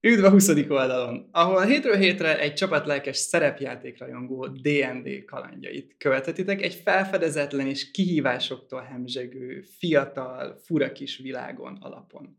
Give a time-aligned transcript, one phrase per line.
[0.00, 0.48] Üdv a 20.
[0.48, 9.60] oldalon, ahol hétről hétre egy csapatlelkes szerepjátékrajongó D&D kalandjait követhetitek egy felfedezetlen és kihívásoktól hemzsegő,
[9.78, 12.38] fiatal, fura kis világon alapon.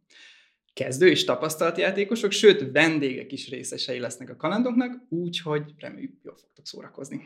[0.74, 6.68] Kezdő és tapasztalt játékosok, sőt vendégek is részesei lesznek a kalandoknak, úgyhogy reméljük jól fogtok
[6.68, 7.22] szórakozni.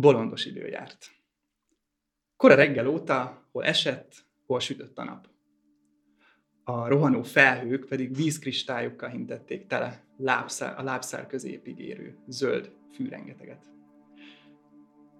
[0.00, 1.10] Bolondos idő járt.
[2.36, 5.28] Kora reggel óta, hol esett, hol sütött a nap.
[6.64, 13.70] A rohanó felhők pedig vízkristályokkal hintették tele lábszár, a lábszár középig érő zöld fűrengeteget.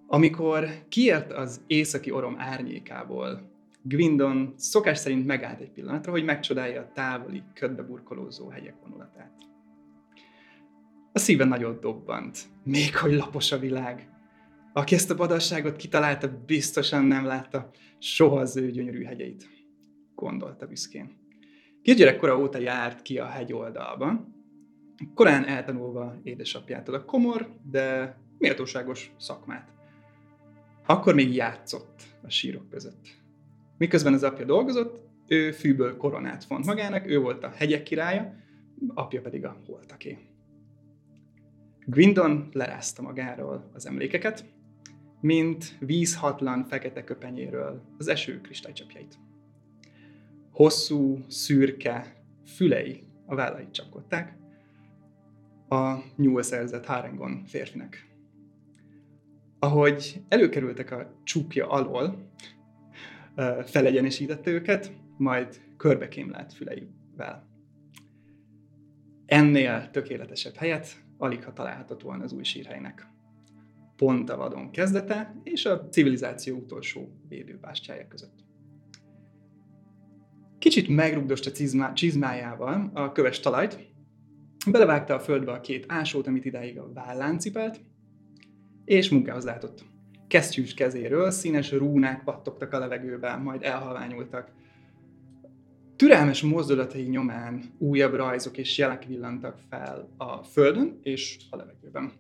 [0.07, 3.51] Amikor kiért az északi orom árnyékából,
[3.83, 9.33] Gwindon szokás szerint megállt egy pillanatra, hogy megcsodálja a távoli, ködbe burkolózó hegyek vonulatát.
[11.13, 14.18] A szíve nagyot dobbant, még hogy lapos a világ,
[14.79, 19.49] aki ezt a badasságot kitalálta, biztosan nem látta soha az ő gyönyörű hegyeit,
[20.15, 21.11] gondolta büszkén.
[21.83, 24.29] Kisgyerekkora óta járt ki a hegy oldalba,
[25.15, 29.73] korán eltanulva édesapjától a komor, de méltóságos szakmát.
[30.87, 33.09] Akkor még játszott a sírok között.
[33.79, 38.35] Miközben az apja dolgozott, ő fűből koronát font magának, ő volt a hegyek királya,
[38.95, 40.19] apja pedig a holtaké.
[41.87, 44.45] Gwindon lerázta magáról az emlékeket,
[45.21, 49.19] mint vízhatlan fekete köpenyéről az eső kristálycsapjait.
[50.53, 54.37] Hosszú, szürke fülei a vállait csapkodták
[55.69, 58.07] a nyúlszerzett Harengon férfinek.
[59.59, 62.31] Ahogy előkerültek a csukja alól,
[63.65, 67.47] felegyenesítette őket, majd körbekémlelt füleivel.
[69.27, 73.07] Ennél tökéletesebb helyet alig ha találhatott volna az új sírhelynek
[73.99, 78.45] pont a vadon kezdete és a civilizáció utolsó védőbástyája között.
[80.59, 83.79] Kicsit megrugdost a csizmá, csizmájával a köves talajt,
[84.71, 87.81] belevágta a földbe a két ásót, amit idáig a vállán cipelt,
[88.85, 89.85] és munkához látott.
[90.29, 94.51] Kesztyűs kezéről színes rúnák pattogtak a levegőben, majd elhalványultak.
[95.97, 102.13] Türelmes mozdulatai nyomán újabb rajzok és jelek villantak fel a földön és a levegőben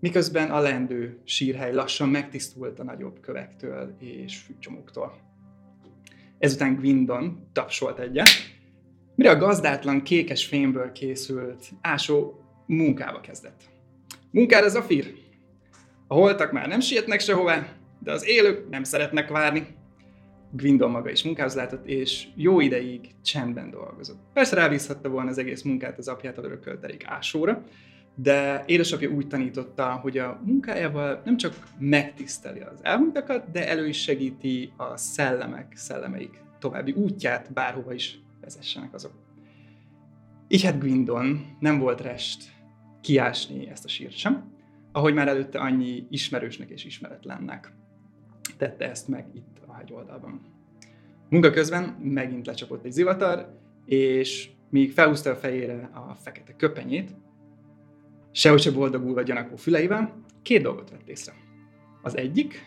[0.00, 5.18] miközben a lendő sírhely lassan megtisztult a nagyobb kövektől és fűcsomóktól.
[6.38, 8.28] Ezután Gwindon tapsolt egyet,
[9.14, 13.60] mire a gazdátlan kékes fémből készült ásó munkába kezdett.
[14.30, 15.14] Munkára Zafir!
[16.06, 17.66] A holtak már nem sietnek sehová,
[17.98, 19.66] de az élők nem szeretnek várni.
[20.52, 24.18] Gwindon maga is munkához látott, és jó ideig csendben dolgozott.
[24.32, 27.62] Persze rábízhatta volna az egész munkát az apjától örökölt ásóra,
[28.14, 34.02] de édesapja úgy tanította, hogy a munkájával nem csak megtiszteli az elmúltakat, de elő is
[34.02, 39.12] segíti a szellemek, szellemeik további útját, bárhova is vezessenek azok.
[40.48, 42.52] Így hát Gwindon nem volt rest
[43.00, 44.52] kiásni ezt a sírt sem,
[44.92, 47.72] ahogy már előtte annyi ismerősnek és ismeretlennek
[48.56, 50.40] tette ezt meg itt a hegyoldalban.
[51.28, 57.10] Munka közben megint lecsapott egy zivatar, és míg felhúzta a fejére a fekete köpenyét,
[58.32, 61.32] sehogy se boldogulva gyanakó füleivel, két dolgot vett észre.
[62.02, 62.66] Az egyik,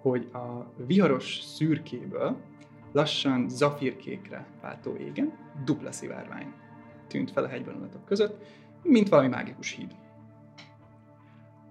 [0.00, 2.36] hogy a viharos szürkéből
[2.92, 5.32] lassan zafírkékre váltó égen
[5.64, 6.52] dupla szivárvány
[7.06, 8.42] tűnt fel a hegyvonulatok között,
[8.82, 9.96] mint valami mágikus híd.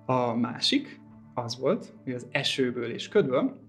[0.05, 0.99] A másik
[1.33, 3.59] az volt, hogy az esőből és ködből,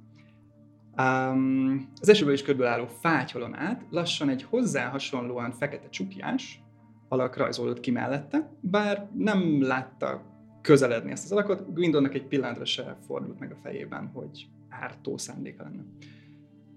[0.98, 6.62] um, az esőből és ködből álló fátyolon át lassan egy hozzá hasonlóan fekete csukjás,
[7.10, 10.22] alak rajzolódott ki mellette, bár nem látta
[10.60, 15.62] közeledni ezt az alakot, Gwindonnak egy pillanatra se fordult meg a fejében, hogy ártó szándéka
[15.62, 15.82] lenne.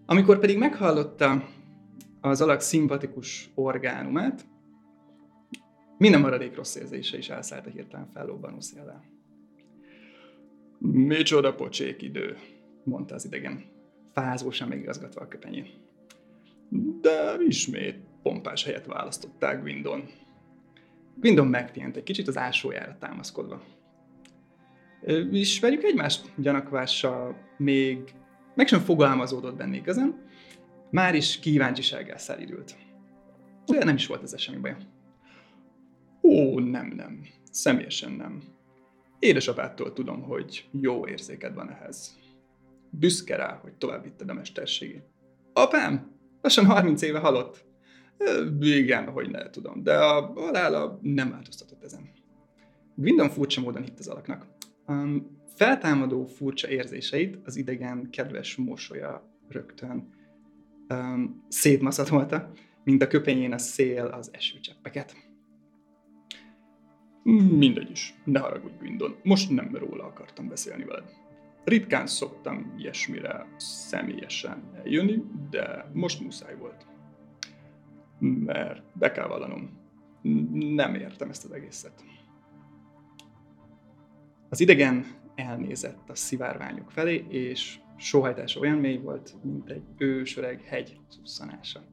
[0.06, 1.47] Amikor pedig meghallotta
[2.21, 4.45] az alak szimpatikus orgánumát,
[5.97, 9.03] minden maradék rossz érzése is elszállt a hirtelen fellóbbanó széllel.
[10.79, 12.38] Micsoda pocsék idő,
[12.83, 13.63] mondta az idegen,
[14.13, 15.68] fázósan megigazgatva a köpenyén.
[17.01, 20.09] De ismét pompás helyet választották Gwindon.
[21.15, 23.63] Gwindon megpihent egy kicsit az ásójára támaszkodva.
[25.31, 28.13] Ismerjük egymást gyanakvással még
[28.56, 30.21] meg sem fogalmazódott benne igazán,
[30.89, 32.75] már is kíváncsisággal szelidült.
[33.65, 34.75] De nem is volt ez semmi baj.
[36.21, 37.25] Ó, nem, nem.
[37.51, 38.44] Személyesen nem.
[39.19, 42.18] Édesapától tudom, hogy jó érzéked van ehhez.
[42.89, 45.04] Büszke rá, hogy tovább a mesterségét.
[45.54, 46.12] Apám?
[46.42, 47.65] Lassan 30 éve halott.
[48.62, 52.10] Igen, hogy ne tudom, de a halála nem változtatott ezen.
[52.96, 54.46] Gwindon furcsa módon hitt az alaknak.
[54.88, 60.10] Um, feltámadó furcsa érzéseit az idegen kedves mosolya rögtön
[60.90, 62.52] um, szétmaszatolta,
[62.84, 65.16] mint a köpenyén a szél az esőcseppeket.
[67.58, 71.14] Mindegy is, ne haragudj, Gwindon, most nem róla akartam beszélni veled.
[71.64, 76.86] Ritkán szoktam ilyesmire személyesen eljönni, de most muszáj volt.
[78.24, 79.70] Mert be kell vallanom,
[80.75, 82.04] nem értem ezt az egészet.
[84.50, 85.06] Az idegen
[85.36, 91.84] elnézett a szivárványok felé, és sóhajtása olyan mély volt, mint egy ősöreg hegy szusszanása.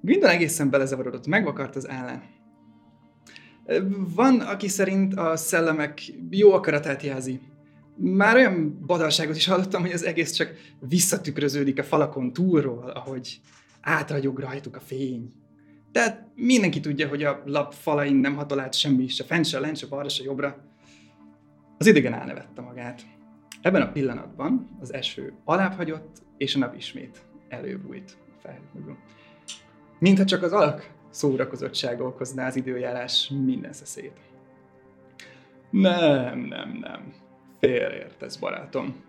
[0.00, 2.22] Gwindon egészen belezavarodott, megvakart az ellen.
[4.14, 6.00] Van, aki szerint a szellemek
[6.30, 7.40] jó akaratát jelzi.
[7.96, 10.54] Már olyan badalságot is hallottam, hogy az egész csak
[10.88, 13.40] visszatükröződik a falakon túlról, ahogy
[13.86, 15.32] átragyog rajtuk a fény.
[15.92, 19.76] Tehát mindenki tudja, hogy a lap falain nem hatol át semmi, se fent, se lent,
[19.76, 20.64] se balra, se jobbra.
[21.78, 23.02] Az idegen elnevette magát.
[23.62, 28.96] Ebben a pillanatban az eső alábbhagyott, és a nap ismét előbújt a felhők mögül.
[29.98, 34.20] Mintha csak az alak szórakozottság okozná az időjárás minden szeszét.
[35.70, 37.12] Nem, nem, nem.
[37.58, 39.04] Félreértesz, barátom.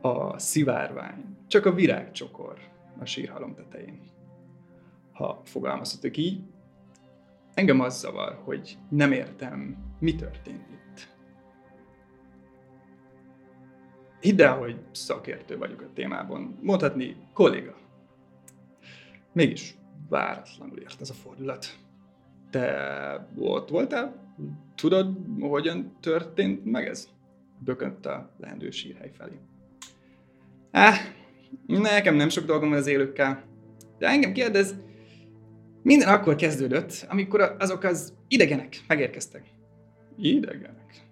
[0.00, 2.67] A szivárvány csak a virágcsokor
[2.98, 4.00] a sírhalom tetején.
[5.12, 6.42] Ha fogalmazhatok így,
[7.54, 11.16] engem az zavar, hogy nem értem, mi történt itt.
[14.20, 16.58] Hidd el, hogy szakértő vagyok a témában.
[16.62, 17.76] Mondhatni kolléga.
[19.32, 19.76] Mégis
[20.08, 21.78] váratlanul ért ez a fordulat.
[22.50, 24.34] Te ott voltál?
[24.74, 27.08] Tudod, hogyan történt meg ez?
[27.58, 29.38] Bökött a leendő sírhely felé.
[30.70, 30.94] Á,
[31.66, 33.44] nekem nem sok dolgom van az élőkkel.
[33.98, 34.74] De engem kérdez,
[35.82, 39.42] minden akkor kezdődött, amikor azok az idegenek megérkeztek.
[40.16, 41.06] Idegenek?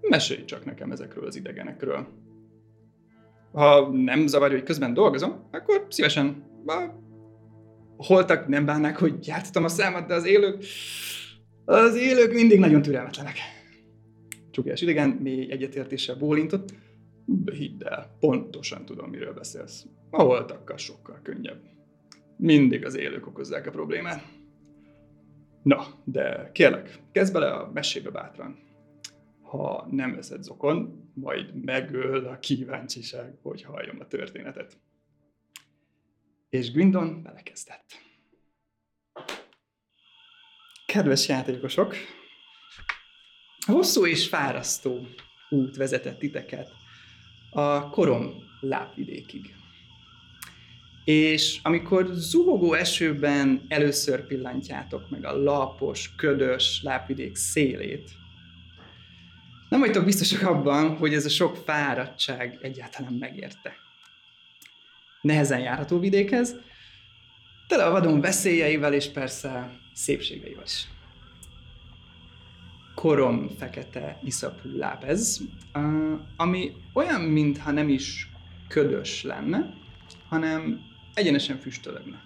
[0.00, 2.06] Mesélj csak nekem ezekről az idegenekről.
[3.52, 6.44] Ha nem zavarja, hogy közben dolgozom, akkor szívesen
[7.96, 10.64] holtak nem bánnák, hogy jártatom a számat, de az élők,
[11.64, 13.36] az élők mindig nagyon türelmetlenek.
[14.50, 16.74] Csukjás idegen mély egyetértéssel bólintott.
[17.52, 19.86] Hidd el, pontosan tudom, miről beszélsz.
[20.10, 21.60] A holtakkal sokkal könnyebb.
[22.36, 24.22] Mindig az élők okozzák a problémát.
[25.62, 28.58] Na, de kérlek, kezd bele a mesébe bátran.
[29.42, 34.78] Ha nem veszed zokon, majd megöl a kíváncsiság, hogy halljam a történetet
[36.50, 38.00] és Gwindon belekezdett.
[40.86, 41.94] Kedves játékosok,
[43.66, 45.06] hosszú és fárasztó
[45.48, 46.70] út vezetett titeket
[47.50, 49.54] a korom lábvidékig.
[51.04, 58.10] És amikor zuhogó esőben először pillantjátok meg a lapos, ködös lábvidék szélét,
[59.68, 63.72] nem vagytok biztosak abban, hogy ez a sok fáradtság egyáltalán megérte
[65.20, 66.56] nehezen járható vidékhez,
[67.66, 70.86] tele a vadon veszélyeivel és persze szépségeivel is.
[72.98, 75.38] Korom fekete iszapú láb ez,
[76.36, 78.30] ami olyan, mintha nem is
[78.68, 79.74] ködös lenne,
[80.28, 80.80] hanem
[81.14, 82.22] egyenesen füstölögne.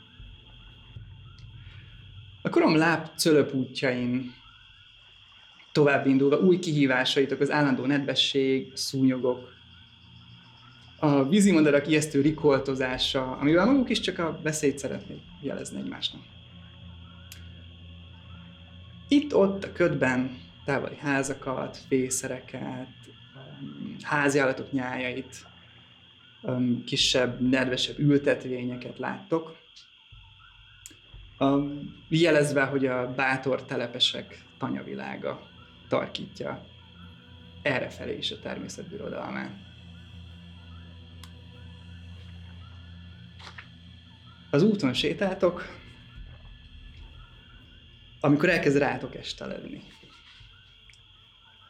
[2.42, 4.34] A korom láb cölöp útjain
[5.72, 9.52] tovább indulva új kihívásaitok az állandó nedvesség, szúnyogok,
[10.98, 16.22] a vízimadarak ijesztő rikoltozása, amivel maguk is csak a veszélyt szeretnék jelezni egymásnak.
[19.08, 22.88] Itt-ott a ködben távoli házakat, fészereket,
[23.34, 25.46] um, háziállatok nyájait,
[26.42, 29.56] um, kisebb, nedvesebb ültetvényeket láttok,
[31.38, 35.48] um, jelezve, hogy a bátor telepesek tanyavilága
[35.88, 36.64] tarkítja
[37.62, 39.70] errefelé is a természet birodalmát.
[44.52, 45.66] az úton sétáltok,
[48.20, 49.82] amikor elkezd rátok esteledni.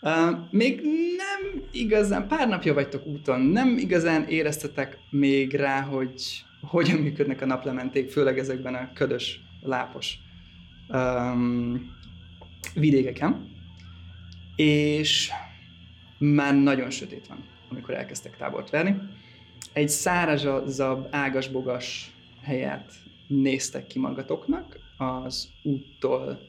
[0.05, 0.81] Uh, még
[1.17, 7.47] nem igazán, pár napja vagytok úton, nem igazán éreztetek még rá, hogy hogyan működnek a
[7.47, 10.19] naplementék, főleg ezekben a ködös, lápos
[10.89, 11.95] um,
[12.75, 13.51] vidékeken.
[14.57, 15.31] És
[16.19, 18.97] már nagyon sötét van, amikor elkezdtek tábort verni.
[19.73, 22.93] Egy szárazabb, ágasbogas helyet
[23.27, 26.41] néztek ki magatoknak, az úttól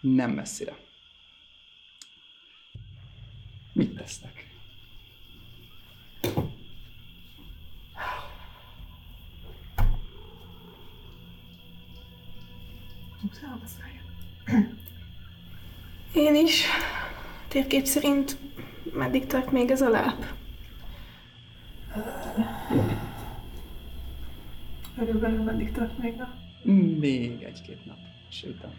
[0.00, 0.85] nem messzire.
[3.76, 4.46] Mit tesznek?
[16.14, 16.64] Én is.
[17.48, 18.36] Térkép szerint
[18.92, 20.34] meddig tart még ez a láp?
[24.98, 26.34] Körülbelül meddig tart még a...
[26.98, 28.74] Még egy-két nap sétál.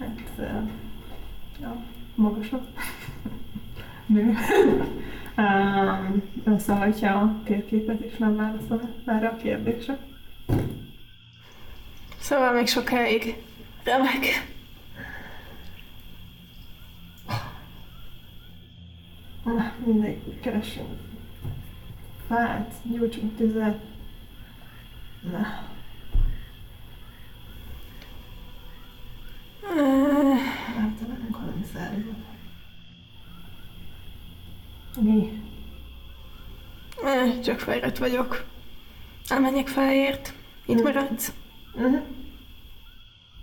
[0.00, 0.20] Hát...
[1.60, 1.82] Ja,
[2.14, 2.66] magasnak.
[4.06, 4.34] Nő.
[5.36, 9.98] Um, Összehajtja a térképet, és nem válaszol erre a kérdésre.
[12.18, 13.36] Szóval még sokáig.
[13.84, 14.48] Remek.
[19.44, 20.88] Na, mindegy, keressünk
[22.30, 23.80] fát, gyújtsunk tüzet.
[25.32, 25.46] Na,
[35.00, 35.42] Mi?
[37.04, 38.44] Eh, Csak fáradt vagyok.
[39.28, 40.34] Elmenjek felért.
[40.66, 41.32] Itt maradsz?
[41.74, 42.02] Uh-huh.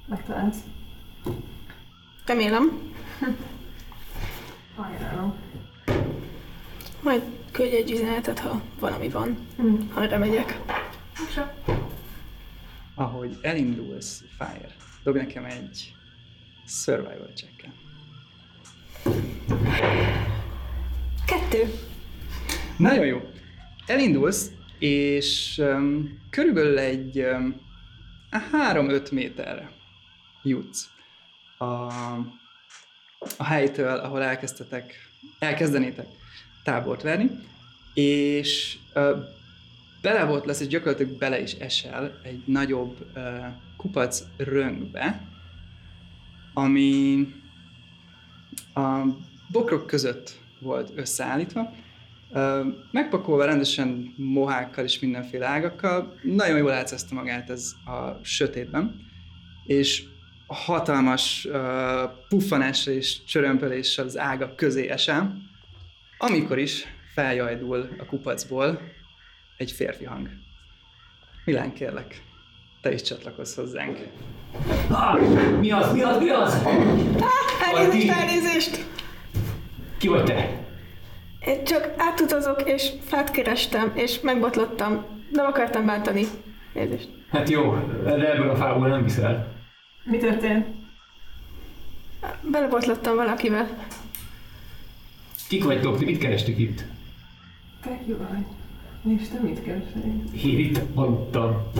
[0.07, 0.57] Megtalálsz.
[2.25, 2.93] Remélem.
[4.75, 5.35] Ajánlom.
[7.03, 7.21] Majd
[7.51, 9.47] küldj egy üzenetet, ha valami van.
[9.61, 9.75] Mm.
[9.89, 10.59] Ha arra megyek.
[12.95, 15.95] Ahogy elindulsz, Fire, dob nekem egy
[16.65, 17.69] survival check
[21.25, 21.73] Kettő.
[22.77, 23.21] Nagyon jó.
[23.85, 27.61] Elindulsz, és um, körülbelül egy um,
[28.63, 29.71] 3-5 méterre
[30.43, 30.89] jutsz
[31.57, 31.65] a,
[33.37, 34.93] a helytől, ahol elkezdtetek,
[35.39, 36.07] elkezdenétek
[36.63, 37.29] tábort verni,
[37.93, 39.17] és uh,
[40.01, 43.45] bele volt lesz, és gyakorlatilag bele is esel egy nagyobb uh,
[43.77, 45.27] kupac röngbe,
[46.53, 47.27] ami
[48.73, 49.03] a
[49.51, 51.73] bokrok között volt összeállítva,
[52.91, 59.05] megpakolva rendesen mohákkal és mindenféle ágakkal, nagyon jól átszezte magát ez a sötétben,
[59.65, 60.03] és
[60.47, 61.57] hatalmas uh,
[62.29, 65.37] puffanással és csörömpöléssel az ágak közé esem,
[66.17, 68.81] amikor is feljajdul a kupacból
[69.57, 70.29] egy férfi hang.
[71.45, 72.23] Milán, kérlek,
[72.81, 73.99] te is csatlakozz hozzánk.
[74.89, 75.19] Ah,
[75.59, 76.53] mi az, mi az, mi az?
[76.53, 78.85] Elnézést, Valaki- elnézést!
[79.97, 80.65] Ki vagy te?
[81.45, 85.05] Én csak átutazok, és fát kerestem, és megbotlottam.
[85.31, 86.23] Nem akartam bántani.
[86.73, 87.09] Nézést.
[87.31, 89.53] Hát jó, de ebből a fából nem viszel.
[90.03, 90.65] Mi történt?
[92.41, 93.67] Belebotlottam valakivel.
[95.49, 96.83] Kik vagytok, ti mit kerestek itt?
[97.81, 98.45] Te ki vagy?
[99.17, 100.01] És te mit keresel?
[100.43, 101.71] Én itt aludtam.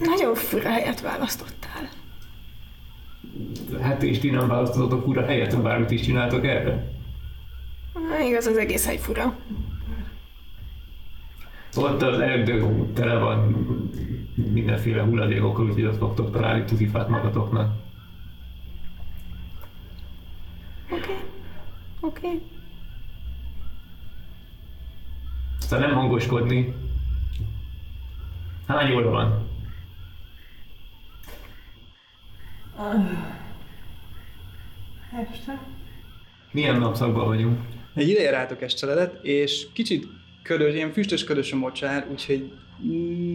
[0.00, 1.88] Nagyon fura helyet választottál.
[3.80, 6.92] Hát és ti nem választottatok ura helyet, ha bármit is csináltok erre?
[8.28, 9.36] Igaz, az egész hely fura.
[11.76, 13.48] Ott az erdő tele van
[14.52, 17.74] mindenféle hulladékokkal, úgyhogy ott fogtok találni tuzifát magatoknak.
[20.90, 21.12] Oké.
[22.00, 22.40] Oké.
[25.58, 26.74] Aztán nem hangoskodni.
[28.66, 29.49] Hány óra van?
[35.30, 35.60] Este?
[36.52, 37.60] Milyen napszakban vagyunk?
[37.94, 40.06] Egy ideje rátok esteledett, és kicsit
[40.42, 42.52] ködös, ilyen füstös ködös a mocsár, úgyhogy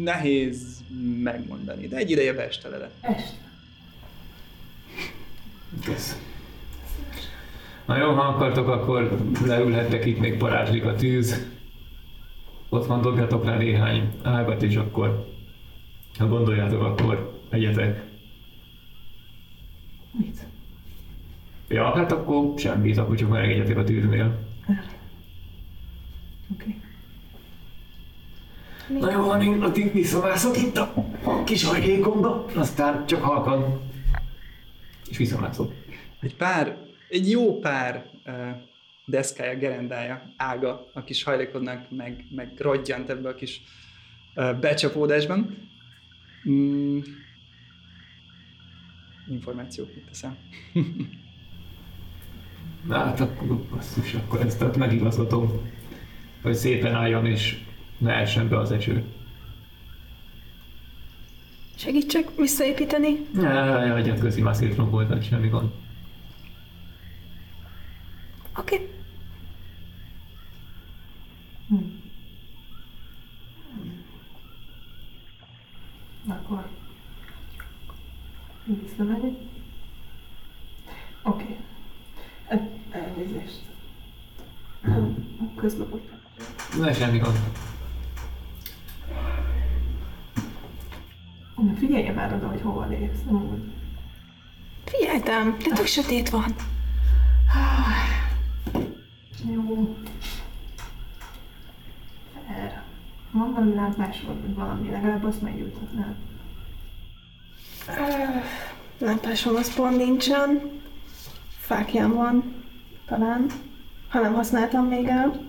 [0.03, 0.83] nehéz
[1.23, 2.93] megmondani, de egy ideje beesteledett.
[3.01, 3.37] Este.
[5.85, 6.17] Kösz.
[7.85, 11.45] Na jó, ha akartok, akkor leülhettek itt, még parázslik a tűz.
[12.69, 15.27] Ott van, dobjatok rá néhány ágat, és akkor,
[16.17, 18.04] ha gondoljátok, akkor egyetek.
[20.17, 20.45] Mit?
[21.67, 24.39] Ja, hát akkor semmit, akkor csak megegyetek a tűznél.
[26.53, 26.75] Oké.
[29.00, 30.93] Na jó, van, én addig visszamászok itt a
[31.45, 33.81] kis hajlékomba, aztán csak halkan.
[35.10, 35.74] És visszamászok.
[36.22, 36.77] Egy pár,
[37.10, 38.34] egy jó pár uh,
[39.05, 43.62] deszkája, gerendája, ága a kis hajlékodnak, meg, meg rodjant ebbe a kis
[44.36, 45.69] ö, becsapódásban.
[46.50, 47.00] Mm.
[49.27, 50.36] Információk mit teszem.
[52.88, 55.51] Na hát akkor basszus, akkor ezt megigazgatom,
[56.41, 57.63] hogy szépen álljon és
[57.98, 59.03] ne essen be az eső.
[61.75, 63.25] Segítsek visszaépíteni?
[63.34, 65.70] Ne, hagyjad közi, már szétromboltad, semmi gond.
[68.60, 68.75] Oké.
[68.75, 68.89] Okay.
[76.27, 76.70] Akkor
[78.65, 79.34] visszamegyek.
[81.24, 81.57] Oké.
[82.51, 82.69] Okay.
[82.89, 83.62] Elnézést.
[85.55, 86.17] Közben voltam.
[86.79, 87.39] Ne, semmi gond.
[91.55, 93.24] Na, Figyelj már oda, hogy hova lépsz.
[93.25, 93.72] nem úgy.
[94.84, 96.55] Figyeltem, de tök sötét van.
[99.51, 99.95] Jó.
[102.34, 102.81] Fair.
[103.31, 106.15] Mondom, lámpásod, vagy valami, legalább azt megjutatnál.
[108.98, 110.72] Lámpásom az pont nincsen.
[111.60, 112.63] Fákjám van,
[113.08, 113.46] talán.
[114.10, 115.39] Ha nem használtam még el.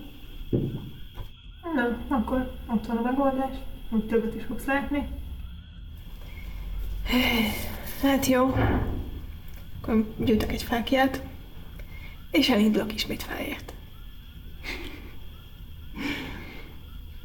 [1.75, 3.55] Na, akkor ott van a megoldás.
[3.89, 5.07] Úgy többet is fogsz látni.
[8.01, 8.55] Hát jó.
[9.81, 11.23] Akkor gyűjtök egy fákját,
[12.31, 13.73] és elindulok ismét felért.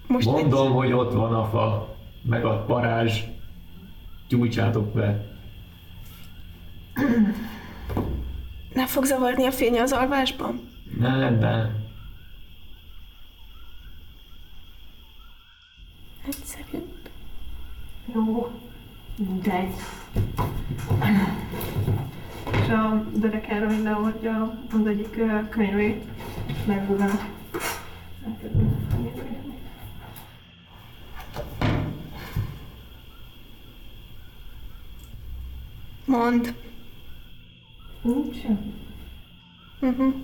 [0.07, 3.21] Most egy- Mondom, hogy ott van a fa, meg a parázs.
[4.33, 5.27] Gyújtsátok be.
[8.73, 10.61] nem fog zavarni a fény az alvásban?
[10.99, 11.85] Nem, nem.
[16.27, 16.85] Egyszerű.
[18.15, 18.51] Jó.
[19.17, 19.75] Mindegy.
[22.53, 25.21] És a Derek Aaron leadja az egyik
[25.51, 26.05] könyvét,
[26.47, 27.21] és megvúgál.
[28.27, 29.32] Elkezdem
[36.05, 36.55] Mond.
[38.03, 38.75] Nincs semmi.
[39.81, 40.15] Uh-huh.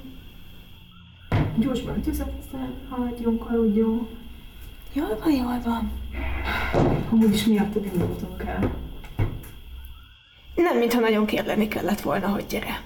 [1.59, 4.09] Gyorsban tüzet, aztán haladjunk, aludjunk.
[4.93, 5.93] Jól van, jól van.
[7.11, 8.75] Amúgy is miattad indultunk el.
[10.55, 12.85] Nem, mintha nagyon kérleni kellett volna, hogy gyere.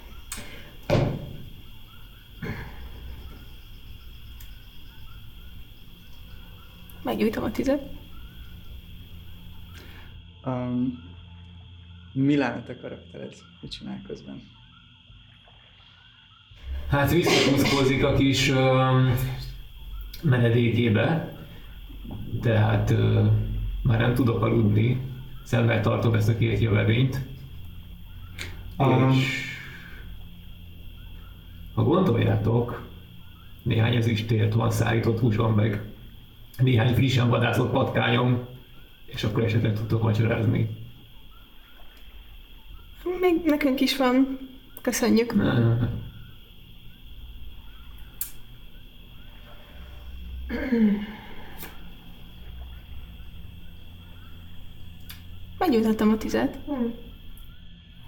[7.03, 7.91] Meggyújtom a tüzet.
[10.45, 11.12] Um,
[12.13, 13.35] Milán a te karaktered?
[13.61, 14.43] Mit csinál közben?
[16.89, 19.15] Hát visszakúszkózik a kis um,
[20.23, 21.37] menedékébe,
[22.41, 23.27] tehát uh,
[23.83, 25.01] már nem tudok aludni,
[25.43, 27.21] szemben tartom ezt a két jövevényt.
[28.79, 29.53] Um, És
[31.75, 32.89] ha gondoljátok,
[33.63, 35.83] néhány ezüstért van szállított húsom, meg
[36.59, 38.47] néhány frissen vadászott patkányom,
[39.07, 40.82] és akkor esetleg tudtok vacsorázni.
[43.23, 44.39] Még nekünk is van.
[44.81, 45.33] Köszönjük.
[55.59, 56.57] Meggyújtottam a tüzet.
[56.67, 56.87] Hm.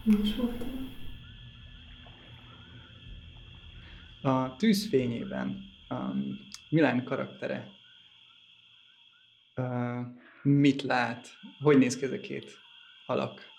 [0.03, 0.29] Nincs.
[4.23, 7.69] A tűz fényében um, Milán karaktere
[9.57, 10.01] uh,
[10.43, 11.29] mit lát?
[11.61, 12.59] Hogy néz ki ez a két
[13.07, 13.53] alak,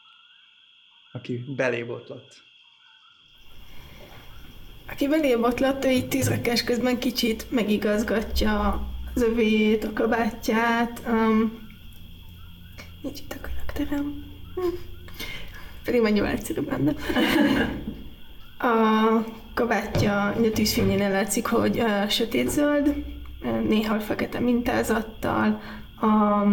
[1.15, 2.43] aki belébotlott?
[4.89, 11.01] Aki belé botlott, ő így tűzrekes közben kicsit megigazgatja az övét, a kabátját.
[11.07, 11.67] Um,
[13.01, 14.23] nincs itt a karakterem.
[14.55, 14.61] Hm.
[15.83, 16.93] Pedig mennyire egyszerűbb lenne.
[18.57, 19.23] A
[19.53, 23.03] kabátja a tűzfényén látszik, hogy uh, sötétzöld,
[23.67, 25.61] néha fekete mintázattal.
[26.01, 26.43] A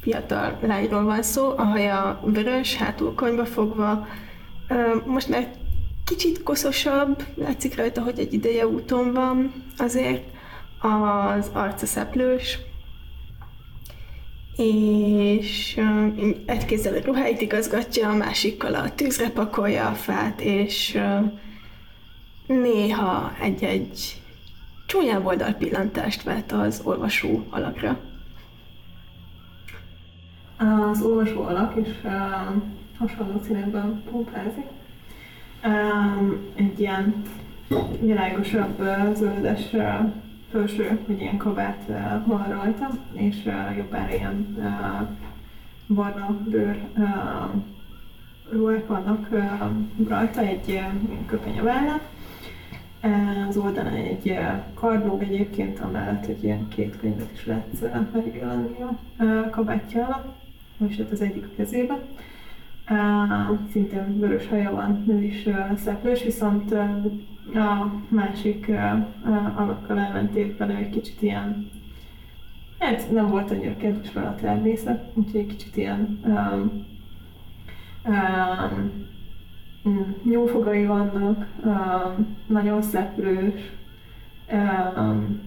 [0.00, 4.06] fiatal lányról van szó, a haja vörös, hátul konyba fogva.
[5.06, 5.50] Most már
[6.04, 10.24] kicsit koszosabb, látszik rajta, hogy egy ideje úton van, azért
[10.80, 12.58] az arca szeplős,
[14.56, 15.80] és
[16.46, 20.98] egy kézzel a ruháit igazgatja, a másikkal a tűzre pakolja a fát, és
[22.46, 24.22] néha egy-egy
[24.86, 28.00] csúnyább oldalpillantást vet az olvasó alakra.
[30.60, 31.88] Az olvasó alak is
[32.98, 34.66] hasonló színekben pompázik.
[36.54, 37.22] Egy ilyen
[38.00, 38.82] világosabb
[39.14, 39.76] zöldes
[40.50, 41.90] felső, vagy ilyen kabát
[42.26, 44.56] van rajta, és jobbára ilyen
[45.88, 47.04] barna bőr uh,
[48.52, 49.28] ruhák vannak
[50.08, 50.80] rajta, egy
[51.26, 52.00] köpeny a vállán,
[53.48, 54.38] Az oldalán egy
[54.74, 60.39] kardlóg egyébként, amellett egy ilyen két könyvet is lehet eh, megjelenni a kabátja alatt,
[60.80, 62.02] hát az egyik a kezébe.
[62.84, 67.04] Eh, Szintén vörös haja van, ő is eh, szeplős, viszont eh,
[67.54, 68.92] a másik eh,
[69.24, 71.70] eh, alakkal ellentétben ő egy kicsit ilyen
[72.80, 76.86] Hát nem volt annyira kedves vele a természet, úgyhogy egy kicsit ilyen um,
[79.84, 83.72] um, nyúlfogai vannak, um, nagyon szeplős,
[84.96, 85.40] um,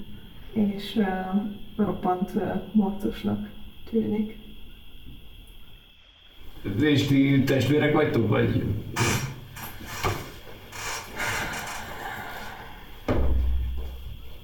[0.54, 3.50] és um, roppant uh, morcosnak
[3.90, 4.43] tűnik.
[6.64, 8.64] És ti testvérek vagytok, vagy?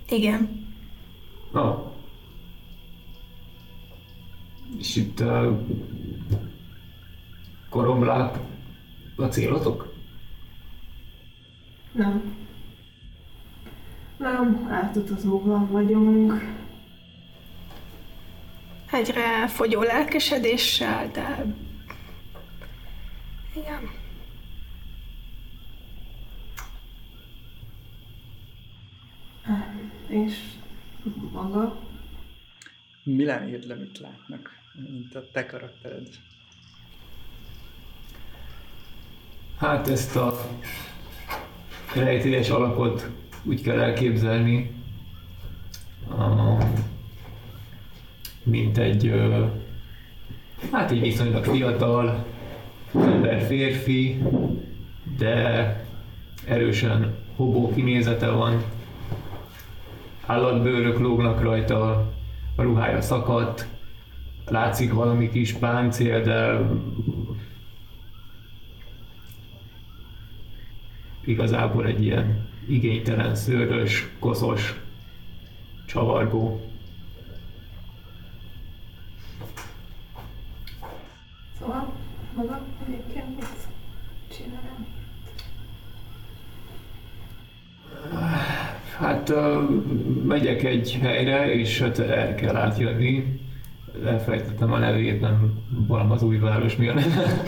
[0.10, 0.68] Igen.
[1.52, 1.78] Ah.
[4.78, 5.62] És itt a
[7.70, 8.38] koromlák
[9.16, 9.94] a célotok?
[11.92, 12.38] Nem.
[14.18, 16.34] Nem, átutazóban vagyunk.
[18.92, 21.46] Egyre fogyó lelkesedéssel, de...
[23.60, 23.90] Igen.
[30.08, 30.34] És
[31.32, 31.80] maga?
[33.04, 34.50] Milyen érdemit látnak,
[34.90, 36.08] mint a te karaktered?
[39.58, 40.50] Hát ezt a
[41.96, 43.10] rejtélyes alakot
[43.44, 44.72] úgy kell elképzelni,
[46.10, 46.64] a-
[48.44, 49.14] mint egy,
[50.72, 52.26] hát egy viszonylag fiatal
[52.94, 54.22] ember férfi,
[55.18, 55.84] de
[56.46, 58.64] erősen hobó kinézete van,
[60.26, 62.12] állatbőrök lógnak rajta,
[62.56, 63.68] a ruhája szakadt,
[64.46, 66.60] látszik valami kis páncél, de
[71.26, 74.82] igazából egy ilyen igénytelen, szőrös, koszos,
[75.86, 76.62] csavargó.
[81.60, 81.99] Szóval
[82.40, 83.68] maga egyébként mit
[84.38, 84.88] csinál?
[88.98, 89.34] Hát
[90.24, 93.40] megyek egy helyre, és hát el kell átjönni.
[94.06, 95.54] Elfelejtettem a nevét, nem
[95.88, 97.44] valami az új város, mi a neve.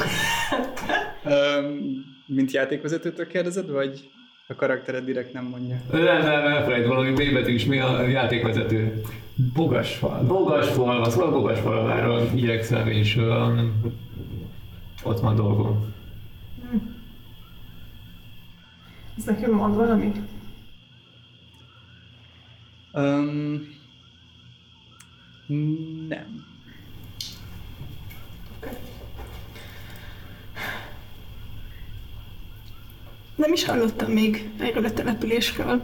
[2.25, 4.09] Mint játékvezetőtől kérdezed, vagy
[4.47, 5.75] a karaktered direkt nem mondja?
[5.91, 9.01] Nem, nem, elfelejt valami B betűs, mi a játékvezető.
[9.53, 10.23] Bogasfal.
[10.23, 13.19] Bogasfalva, szóval Bogasfalvára igyekszem, és
[15.03, 15.93] ott van dolgom.
[19.17, 20.17] Ez nekünk mond valamit?
[22.93, 23.67] Um,
[26.07, 26.45] nem.
[33.35, 35.81] Nem is hallottam még erről a településről.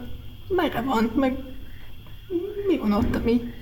[0.48, 1.38] Merre van, meg
[2.66, 3.52] mi van ott, ami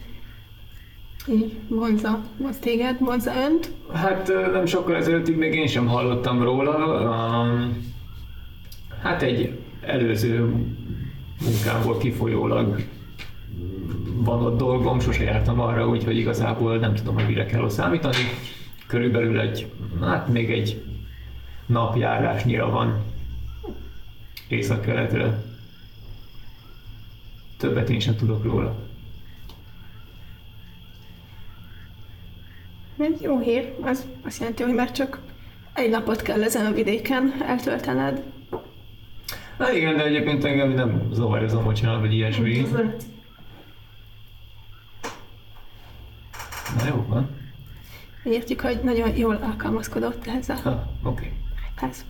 [1.69, 3.73] vonza, vonz téged, vonza önt?
[3.93, 6.77] Hát nem sokkal ezelőttig még én sem hallottam róla.
[9.03, 10.55] Hát egy előző
[11.45, 12.85] munkámból kifolyólag
[14.17, 18.17] van ott dolgom, sose jártam arra, úgyhogy igazából nem tudom, hogy mire kell számítani.
[18.87, 20.83] Körülbelül egy, hát még egy
[21.67, 23.05] napjárásnyira van
[24.49, 25.43] észak-keletre.
[27.59, 28.86] Többet én sem tudok róla.
[32.99, 35.21] Ez jó hír, az azt jelenti, hogy már csak
[35.75, 38.23] egy napot kell ezen a vidéken eltöltened.
[39.59, 42.67] Na igen, de egyébként engem nem zavar ez a mocsár, vagy ilyesmi.
[46.79, 47.31] Na jó, van.
[48.25, 51.33] Értjük, hogy nagyon jól alkalmazkodott ehhez a Ha, oké.
[51.81, 52.05] Ez.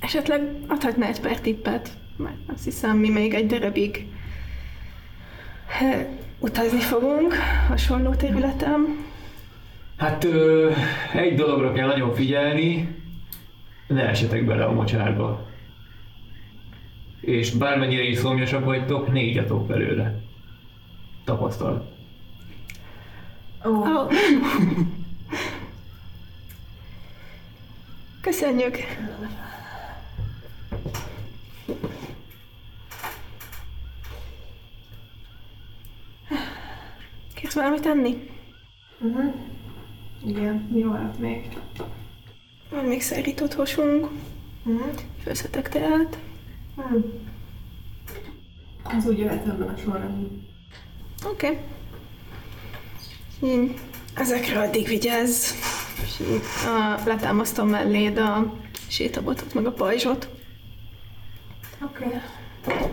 [0.00, 4.06] Esetleg adhatná egy pár tippet, mert azt hiszem, mi még egy darabig
[5.80, 6.06] eh,
[6.38, 7.34] utazni fogunk
[7.68, 9.05] hasonló területen.
[9.96, 10.70] Hát ö,
[11.12, 12.96] egy dologra kell nagyon figyelni,
[13.86, 15.46] ne esetek bele a mocsárba.
[17.20, 20.20] És bármennyire is szomjasak vagytok, ne igyatok belőle.
[21.24, 21.94] Tapasztalat.
[23.66, 24.12] Ó, Oh.
[28.20, 28.76] Köszönjük!
[37.34, 38.30] Kérsz valamit enni?
[39.00, 39.34] uh-huh.
[40.26, 41.58] Igen, jó hát még.
[42.70, 44.08] Van még szárított hosunk,
[44.66, 44.90] Uh-huh.
[45.22, 46.18] főzhetek teát.
[46.74, 47.04] Hmm.
[48.82, 50.46] Az úgy jöhet ebben a sorrendben.
[51.24, 51.46] Oké.
[51.46, 51.58] Okay.
[53.50, 53.78] Így
[54.14, 55.50] ezekre addig vigyázz.
[56.20, 58.54] Uh, letámasztom melléd a
[58.88, 60.28] sétabotot, meg a pajzsot.
[61.82, 62.04] Oké.
[62.04, 62.90] Okay.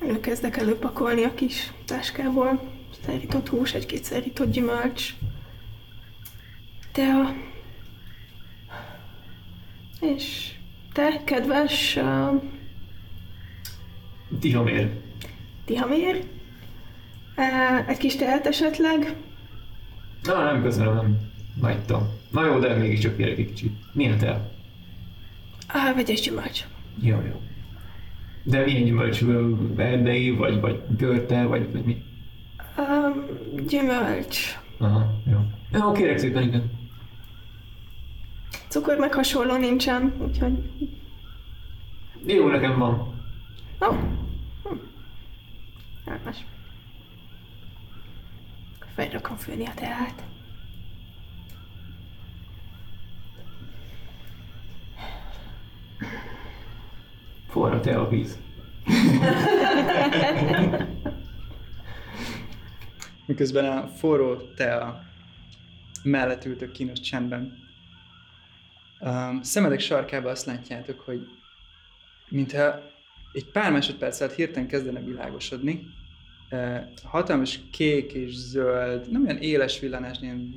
[0.00, 2.60] Előkezdek előpakolni a kis táskából.
[3.06, 5.14] Szerított hús, egy-két szerított gyümölcs.
[6.92, 7.34] Tea.
[10.00, 10.54] És
[10.92, 12.42] te, kedves uh,
[14.40, 14.90] Tihamér.
[15.64, 16.24] Tihamér,
[17.36, 19.16] uh, egy kis teát esetleg.
[20.22, 21.16] Na, nem köszönöm, nem.
[21.60, 22.08] Nagytam.
[22.30, 23.72] Na jó, de mégiscsak kérek egy kicsit.
[23.92, 24.50] Milyen te?
[25.66, 26.64] Ah, vegyes gyümölcs.
[27.02, 27.40] Jó, jó.
[28.42, 29.22] De milyen gyümölcs?
[29.76, 32.02] Erdei, vagy, vagy görte, vagy, vagy mi?
[32.78, 33.24] Um,
[33.68, 34.58] gyümölcs.
[34.78, 35.38] Aha, jó.
[35.72, 36.79] Jó, kérek szépen, igen.
[38.70, 40.70] Cukor meg hasonló nincsen, úgyhogy...
[42.26, 42.90] Jó, nekem van.
[43.80, 43.86] Ó!
[43.86, 43.96] Oh.
[44.62, 44.76] Hm.
[46.04, 46.44] Elmes.
[48.94, 50.22] Felrakom főni a teát.
[57.48, 58.38] Forra te a víz.
[63.26, 65.02] Miközben a forró tea
[66.02, 67.69] mellett ültök kínos csendben.
[69.00, 71.20] Um, szemedek sarkában azt látjátok, hogy
[72.28, 72.80] mintha
[73.32, 75.86] egy pár másodperc alatt hirtelen kezdene világosodni.
[76.50, 80.54] Uh, hatalmas kék és zöld, nem olyan éles villanás, ilyen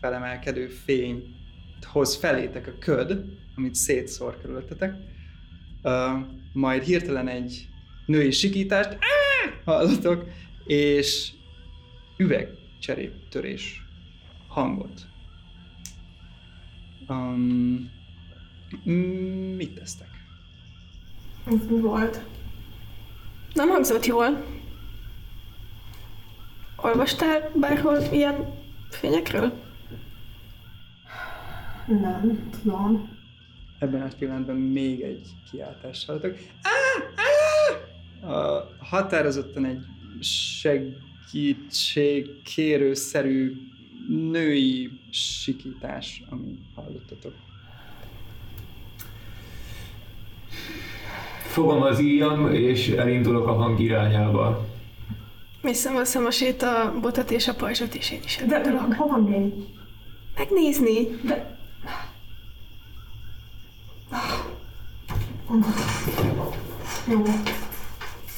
[0.00, 1.34] felemelkedő fény
[1.82, 3.24] hoz felétek a köd,
[3.56, 4.94] amit szétszór körülöttetek.
[6.52, 7.68] Majd hirtelen egy
[8.06, 10.28] női sikítást "Áh!" hallatok,
[10.64, 11.32] és
[12.16, 13.82] üvegcseréptörés
[14.48, 15.06] hangot.
[17.08, 17.90] Um,
[19.56, 20.08] mit tesztek?
[21.44, 22.20] Ez mi volt?
[23.54, 24.44] Nem hangzott jól.
[26.76, 28.54] Olvastál bárhol ilyen
[28.90, 29.52] fényekről?
[31.86, 33.16] Nem, tudom.
[33.78, 36.36] Ebben a pillanatban még egy kiáltást hallatok.
[38.78, 39.84] Határozottan egy
[41.30, 43.56] segítség kérőszerű
[44.08, 47.32] női sikítás, ami hallottatok.
[51.46, 54.66] Fogom az íjam, és elindulok a hang irányába.
[55.62, 58.94] Visszaveszem a sét a botot és a pajzsot, és én is De elindulok.
[58.94, 59.52] hova még?
[60.36, 61.06] Megnézni.
[61.24, 61.58] De...
[67.08, 67.22] Jó,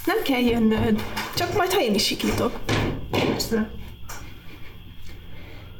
[0.04, 1.02] Nem kell jönnöd.
[1.36, 2.58] Csak majd, ha én is sikítok.
[3.10, 3.70] persze.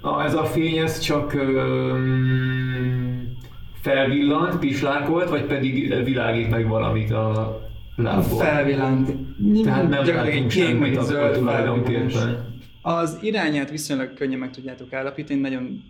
[0.00, 3.36] Ah, ez a fény, ez csak um,
[3.80, 7.60] felvillant, pislákolt, vagy pedig világít meg valamit a
[7.96, 8.38] lábból?
[8.38, 9.10] Felvillant.
[9.64, 12.46] Tehát nem látunk semmit zöld tulajdonképpen.
[12.82, 15.82] Az irányát viszonylag könnyen meg tudjátok állapítani, nagyon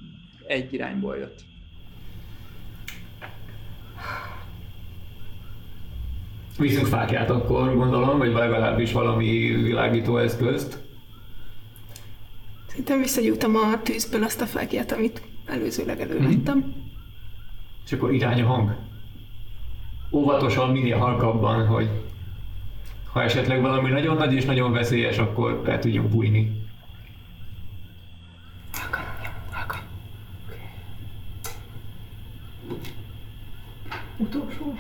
[0.47, 1.41] egy irányból jött.
[6.59, 9.27] Viszünk fákját akkor, gondolom, vagy legalábbis valami
[9.63, 10.88] világító eszközt.
[12.79, 16.75] Szerintem visszagyújtam a tűzből azt a fákját, amit előzőleg elővettem.
[17.85, 18.77] És akkor irány a hang.
[20.13, 21.89] Óvatosan, minél halkabban, hogy
[23.13, 26.63] ha esetleg valami nagyon nagy és nagyon veszélyes, akkor el tudjunk bújni.
[28.73, 29.81] Halkan, jó, halkan.
[34.17, 34.75] Utolsó.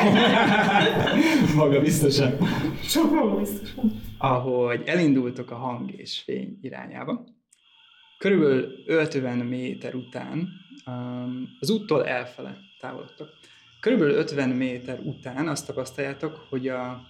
[1.56, 2.36] Maga biztosan.
[2.82, 4.00] Sokkal biztosan.
[4.24, 7.24] Ahogy elindultok a hang és fény irányába,
[8.18, 10.48] körülbelül 50 méter után
[10.86, 13.28] um, az úttól elfele távolodtok.
[13.80, 17.02] Körülbelül 50 méter után azt tapasztaljátok, hogy a,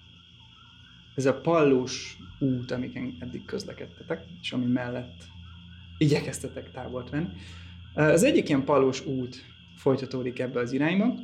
[1.15, 5.23] ez a pallós út, amiken eddig közlekedtetek, és ami mellett
[5.99, 7.29] igyekeztetek távol venni,
[7.95, 9.45] uh, az egyik ilyen pallós út
[9.77, 11.15] folytatódik ebbe az irányba,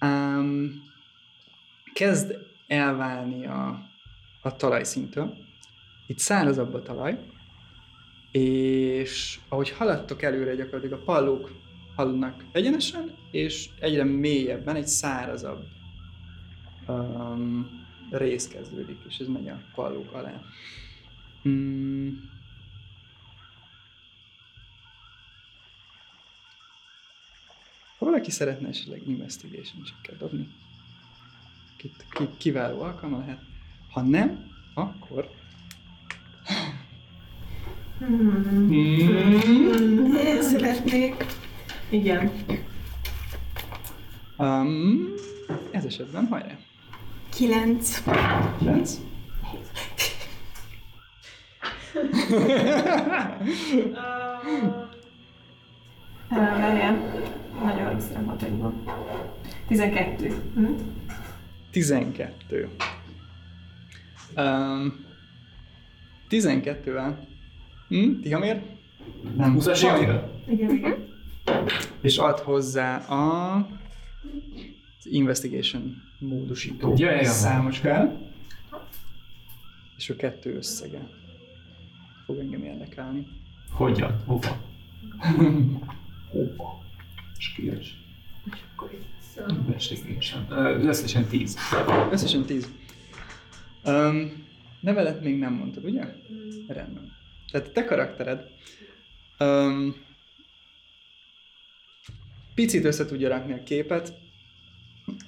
[0.00, 0.82] um,
[1.92, 3.92] kezd elválni a,
[4.44, 5.36] a talajszintől.
[6.06, 7.18] Itt szárazabb a talaj,
[8.30, 11.52] és ahogy haladtok előre, gyakorlatilag a pallók
[11.96, 15.64] haladnak egyenesen, és egyre mélyebben egy szárazabb
[16.88, 20.40] um, rész kezdődik, és ez megy a pallók alá.
[21.42, 22.32] Hmm.
[27.98, 29.82] Ha valaki szeretne esetleg investigation
[30.18, 30.48] dobni,
[31.76, 33.53] Kit- ki, kiváló alkalma lehet.
[33.94, 35.28] Ha nem, akkor...
[37.98, 38.68] Hmm.
[40.24, 41.24] Én szeretnék.
[41.88, 42.32] Igen.
[44.38, 45.14] Um,
[45.70, 46.56] ez esetben hajrá.
[47.34, 48.02] Kilenc.
[48.58, 49.00] 9.
[56.28, 56.98] Várjál.
[57.64, 58.82] Nagyon rossz matekban.
[59.68, 60.42] 12.
[60.54, 60.72] Hm?
[61.70, 62.68] 12.
[64.36, 65.04] Um,
[66.30, 67.14] 12-vel.
[67.88, 68.20] Hm?
[68.20, 68.62] Tihamér?
[69.36, 69.56] Nem.
[69.58, 70.02] 20-as Tihamér.
[70.08, 70.40] évtől?
[70.48, 70.94] Igen, igen.
[72.00, 73.54] És ad hozzá a
[74.98, 78.16] az investigation módosító Ja, számoskát.
[79.96, 81.08] És a kettő összege
[82.24, 83.26] fog engem érdekelni.
[83.70, 84.22] Hogyan?
[84.26, 84.56] Hova?
[86.30, 86.82] Hova?
[87.38, 87.88] Skills.
[89.48, 90.46] Investigation.
[90.50, 91.56] Ö, Összesen 10.
[92.10, 92.68] Összesen 10.
[93.84, 94.46] Um,
[94.80, 96.04] nevelet még nem mondtad, ugye?
[96.68, 97.12] Rendben.
[97.50, 98.50] Tehát te karaktered
[99.38, 99.94] um,
[102.54, 104.12] picit össze tudja rakni a képet.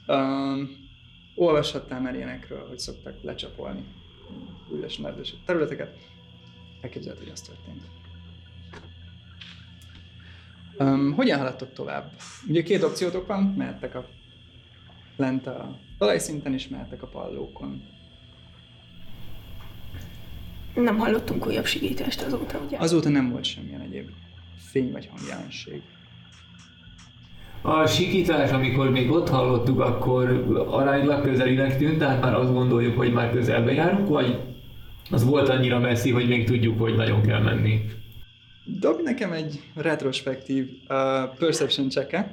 [0.06, 0.88] Um,
[1.34, 3.84] olvashattál már ilyenekről, hogy szoktak lecsapolni
[4.72, 5.96] üres nedves területeket.
[6.80, 7.82] Elképzelhet, hogy az történt.
[10.78, 12.12] Um, hogyan haladtok tovább?
[12.48, 14.08] Ugye két opciótok van, mehettek a
[15.16, 17.82] lent a talajszinten, és mehettek a pallókon.
[20.76, 22.76] Nem hallottunk újabb sigítást azóta, ugye?
[22.78, 24.08] Azóta nem volt semmilyen egyéb
[24.70, 25.82] fény vagy hangjelenség.
[27.62, 33.12] A sikítás, amikor még ott hallottuk, akkor aránylag közelinek tűnt, tehát már azt gondoljuk, hogy
[33.12, 34.38] már közelbe járunk, vagy
[35.10, 37.80] az volt annyira messzi, hogy még tudjuk, hogy nagyon kell menni.
[38.64, 42.26] Dobj nekem egy retrospektív uh, perception check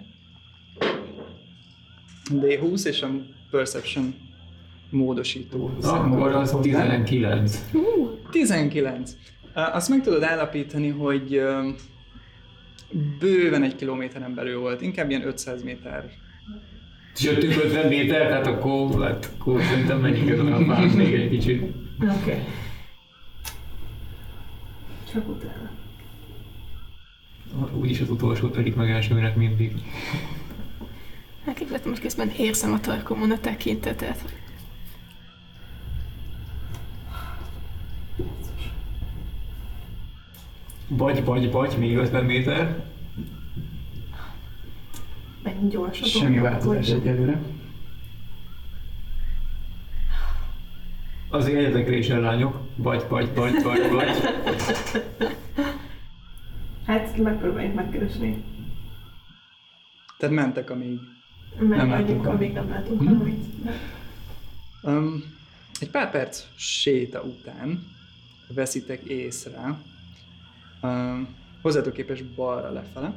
[2.29, 3.10] D20 és a
[3.51, 4.15] perception
[4.93, 5.71] módosító.
[5.82, 7.65] Akkor az 19.
[8.32, 9.12] 19.
[9.56, 11.41] Uh, azt meg tudod állapítani, hogy
[13.19, 16.10] bőven egy kilométeren belül volt, inkább ilyen 500 méter.
[17.15, 21.29] És jöttünk 50 méter, tehát akkor, hát, akkor szerintem menjünk ezen a fán még egy
[21.29, 21.62] kicsit.
[21.62, 22.13] Oké.
[22.21, 22.43] Okay.
[25.12, 25.71] Csak utána.
[27.79, 29.73] Úgyis az utolsó törik meg elsőnek mindig.
[31.45, 34.42] Elképzeltem, hogy közben érzem a tarkomon a tekintetet.
[40.97, 42.84] Vagy, vagy, vagy, még 50 méter.
[45.43, 46.10] Menj gyorsabban.
[46.10, 47.41] Semmi változás egyelőre.
[51.29, 52.60] Az érdeklésen lányok.
[52.75, 54.08] Vagy, vagy, vagy, vagy, vagy.
[56.86, 58.43] Hát megpróbáljuk megkeresni.
[60.17, 60.99] Tehát mentek, amíg
[61.58, 63.12] Mert Nem nem látunk amíg nem látunk Mhm.
[63.12, 63.43] valamit.
[64.82, 65.23] Um,
[65.79, 67.88] egy pár perc séta után
[68.47, 69.77] veszitek észre,
[70.84, 73.13] um, hozzátok képes balra lefele,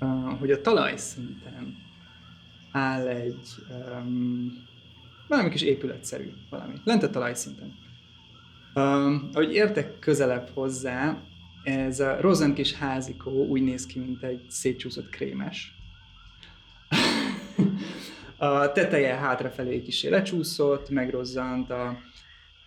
[0.00, 1.76] uh, hogy a talajszinten
[2.72, 4.52] áll egy um,
[5.28, 7.72] valami kis épületszerű valami, lent a talajszinten.
[8.74, 11.22] Um, ahogy értek közelebb hozzá,
[11.64, 15.72] ez a rozent kis házikó úgy néz ki, mint egy szétcsúszott krémes.
[18.36, 21.98] A teteje hátrafelé kicsi lecsúszott, megrozzant a,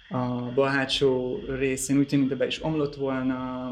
[0.10, 3.70] a bal hátsó részén, úgy tűnik, mintha be is omlott volna,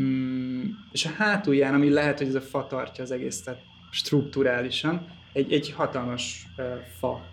[0.00, 5.52] mm, és a hátulján, ami lehet, hogy ez a fa tartja az egészet strukturálisan, egy,
[5.52, 6.46] egy hatalmas
[6.98, 7.26] fa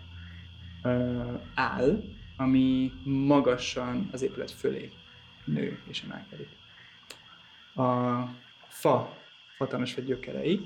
[1.54, 2.02] áll,
[2.36, 4.90] ami magasan az épület fölé
[5.44, 6.48] nő és emelkedik.
[7.74, 8.22] A
[8.68, 9.16] fa
[9.58, 10.60] hatalmas vagy gyökerei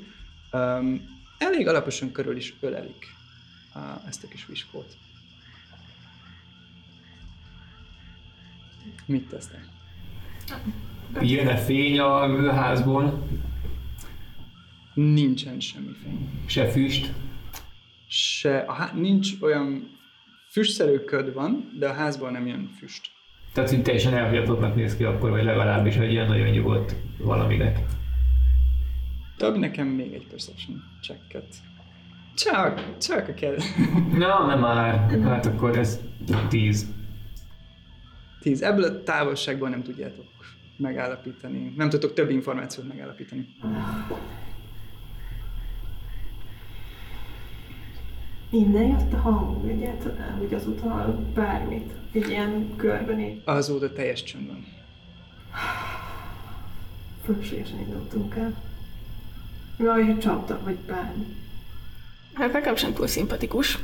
[1.38, 3.06] elég alaposan körül is ölelik
[3.74, 4.96] uh, ezt a kis viskót.
[9.06, 9.68] Mit tesztek?
[11.20, 13.26] Jön-e fény a házból?
[14.94, 16.28] Nincsen semmi fény.
[16.46, 17.12] Se füst?
[18.08, 19.90] Se, a há- nincs olyan
[20.50, 23.10] füstszerű köd van, de a házból nem jön füst.
[23.52, 27.78] Tehát hogy teljesen elhagyatottnak néz ki akkor, vagy legalábbis egy ilyen nagyon nyugodt valaminek.
[29.38, 31.54] Dobj nekem még egy perception checket.
[32.34, 33.56] Csak, csak a kell.
[34.12, 35.20] Na, nem már.
[35.22, 36.00] Hát akkor ez
[36.48, 36.92] 10.
[38.44, 38.62] Tíz.
[38.62, 40.24] Ebből a távolságból nem tudjátok
[40.76, 41.72] megállapítani.
[41.76, 43.46] Nem tudtok több információt megállapítani.
[48.50, 51.92] Innen jött a hang egyáltalán, hogy azóta bármit.
[52.12, 54.66] Egy ilyen körben így Azóta teljes csönd van.
[57.24, 58.54] fölségesen indultunk el.
[59.78, 61.24] Jaj, hogy csaptak, vagy bármi.
[62.34, 63.78] Hát nekem sem túl szimpatikus.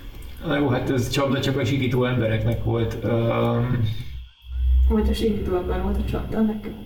[0.44, 3.04] Na jó, hát ez csapda csak a sikító embereknek volt.
[3.04, 3.84] Um,
[5.14, 6.76] Sikító ember volt a csapda, nekünk.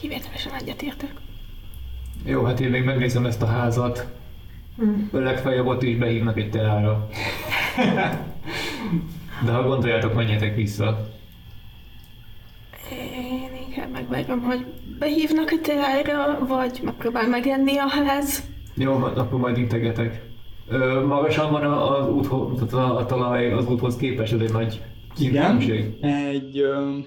[0.00, 1.12] Kivételesen egyetértek.
[2.24, 4.06] jó, hát én még megnézem ezt a házat.
[4.76, 5.16] Hm.
[5.16, 7.08] Legfeljebb ott is behívnak egy teára.
[9.44, 11.08] De ha gondoljátok, menjetek vissza.
[12.90, 14.66] Én inkább megvágom, hogy
[14.98, 18.44] behívnak a teára, vagy megpróbál megenni a ház.
[18.74, 20.26] Jó, hát akkor majd integetek.
[20.68, 24.82] Ö, magasan van a- az úthoz, a, a talaj az úthoz képest, ez egy nagy
[25.20, 25.60] Igen,
[26.00, 26.98] egy ö,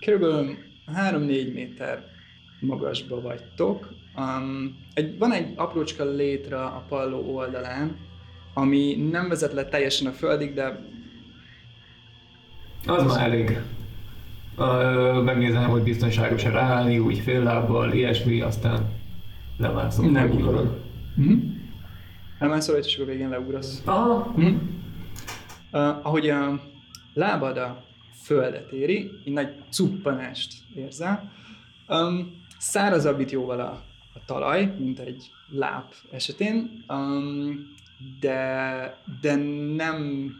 [0.00, 0.56] körülbelül
[0.94, 2.04] 3-4 méter
[2.60, 3.94] magasba vagytok.
[4.16, 7.96] Um, egy, van egy aprócska létre a palló oldalán,
[8.54, 10.80] ami nem vezet le teljesen a földig, de
[12.86, 13.60] Az már elég.
[14.58, 18.86] Ö, megnézem, hogy biztonságos-e ráállni, úgy fél lábbal, ilyesmi, aztán
[19.56, 20.10] lemászom.
[20.10, 20.76] Nem Megugrok.
[21.16, 21.38] uh-huh.
[22.38, 23.82] elmászol rajta, és akkor végén leugrasz.
[23.84, 24.34] Aha.
[25.72, 26.60] Uh, ahogy a
[27.14, 27.84] lábad a
[28.22, 31.32] földet éri, egy nagy cuppanást érzel.
[31.88, 37.74] Um, szárazabb itt jóval a, a talaj, mint egy láb esetén, um,
[38.20, 39.34] de, de
[39.76, 40.30] nem,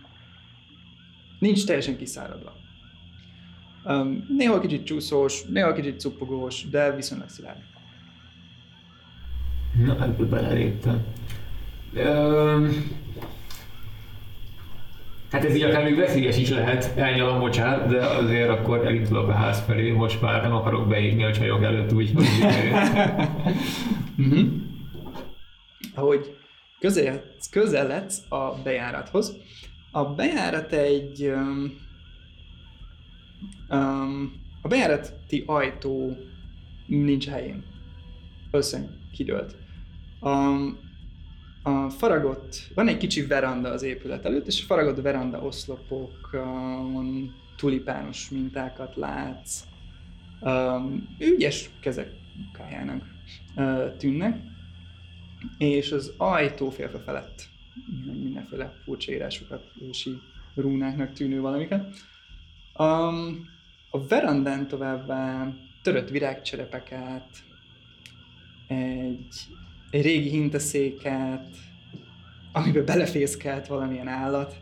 [1.38, 2.56] nincs teljesen kiszáradva.
[3.84, 7.60] Um, néha kicsit csúszós, néha kicsit cuppogós, de viszonylag szilárd.
[9.84, 11.04] Na, ebből beleléptem.
[11.92, 12.68] Ö,
[15.30, 19.32] hát ez így akár még veszélyes is lehet, elnyalom, bocsánat, de azért akkor elindulok a
[19.32, 22.26] ház felé, most már nem akarok beégni a csajok előtt úgy, hogy
[24.18, 24.46] Uh-huh.
[25.94, 26.36] Ahogy
[27.50, 29.36] közeledsz, a bejárathoz,
[29.92, 31.22] a bejárat egy...
[31.22, 31.72] Um,
[33.70, 36.16] um, a bejárati ajtó
[36.86, 37.64] nincs helyén.
[38.50, 39.56] Összön kidőlt.
[40.20, 40.78] Um,
[41.62, 48.30] a faragott, van egy kicsi veranda az épület előtt, és a faragott veranda oszlopokon tulipános
[48.30, 49.64] mintákat látsz.
[51.18, 53.04] Ügyes kezek munkájának
[53.56, 54.40] uh, tűnnek,
[55.58, 57.48] és az ajtó félfe felett
[58.12, 60.18] mindenféle furcsa írásokat, ősi
[60.54, 61.96] rúnáknak tűnő valamiket.
[63.90, 65.52] A verandán továbbá
[65.82, 67.28] törött virágcserepeket,
[68.68, 69.34] egy,
[69.90, 71.46] egy régi hintaszéket,
[72.52, 74.56] amiben belefészkelt valamilyen állat,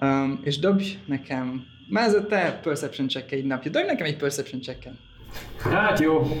[0.00, 4.16] um, és dobj nekem, már ez a te perception check egy napja, dobj nekem egy
[4.16, 4.88] perception check
[5.58, 6.40] Hát jó.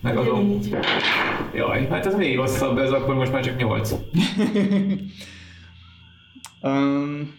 [0.00, 0.60] Megadom.
[1.54, 3.90] Jaj, hát ez még rosszabb, ez akkor most már csak 8.
[6.62, 7.34] um,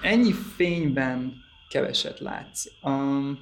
[0.00, 2.64] ennyi fényben keveset látsz.
[2.82, 3.38] Um,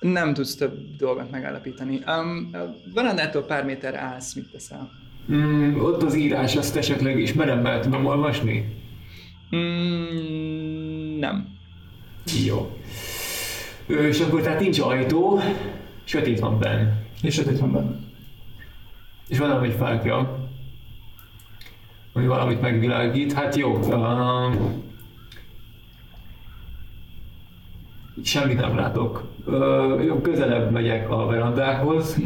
[0.00, 2.00] nem tudsz több dolgot megállapítani.
[2.06, 2.58] Um, a
[2.94, 4.90] verandától pár méterre állsz, mit teszel?
[5.32, 8.76] Mm, ott az írás, azt esetleg ismerem, mert tudom olvasni?
[9.56, 11.48] Mm, nem.
[12.46, 12.76] Jó.
[13.86, 15.40] Ö, és akkor tehát nincs ajtó,
[16.04, 16.88] sötét van benn.
[17.22, 17.96] És sötét van benne.
[19.28, 20.48] És van egy fákja,
[22.12, 23.32] ami valamit megvilágít.
[23.32, 23.80] Hát jó.
[28.18, 29.30] Uh, semmit nem látok.
[29.46, 32.16] Uh, jó, közelebb megyek a verandához.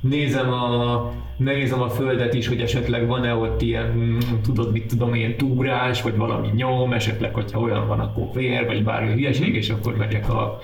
[0.00, 5.14] Nézem a, megnézem a földet is, hogy esetleg van-e ott ilyen, mm, tudod, mit tudom
[5.14, 9.70] én, túrás, vagy valami nyom, esetleg, hogyha olyan van, akkor vér, vagy bármi hülyeség, és
[9.70, 10.58] akkor megyek a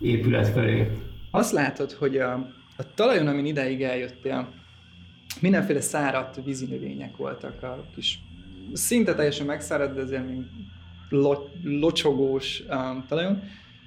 [0.00, 0.90] épület felé.
[1.30, 2.32] Azt látod, hogy a,
[2.76, 4.48] a talajon, amin ideig eljöttél,
[5.40, 8.18] mindenféle száradt vízinövények voltak a kis,
[8.72, 10.42] szinte teljesen megszáradt, de azért még
[11.12, 13.42] lo, locsogós um, talajon.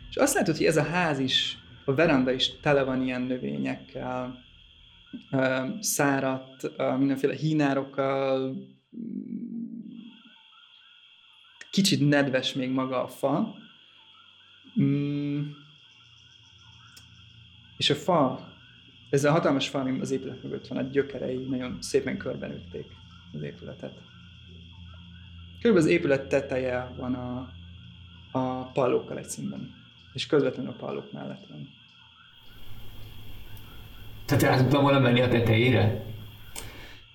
[0.09, 4.43] És azt látod, hogy ez a ház is, a veranda is tele van ilyen növényekkel,
[5.32, 8.55] um, száradt, um, mindenféle hínárokkal,
[11.71, 13.55] kicsit nedves még maga a fa.
[14.82, 15.41] Mm,
[17.78, 18.53] és a fa,
[19.09, 22.86] ez a hatalmas fa, ami az épület mögött van, a gyökerei nagyon szépen körbenütték
[23.34, 23.93] az épületet.
[25.66, 27.49] Körülbelül az épület teteje van a,
[28.39, 29.74] a pallókkal egy színben,
[30.13, 31.70] és közvetlenül a pallók mellett van.
[34.26, 36.03] Tehát el tudtam volna menni a tetejére?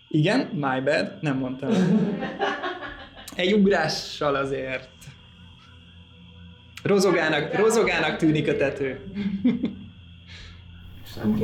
[0.09, 1.71] Igen, my bad, nem mondtam.
[3.35, 4.91] Egy ugrással azért.
[6.83, 9.01] Rozogának, rozogának tűnik a tető.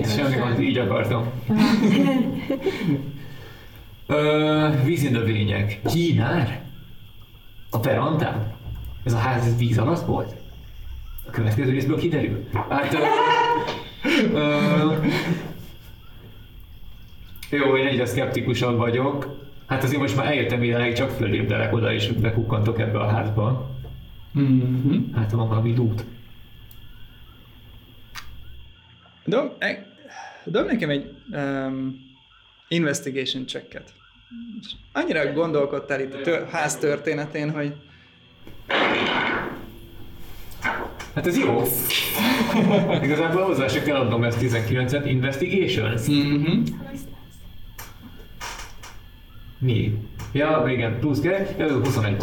[0.05, 1.31] Semmi gond, így akartam.
[4.85, 5.81] Vízinövények.
[5.83, 6.66] Kínár?
[7.77, 8.55] A verandán?
[9.05, 10.35] Ez a ház ez víz alatt volt?
[11.27, 12.49] A következő részből kiderül.
[12.69, 12.97] Hát...
[14.33, 14.95] Ö,
[17.51, 19.47] jó, én egyre szkeptikusabb vagyok.
[19.67, 23.71] Hát azért most már eljöttem idáig, csak fölépdelek oda és bekukkantok ebbe a házba.
[24.39, 25.13] Mm-hmm.
[25.13, 26.05] Hát van valami loot.
[29.25, 29.87] Dob, e,
[30.45, 32.01] dob nekem egy um,
[32.69, 33.96] investigation checket.
[34.93, 37.75] Annyira gondolkodtál itt a tör, ház történetén, hogy
[41.15, 41.63] Hát ez jó.
[43.05, 45.03] Igazából hozzá se kell adnom ezt 19-et.
[45.05, 46.07] Investigations?
[46.07, 46.61] Mhm.
[49.59, 49.99] Mi?
[50.33, 52.17] Ja, igen, plusz kell, ez 21.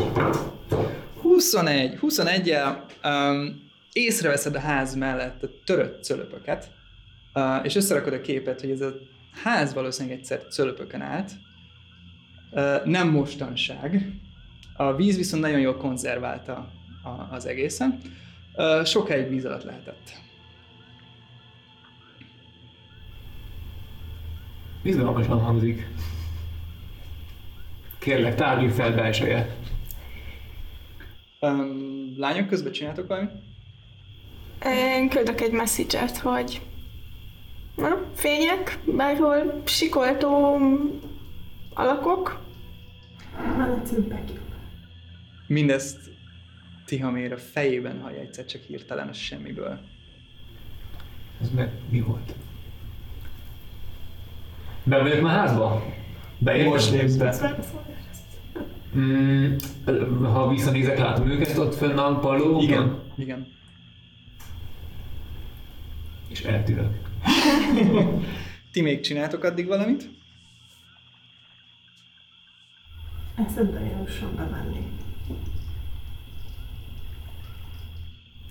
[1.21, 3.61] 21, 21 el um,
[3.93, 6.71] észreveszed a ház mellett a törött cölöpöket,
[7.33, 8.93] uh, és összerakod a képet, hogy ez a
[9.43, 11.31] ház valószínűleg egyszer cölöpöken állt.
[12.83, 14.11] Nem mostanság.
[14.75, 16.71] A víz viszont nagyon jól konzerválta
[17.31, 17.99] az egészen.
[18.83, 20.21] Sokáig víz alatt lehetett.
[24.83, 25.87] Izgalmasan hangzik.
[27.99, 29.45] Kérlek, tárgyalj fel belsejét.
[31.39, 33.31] Um, lányok közben csináltok valamit?
[34.65, 36.61] Én küldök egy message hogy
[37.75, 40.57] na, fények, bárhol sikoltó
[41.73, 42.39] alakok.
[43.57, 44.31] Menetszőbbek.
[45.47, 46.11] Mindezt
[46.85, 49.79] Tihamér a fejében hallja egyszer csak hirtelen a semmiből.
[51.41, 52.35] Ez meg mi volt?
[54.83, 55.85] Be vagyok már házba?
[56.37, 56.71] Beértem?
[56.71, 57.55] Most lépsz be.
[58.97, 59.55] Mm,
[60.23, 62.63] ha visszanézek, látom őket ott fönn a pallókon?
[62.63, 63.47] Igen, igen.
[66.27, 66.97] És eltűnök.
[68.71, 70.09] Ti még csináltok addig valamit?
[73.35, 74.91] Eszedbe jusson bemenni.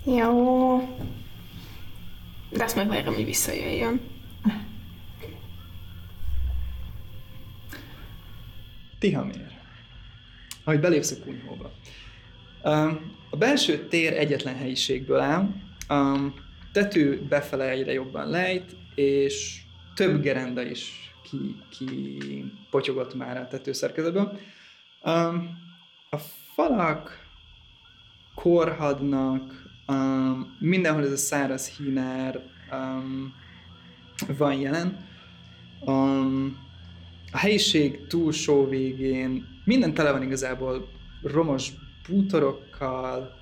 [0.05, 0.77] Jó.
[2.49, 4.01] De azt megvárom, hogy visszajöjjön.
[8.99, 9.51] Tihamér.
[10.63, 11.71] Ahogy belépsz a kunyhóba.
[13.29, 15.49] A belső tér egyetlen helyiségből áll,
[15.89, 16.33] um,
[16.71, 19.61] tető befele egyre jobban lejt, és
[19.95, 22.17] több gerenda is ki, ki
[22.69, 24.39] potyogott már a tetőszerkezetből.
[25.05, 25.57] Um,
[26.09, 26.17] a
[26.55, 27.27] falak
[28.35, 32.41] korhadnak, um, mindenhol ez a száraz hínár
[32.71, 33.33] um,
[34.37, 35.05] van jelen.
[35.79, 36.57] Um,
[37.31, 40.87] a helyiség túlsó végén minden tele van igazából
[41.21, 41.71] romos
[42.07, 43.35] bútorokkal,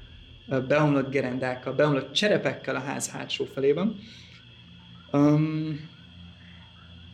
[0.67, 3.99] beomlott gerendákkal, beomlott cserepekkel a ház hátsó felében.
[5.11, 5.89] Um,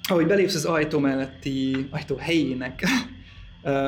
[0.04, 2.84] ahogy belépsz az ajtó melletti, ajtó helyének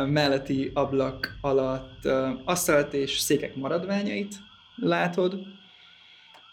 [0.07, 2.05] melletti ablak alatt
[2.43, 4.35] asztalt és székek maradványait
[4.75, 5.39] látod.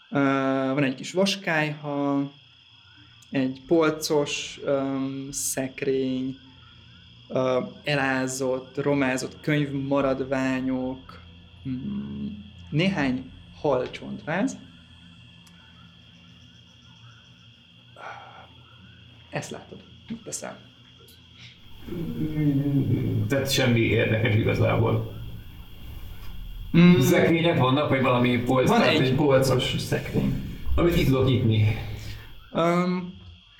[0.09, 2.31] Van egy kis vaskályha,
[3.29, 4.59] egy polcos
[5.31, 6.37] szekrény,
[7.83, 11.21] elázott, romázott könyvmaradványok,
[11.69, 12.27] mm,
[12.69, 14.57] néhány halcsontváz.
[19.29, 19.83] Ezt látod.
[20.07, 20.66] Mit teszel?
[23.27, 25.15] Tehát semmi érdekes igazából.
[26.77, 28.69] Mm, Szekrények vannak, vagy valami polc?
[28.69, 30.33] van egy polcos szekrény.
[30.75, 31.77] Amit ki tudok nyitni.
[32.51, 33.13] Um,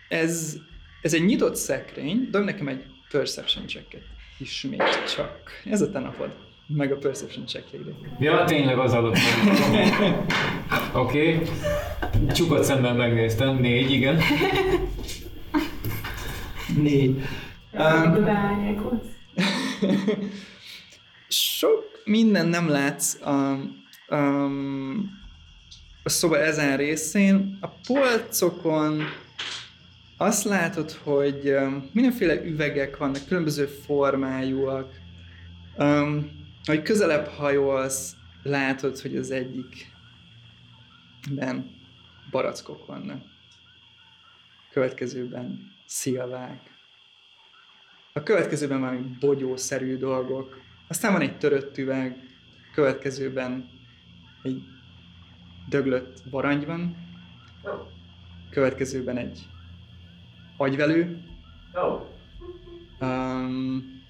[0.10, 0.58] ez,
[1.02, 4.04] ez egy nyitott szekrény, dob nekem egy perception checket.
[4.38, 4.84] Ismét
[5.16, 5.40] csak.
[5.66, 6.30] Ez a te napod.
[6.68, 7.86] Meg a perception checkjeid.
[8.20, 9.18] Ja, tényleg az adott.
[10.94, 11.34] Oké.
[11.34, 11.48] Okay.
[12.34, 13.58] Csukott szemmel megnéztem.
[13.58, 14.20] Négy, igen.
[16.82, 17.22] Négy.
[17.72, 19.02] Um,
[21.28, 25.10] sok minden nem látsz um, um,
[26.04, 27.58] a szoba ezen részén.
[27.62, 29.02] A polcokon
[30.18, 31.56] azt látod, hogy
[31.92, 34.94] mindenféle üvegek vannak, különböző formájúak.
[35.78, 36.32] Um,
[36.66, 39.92] ahogy közelebb hajolsz, látod, hogy az egyik
[41.32, 41.76] ben
[42.32, 43.22] barackok vannak.
[44.72, 46.77] Következőben szilvák.
[48.18, 50.60] A következőben valami bogyószerű dolgok.
[50.88, 52.18] Aztán van egy törött üveg,
[52.74, 53.70] következőben
[54.44, 54.62] egy
[55.70, 56.96] döglött varangy van,
[58.50, 59.48] következőben egy
[60.58, 61.24] agyvelő,
[63.00, 64.02] um,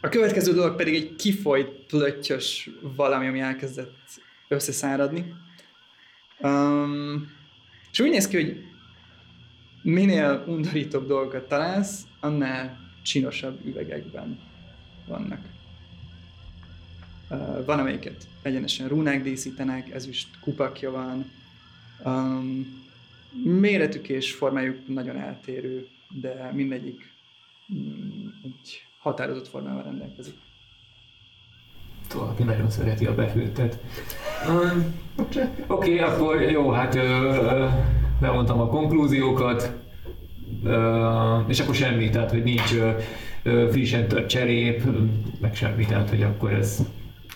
[0.00, 5.34] a következő dolog pedig egy kifolyt, plöttyös valami, ami elkezdett összeszáradni.
[6.38, 7.32] Um,
[7.92, 8.64] és úgy néz ki, hogy
[9.82, 14.38] minél undorítóbb dolgokat találsz, annál csinosabb üvegekben
[15.06, 15.52] vannak.
[17.64, 21.30] Van, amelyiket egyenesen rúnák díszítenek, ezüst kupakja van.
[22.04, 22.82] Um,
[23.44, 25.86] méretük és formájuk nagyon eltérő,
[26.20, 27.12] de mindegyik
[27.74, 30.34] mm, egy határozott formával rendelkezik.
[32.14, 33.80] Valaki nagyon szereti a befőttet.
[34.48, 37.68] Um, Oké, okay, akkor jó, hát ö, ö,
[38.20, 39.83] bemondtam a konklúziókat,
[41.48, 42.74] és akkor semmi, tehát hogy nincs
[43.70, 44.82] frissen tört cserép,
[45.40, 46.78] meg semmi, tehát hogy akkor ez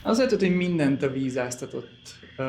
[0.02, 2.44] Az lehet, hogy mindent a víz áztatott uh,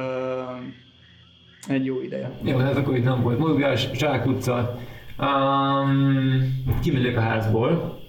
[1.68, 2.32] egy jó ideje.
[2.44, 4.80] Jó, hát akkor itt nem volt mozgás, Zsák utca.
[5.18, 8.00] Um, kimegyek a házból.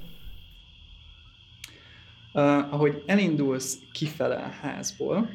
[2.32, 5.30] Uh, ahogy elindulsz kifele a házból,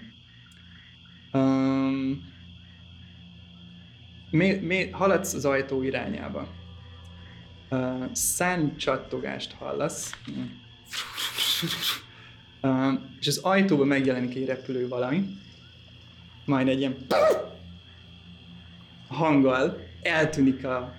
[1.34, 2.24] um,
[4.30, 6.48] mé, mé, haladsz az ajtó irányába.
[7.70, 10.12] Uh, száncsattogást hallasz.
[12.62, 15.26] Uh, és az ajtóban megjelenik egy repülő valami.
[16.46, 16.96] Majd egy ilyen
[19.08, 20.94] hanggal eltűnik a,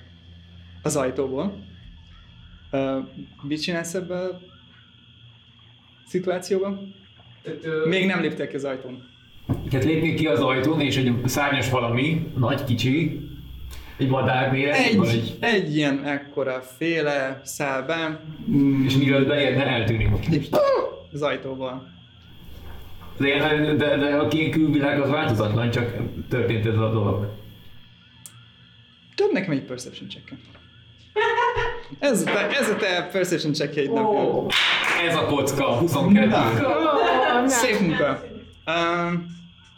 [0.82, 1.64] az ajtóból.
[2.72, 3.08] Uh,
[3.42, 4.40] mit csinálsz ebben a
[6.06, 6.94] szituációban?
[7.88, 9.14] Még nem léptek ki az ajtón.
[9.72, 13.20] Hát lépni ki az ajtón, és egy szárnyas valami, nagy, kicsi,
[13.96, 15.36] egy madár méret, Egy, egy...
[15.40, 18.20] egy ilyen ekkora féle száll be
[18.84, 20.08] és mielőtt beérne, eltűnik.
[21.12, 21.94] az ajtóból.
[23.16, 25.92] De, de, de a kén külvilág az változatlan, csak
[26.28, 27.32] történt ez a dolog.
[29.14, 30.32] Tudod nekem egy perception check
[31.98, 34.46] ez, a te, ez a te perception check Oh,
[35.06, 36.26] ez a kocka, 22.
[36.26, 37.48] Na.
[37.48, 38.22] Szép munka.
[38.66, 39.26] Um,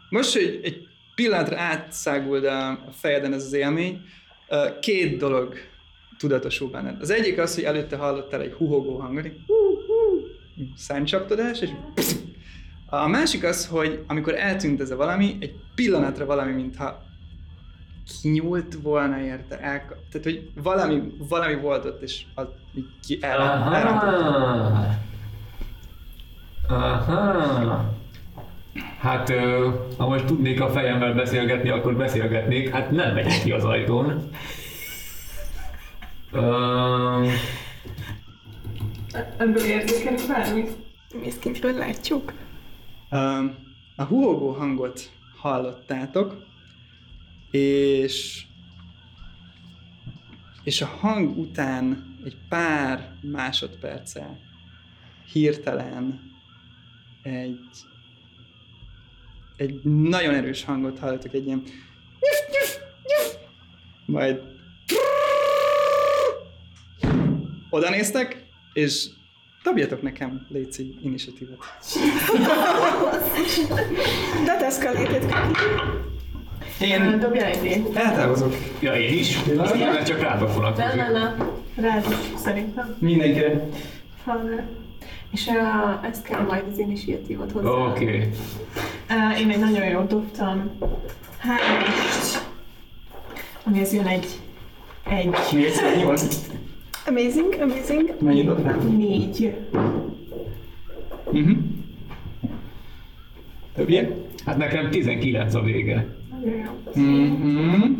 [0.09, 0.88] most, hogy egy
[1.19, 4.01] pillanatra átszáguld a, fejeden ez az élmény,
[4.81, 5.55] két dolog
[6.19, 7.01] tudatosul benned.
[7.01, 9.27] Az egyik az, hogy előtte hallottál egy huhogó hangot,
[10.77, 11.71] száncsaptodás, és
[12.87, 17.03] a másik az, hogy amikor eltűnt ez a valami, egy pillanatra valami, mintha
[18.21, 23.41] kinyúlt volna érte, el, tehát hogy valami, valami volt ott, és az így ki el,
[23.41, 23.71] Aha.
[26.69, 27.97] Aha.
[28.99, 29.33] Hát,
[29.97, 32.69] ha most tudnék a fejemmel beszélgetni, akkor beszélgetnék.
[32.69, 34.29] Hát nem megyek ki az ajtón.
[36.33, 37.31] Ö,
[39.39, 40.71] Ebből érzékelünk bármit?
[41.23, 42.33] Mész kintről látjuk.
[43.11, 43.55] Um,
[43.97, 46.47] a huhogó hangot hallottátok,
[47.51, 48.43] és
[50.63, 54.39] és a hang után egy pár másodperccel
[55.33, 56.21] hirtelen
[57.23, 57.59] egy
[59.59, 61.63] egy nagyon erős hangot hallottak, egy ilyen
[62.21, 63.35] nyuf, nyuf, nyuf,
[64.07, 64.41] majd
[67.71, 69.07] oda néztek, és
[69.63, 71.59] dobjatok nekem, Léci, initiatívet.
[74.45, 75.25] That escalated
[76.81, 78.55] Én Dobjál egy eltávozok.
[78.81, 79.43] ja, én is.
[79.43, 80.97] Nem, mert csak rád Nem, nem, vonatkozik.
[81.13, 81.51] nem.
[81.77, 82.97] Rád is, szerintem.
[82.99, 83.69] Mindenkire.
[84.25, 84.69] Falra.
[85.31, 87.69] És uh, ezt kell majd az initiatívot hozzá.
[87.69, 88.05] Oké.
[88.05, 88.29] Okay.
[89.11, 90.71] Uh, én egy nagyon jót dobtam.
[91.39, 92.47] Hármast.
[93.65, 94.27] Amihez jön egy...
[95.09, 95.35] Egy.
[97.07, 98.15] Amazing, amazing.
[98.21, 98.77] Mennyit dobtál?
[98.77, 99.57] Négy.
[101.31, 101.53] Mhm.
[103.75, 104.13] Többiek?
[104.45, 106.07] Hát nekem 19 a vége.
[106.31, 107.03] Nagyon jó.
[107.03, 107.93] Mhm.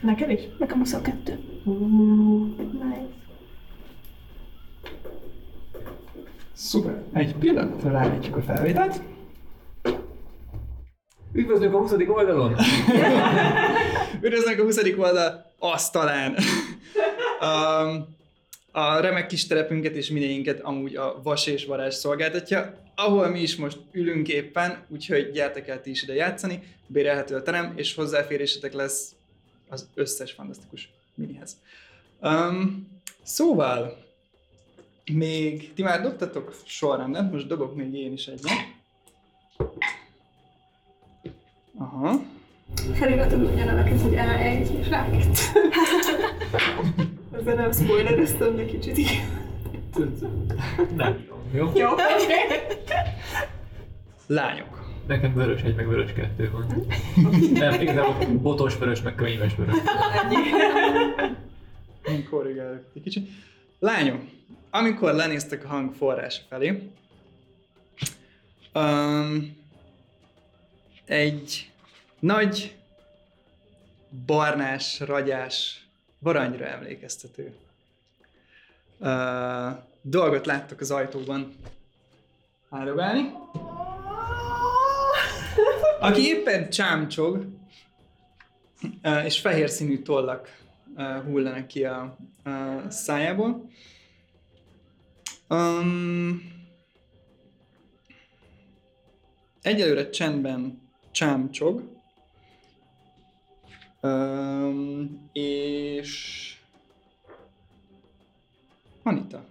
[0.00, 0.40] Neked is?
[0.58, 1.38] Nekem 22.
[1.64, 1.74] Uh,
[2.72, 3.15] nice.
[6.56, 7.02] Szuper.
[7.12, 9.00] Egy pillanatra ráállítjuk a felvételt.
[11.32, 11.92] Üdvözlök a 20.
[11.92, 12.56] oldalon!
[14.22, 14.78] Üdvözlök a 20.
[14.96, 16.36] oldal asztalán.
[17.40, 18.16] um,
[18.72, 23.56] a remek kis terepünket és minéinket amúgy a Vas és Varázs szolgáltatja, ahol mi is
[23.56, 28.72] most ülünk éppen, úgyhogy gyertek el ti is ide játszani, bérelhető a terem, és hozzáférésetek
[28.72, 29.14] lesz
[29.68, 31.56] az összes fantasztikus minihez.
[32.20, 32.88] Um,
[33.22, 34.05] szóval,
[35.12, 38.50] még ti már dobtatok sorrendet, most dobok még én is egyet.
[41.78, 42.20] Aha.
[42.94, 45.38] Feliratod úgy a neveket, hogy A1 és A2.
[47.32, 49.44] Ezzel nem spoilereztem, de kicsit igen.
[50.96, 51.40] Nem tudom.
[51.52, 51.70] Jó?
[51.74, 52.34] Jó, oké.
[54.26, 54.84] Lányok.
[55.06, 56.86] Nekem vörös egy, meg vörös kettő van.
[57.52, 59.74] Nem, igazából botos vörös, meg könyves vörös.
[62.08, 63.28] Én korrigálok egy kicsit.
[63.78, 64.20] Lányok,
[64.76, 66.90] amikor lenéztek a hang forrása felé,
[68.74, 69.56] um,
[71.04, 71.70] egy
[72.18, 72.76] nagy,
[74.26, 75.86] barnás, ragyás,
[76.18, 77.54] varangyra emlékeztető
[78.98, 79.08] uh,
[80.00, 81.54] dolgot láttok az ajtóban
[82.70, 83.32] állogálni,
[86.00, 87.46] aki éppen csámcsog,
[89.02, 90.58] uh, és fehér színű tollak
[90.96, 93.70] uh, hullanak ki a, a szájából.
[95.48, 96.52] Um,
[99.62, 100.80] egyelőre csendben
[101.10, 101.82] csámcsog,
[104.02, 106.42] um, és
[109.02, 109.44] Anita,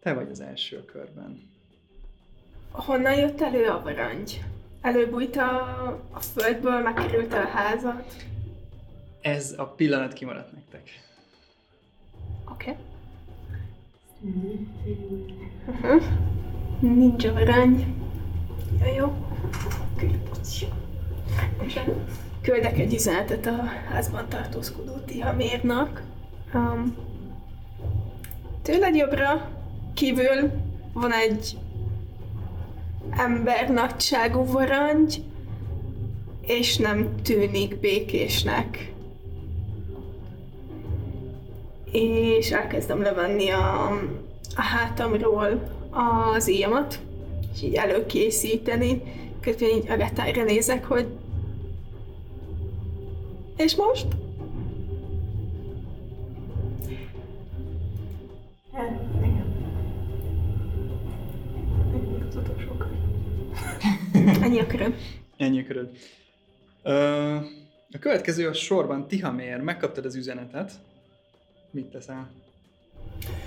[0.00, 1.50] te vagy az első körben.
[2.70, 4.44] Honnan jött elő a varangy?
[4.80, 8.14] Előbújt a, a földből, megkerült a házat?
[9.20, 11.02] Ez a pillanat kimaradt nektek.
[12.48, 12.70] Oké.
[12.70, 12.93] Okay.
[14.24, 16.02] Uh-huh.
[16.80, 17.86] Nincs a varangy.
[18.80, 19.12] Ja, jó.
[22.40, 26.02] Küldek egy üzenetet a házban tartózkodó Tihamérnak.
[26.54, 26.96] Um,
[28.62, 29.48] tőled jobbra
[29.94, 30.50] kívül
[30.92, 31.56] van egy
[33.10, 35.24] ember nagyságú varangy,
[36.40, 38.93] és nem tűnik békésnek.
[41.94, 43.90] És elkezdem levenni a,
[44.56, 46.98] a hátamról az íjamat,
[47.54, 49.02] és így előkészíteni.
[49.40, 51.06] Közben így Agattára nézek, hogy
[53.56, 54.06] és most?
[58.72, 59.44] Hát, igen.
[61.92, 62.92] Ennyi az utolsó kör.
[64.42, 64.94] Ennyi a köröm.
[65.36, 65.88] Ennyi a köröd.
[66.82, 67.34] Ö,
[67.92, 69.60] a következő a sorban Tihamér.
[69.60, 70.72] Megkaptad az üzenetet.
[71.74, 72.30] Mit teszel?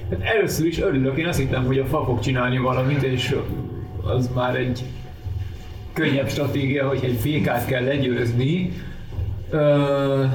[0.09, 3.36] Hát először is örülök, én azt hittem, hogy a fa fog csinálni valamit, és
[4.03, 4.84] az már egy
[5.93, 8.71] könnyebb stratégia, hogy egy békát kell legyőzni.
[9.49, 10.25] Ö...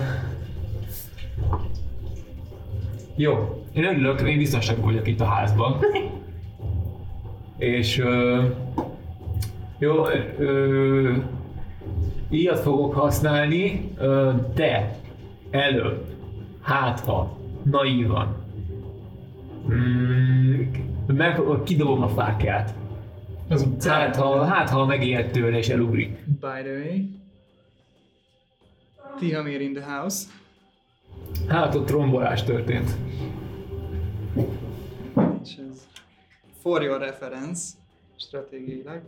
[3.17, 5.79] Jó, én örülök, én biztonságban vagyok itt a házban.
[7.59, 8.43] És ö...
[9.79, 10.07] jó,
[10.39, 11.13] ö...
[12.31, 14.31] íjat fogok használni, ö...
[14.55, 14.99] de
[15.51, 16.05] előbb,
[16.63, 18.43] hát ha, naívan,
[19.69, 20.63] Mm,
[21.07, 22.75] meg, kidobom a fákját.
[23.49, 26.25] Az Hát ha, hát, ha megijed tőle és elugrik.
[26.25, 27.09] By the way.
[29.19, 30.27] Tihamér in the house.
[31.49, 32.91] Hát ott rombolás történt.
[35.43, 35.87] És ez
[36.63, 37.73] for your reference,
[38.17, 39.01] stratégiailag.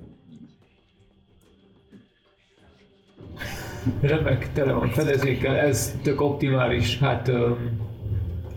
[4.00, 6.98] Remek, tele van fedezékkel, ez tök optimális.
[6.98, 7.80] Hát öm,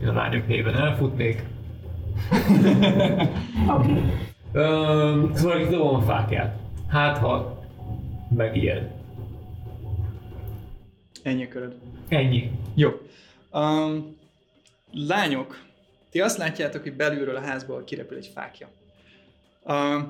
[0.01, 1.43] én a lányok néven elfutnék.
[3.77, 4.01] Oké.
[4.51, 6.59] Öm, szóval kidobom a fákját.
[6.87, 7.63] Hát ha
[8.35, 8.91] megijed.
[11.23, 11.75] Ennyi a köröd.
[12.07, 12.51] Ennyi.
[12.75, 12.89] Jó.
[13.51, 14.17] Um,
[14.91, 15.59] lányok,
[16.09, 18.67] ti azt látjátok, hogy belülről a házból kirepül egy fákja.
[19.65, 20.03] A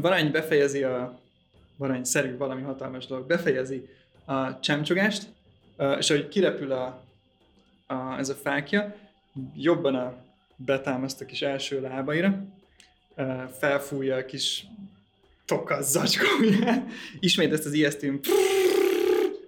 [0.00, 1.18] varány befejezi a
[1.76, 3.88] varányszerű valami hatalmas dolog, befejezi
[4.24, 5.28] a csámcsogást,
[5.98, 7.02] és ahogy kirepül a,
[7.90, 8.96] a, ez a fákja,
[9.54, 10.16] jobban a
[10.56, 12.44] betámaszt a kis első lábaira,
[13.58, 14.66] felfújja a kis
[15.44, 16.86] tokasz zacskóját,
[17.20, 18.20] ismét ezt az ijesztő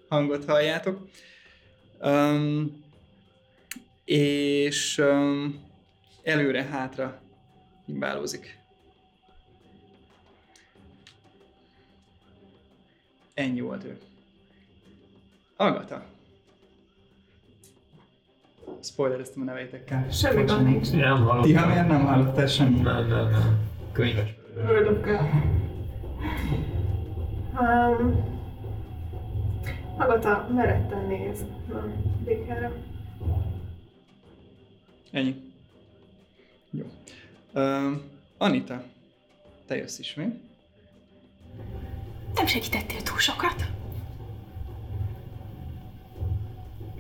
[0.09, 1.09] hangot halljátok,
[2.05, 2.85] Um,
[4.05, 5.65] és um,
[6.23, 7.21] előre-hátra
[7.87, 8.59] himbálózik.
[13.35, 13.99] Ennyi volt ő.
[15.57, 16.12] Agata.
[18.83, 20.11] Spoilereztem a neveitekkel.
[20.11, 20.91] Semmi gond nincs.
[20.91, 21.43] Nem hallottam.
[21.43, 22.83] Ti, ha miért nem hallottál semmit?
[22.83, 23.59] Nem, nem, nem.
[23.93, 24.35] Könyves.
[25.03, 25.19] God.
[27.61, 28.31] Um,
[29.97, 31.77] Agata meretten néz a
[32.25, 32.73] békára.
[35.11, 35.35] Ennyi.
[36.71, 36.85] Jó.
[37.55, 38.03] Um,
[38.39, 38.83] Anita,
[39.67, 40.41] te jössz ismét.
[42.35, 43.67] Nem segítettél túl sokat.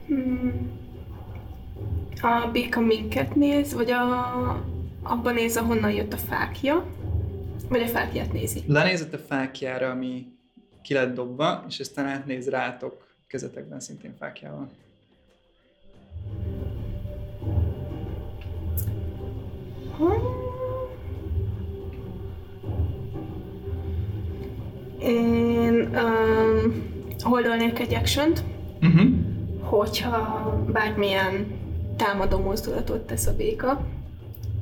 [0.06, 0.81] Hmm.
[2.22, 4.62] A béka minket néz, vagy a,
[5.02, 6.86] abban néz, ahonnan jött a fákja,
[7.68, 8.62] vagy a fákját nézi.
[8.66, 10.26] Lenézett a fákjára, ami
[10.82, 14.70] ki lett dobva, és aztán átnéz rátok kezetekben szintén fákjával.
[25.00, 26.84] Én um,
[27.18, 28.32] holdolnék egy action
[28.82, 29.10] Uh-huh.
[29.60, 31.61] hogyha bármilyen
[31.96, 33.86] támadó mozdulatot tesz a béka,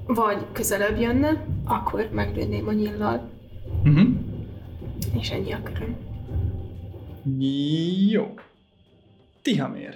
[0.06, 3.28] vagy közelebb jönne, akkor meglőném a nyillal,
[3.84, 4.08] Uh-huh.
[5.18, 5.96] és ennyi a köröm.
[8.10, 8.34] Jó.
[9.42, 9.94] Tihamér.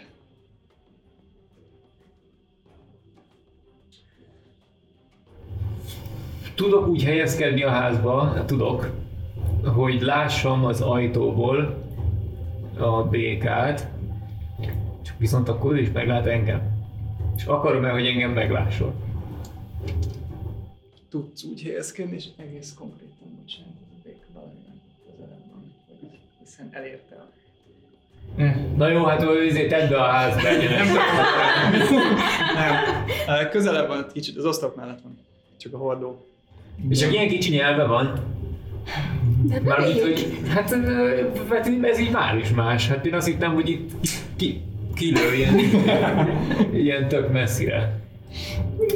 [6.54, 8.90] Tudok úgy helyezkedni a házba, tudok,
[9.74, 11.82] hogy lássam az ajtóból
[12.78, 13.88] a békát,
[15.02, 16.73] csak viszont akkor ő is meglát engem.
[17.36, 18.94] És akarom-e, hogy engem meglásson?
[21.08, 25.72] Tudsz úgy helyezkedni, és egész konkrétan, bocsánat, ez a béka valamiben közelebb van,
[26.38, 27.32] hiszen elérte a...
[28.76, 30.42] Na jó, hát ő izé tedd be a házba.
[32.54, 32.74] Nem,
[33.28, 35.18] Ö, közelebb van, kicsit az oszlop mellett van.
[35.56, 36.26] Csak a hordó.
[36.88, 38.12] És csak ilyen kicsi nyelve van.
[39.42, 40.70] De nem Mármint, hogy hát
[41.48, 42.88] hát ez így már is más.
[42.88, 44.62] Hát én azt hittem, hogy itt, itt ki,
[44.94, 45.54] kilő ilyen,
[46.72, 47.98] ilyen tök messzire.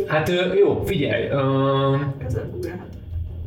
[0.06, 1.24] Hát jó, figyelj.
[1.26, 2.86] Ugrálhat.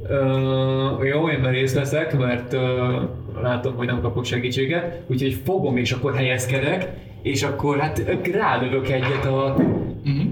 [0.09, 2.95] Ö, jó, én merész leszek, mert ö,
[3.41, 6.89] látom, hogy nem kapok segítséget, úgyhogy fogom és akkor helyezkedek,
[7.21, 9.55] és akkor hát rálövök egyet a
[10.05, 10.31] Uh-huh.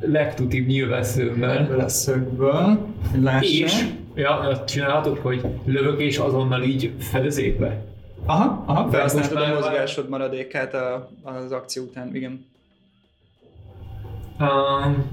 [0.00, 1.58] legtutibb nyilvesszőmmel.
[1.58, 2.78] Ebből a szögből,
[3.10, 3.64] hogy lássa.
[3.64, 3.84] És,
[4.14, 7.84] ja, azt csinálhatok, hogy lövök és azonnal így fedezékbe.
[8.26, 12.46] Aha, aha, felhasználtad a mozgásod maradékát a, az akció után, igen.
[14.40, 15.06] Um,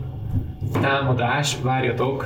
[0.82, 2.26] támadás, várjatok,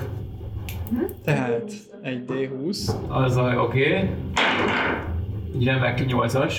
[1.24, 1.72] Tehát
[2.02, 2.92] egy D20.
[3.08, 3.98] az a oké.
[3.98, 4.10] Okay.
[5.56, 6.56] Így remek 8-as.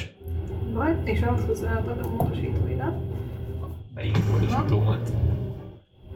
[0.72, 2.94] Vagy, és ahhoz hozzáadod a módosítóidat.
[3.94, 5.10] Melyik módosítómat?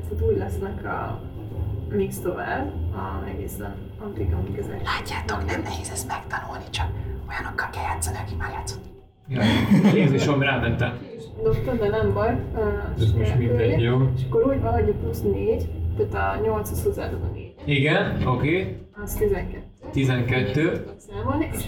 [0.09, 1.21] Tehát úgy lesznek a
[1.89, 4.83] mix tovább, a egészen addig, amíg ezek...
[4.85, 6.91] Látjátok, nem nehéz ezt megtanulni, csak
[7.29, 8.85] olyanokkal kell játszani, aki már játszott.
[9.29, 9.43] Ja,
[9.95, 10.99] Jézusom, rámentem.
[11.43, 12.35] Dobtad, de nem baj.
[12.55, 14.11] Uh, Ez most mindegy, jó?
[14.16, 17.55] És akkor úgy van, hogy a plusz 4, tehát a 8 az hozzáadod a 4.
[17.64, 18.61] Igen, oké.
[18.61, 18.76] Okay.
[19.03, 19.62] Az 12.
[19.93, 20.70] 12.
[20.70, 21.64] Tudod számolni, és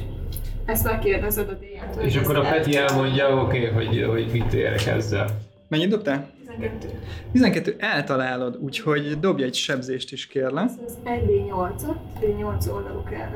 [0.64, 2.02] ezt megkérdezed a díjától.
[2.02, 5.26] És akkor a Peti elmondja, oké, okay, hogy, hogy mit érek ezzel.
[5.68, 6.30] Mennyit dobtál?
[6.46, 6.88] 12.
[7.32, 10.68] 12 eltalálod, úgyhogy dobj egy sebzést is kérlek.
[10.86, 13.30] Ez 1D8-at, D8 oldalú ká-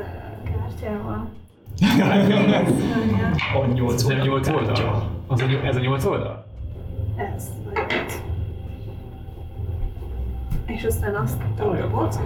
[0.44, 1.28] kártyával.
[3.54, 5.10] A 8 Ez nem 8 oldal?
[5.26, 6.46] Az a, ez a 8 oldal?
[7.16, 8.22] Ez a 8.
[10.66, 12.20] És aztán azt dobod.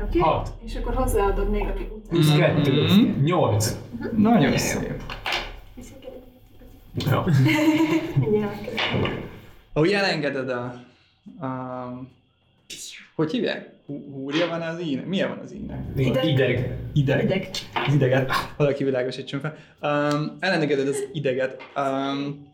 [0.00, 0.18] Oké?
[0.18, 0.52] Hat.
[0.64, 2.08] És akkor hozzáadod még, ami után.
[2.08, 2.82] Plusz 2.
[2.82, 3.22] Mhm.
[3.24, 3.78] 8.
[4.16, 5.02] Nagyon szép.
[6.94, 7.24] Ja.
[9.72, 10.64] Ahogy elengeded a...
[11.46, 12.02] a
[13.14, 13.77] hogy hívják?
[13.88, 15.06] Hú- Húrja van az ínek?
[15.06, 15.80] Milyen van az ínek?
[15.96, 16.24] Ideg.
[16.24, 16.78] Ideg.
[16.92, 17.24] Ideg.
[17.24, 17.50] Ideg.
[17.86, 18.30] Az ideget.
[18.56, 19.56] Valaki világosítson fel.
[19.82, 21.62] Um, elengeded az ideget.
[21.76, 22.50] Um,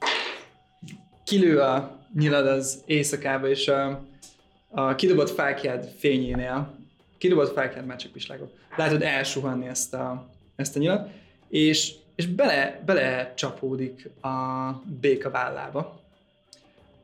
[1.25, 4.05] kilő a nyilad az éjszakába, és a,
[4.71, 6.79] a kidobott fákjád fényénél,
[7.19, 10.27] kidobott fákjád már csak pislágok, látod elsuhanni ezt a,
[10.57, 11.09] ezt a nyilat,
[11.49, 14.29] és, és bele, bele csapódik a
[15.01, 16.01] béka vállába.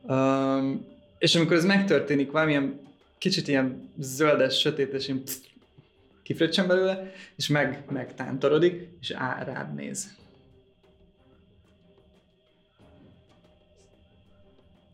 [0.01, 0.85] Um,
[1.17, 2.79] és amikor ez megtörténik, valamilyen
[3.21, 5.41] kicsit ilyen zöldes, ilyen psz,
[6.23, 10.15] kifröccsen belőle, és meg, megtántorodik, és á, rád néz.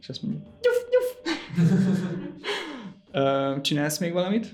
[0.01, 1.35] És azt mondja, gyuf, gyuf.
[3.61, 4.53] Csinálsz még valamit?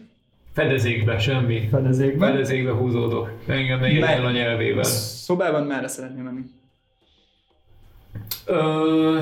[0.54, 1.68] Fedezékbe, semmi.
[1.72, 2.32] Fedezékben?
[2.32, 3.30] Fedezékbe húzódok.
[3.48, 4.84] Engem ne érjen a nyelvével.
[4.84, 6.44] Szobában merre szeretném menni?
[8.46, 9.20] Ö,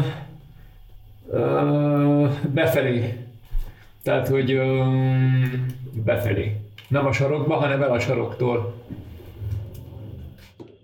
[1.30, 3.21] ö, befelé.
[4.04, 4.84] Tehát, hogy ö,
[6.06, 6.56] befelé.
[6.88, 8.74] Nem a sarokba, hanem el a saroktól.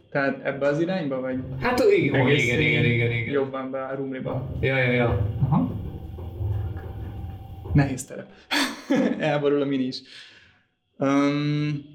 [0.10, 3.34] Tehát ebbe az irányba, vagy Hát igen, egész igen, igen, igen, igen.
[3.34, 4.58] jobban be a rumliba?
[4.60, 5.28] Ja, ja, ja.
[5.42, 5.72] Aha.
[7.74, 8.30] Nehéz terep.
[9.20, 10.02] Elborul a mini is.
[10.98, 11.86] Um,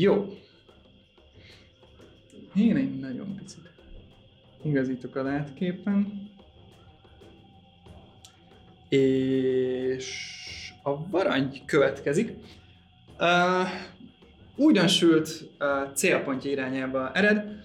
[0.00, 0.26] jó.
[2.54, 3.70] Én egy nagyon picit
[4.62, 6.25] igazítok a látképen.
[8.96, 12.32] És a varangy következik.
[13.18, 13.68] Uh,
[14.56, 17.64] újdonsült uh, célpontja irányába ered.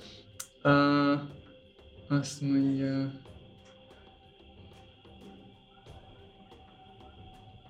[0.63, 1.19] Uh,
[2.09, 3.11] azt mondja...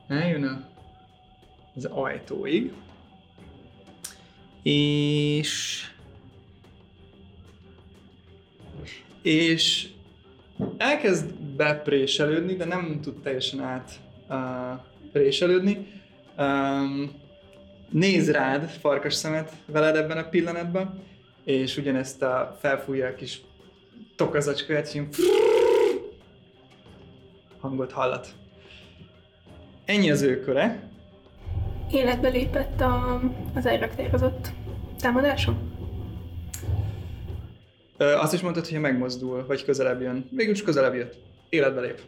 [0.07, 0.67] Eljön a,
[1.75, 2.73] az ajtóig.
[4.63, 5.83] És...
[9.21, 9.89] És
[10.77, 13.91] elkezd bepréselődni, de nem tud teljesen át
[14.29, 14.37] uh,
[15.11, 15.87] préselődni.
[16.37, 17.11] Um,
[17.89, 21.03] néz rád, farkas szemet veled ebben a pillanatban,
[21.43, 23.41] és ugyanezt a felfújja a kis
[24.15, 25.01] tokazacskáját, és
[27.59, 28.27] hangot hallat.
[29.85, 30.89] Ennyi az ő köre.
[31.91, 33.21] Életbe lépett a,
[33.55, 34.51] az elraktározott
[34.99, 35.70] támadásom?
[38.01, 40.27] Azt is mondtad, hogy megmozdul, vagy közelebb jön.
[40.31, 41.17] Végülis közelebb jött.
[41.49, 42.01] Életbe lép.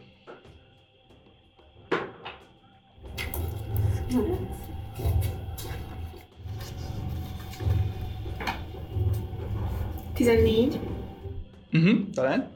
[10.14, 10.78] Tizennégy.
[11.72, 12.50] Uh-huh, talán.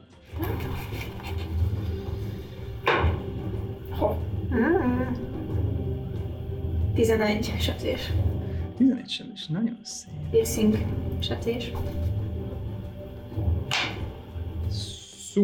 [6.95, 8.11] Tizenegy sebzés.
[8.77, 9.47] 11 sem is.
[9.47, 10.11] Nagyon szép.
[10.31, 10.77] Piercing
[11.19, 11.71] sebzés.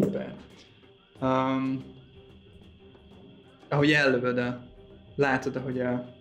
[0.02, 0.34] Szuper.
[1.22, 1.84] Um,
[3.70, 4.64] ahogy ellövöd a,
[5.16, 6.14] látod, ahogy a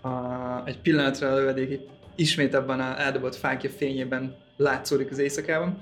[0.00, 1.80] a, egy pillanatra a lövedék
[2.14, 5.78] ismét abban a eldobott fákja fényében látszódik az éjszakában,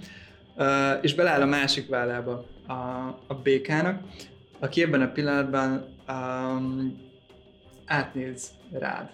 [0.56, 2.72] uh, és beleáll a másik vállába a,
[3.26, 4.02] a békának,
[4.58, 7.00] aki ebben a pillanatban um,
[7.86, 9.10] átnéz rád.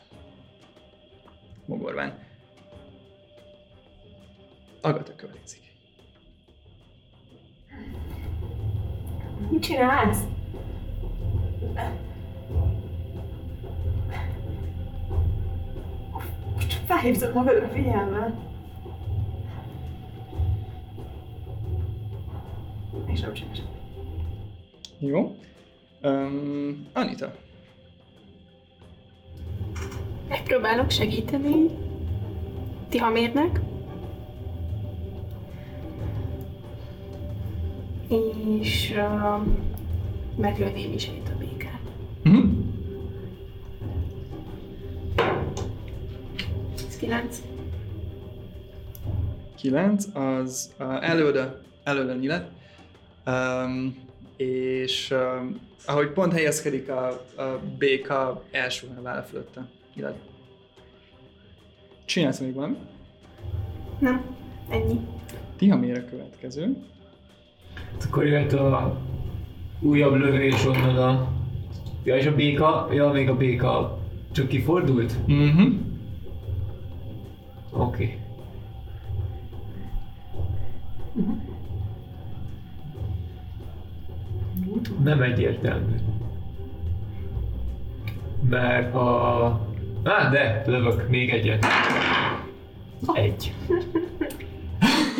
[1.66, 2.18] Mogorván.
[4.80, 5.63] Agata következik.
[9.50, 10.22] Mit csinálsz?
[16.68, 18.34] Csak felhívzod magadra figyelmet.
[23.06, 23.62] És nem csinálsz.
[24.98, 25.36] Jó.
[26.02, 27.34] Um, Anita.
[30.28, 31.66] Megpróbálok segíteni.
[32.88, 33.60] Tihamérnek.
[38.08, 39.46] És uh,
[40.36, 41.80] meglőném is itt a békát.
[42.22, 42.62] Mhm.
[46.88, 47.42] Ez 9.
[49.56, 52.50] 9, az uh, előde, előde nyilat,
[53.26, 53.96] um,
[54.36, 60.18] és um, ahogy pont helyezkedik a, a béka, elsuhan a válla fölött a nyilat.
[62.04, 62.76] Csinálsz még valami?
[63.98, 64.36] Nem,
[64.68, 65.00] ennyi.
[65.56, 66.76] Tihamér a következő.
[68.02, 69.00] Akkor jöhet a
[69.80, 71.28] újabb lövés onnan a...
[72.02, 73.98] Ja, és a béka, ja, még a béka
[74.32, 75.26] csak kifordult?
[75.26, 75.62] Mhm.
[77.70, 78.04] Oké.
[78.04, 78.18] Okay.
[85.02, 85.94] Nem egyértelmű.
[88.48, 89.60] Mert a...
[90.04, 91.66] Á, de, lövök még egyet.
[93.14, 93.54] Egy.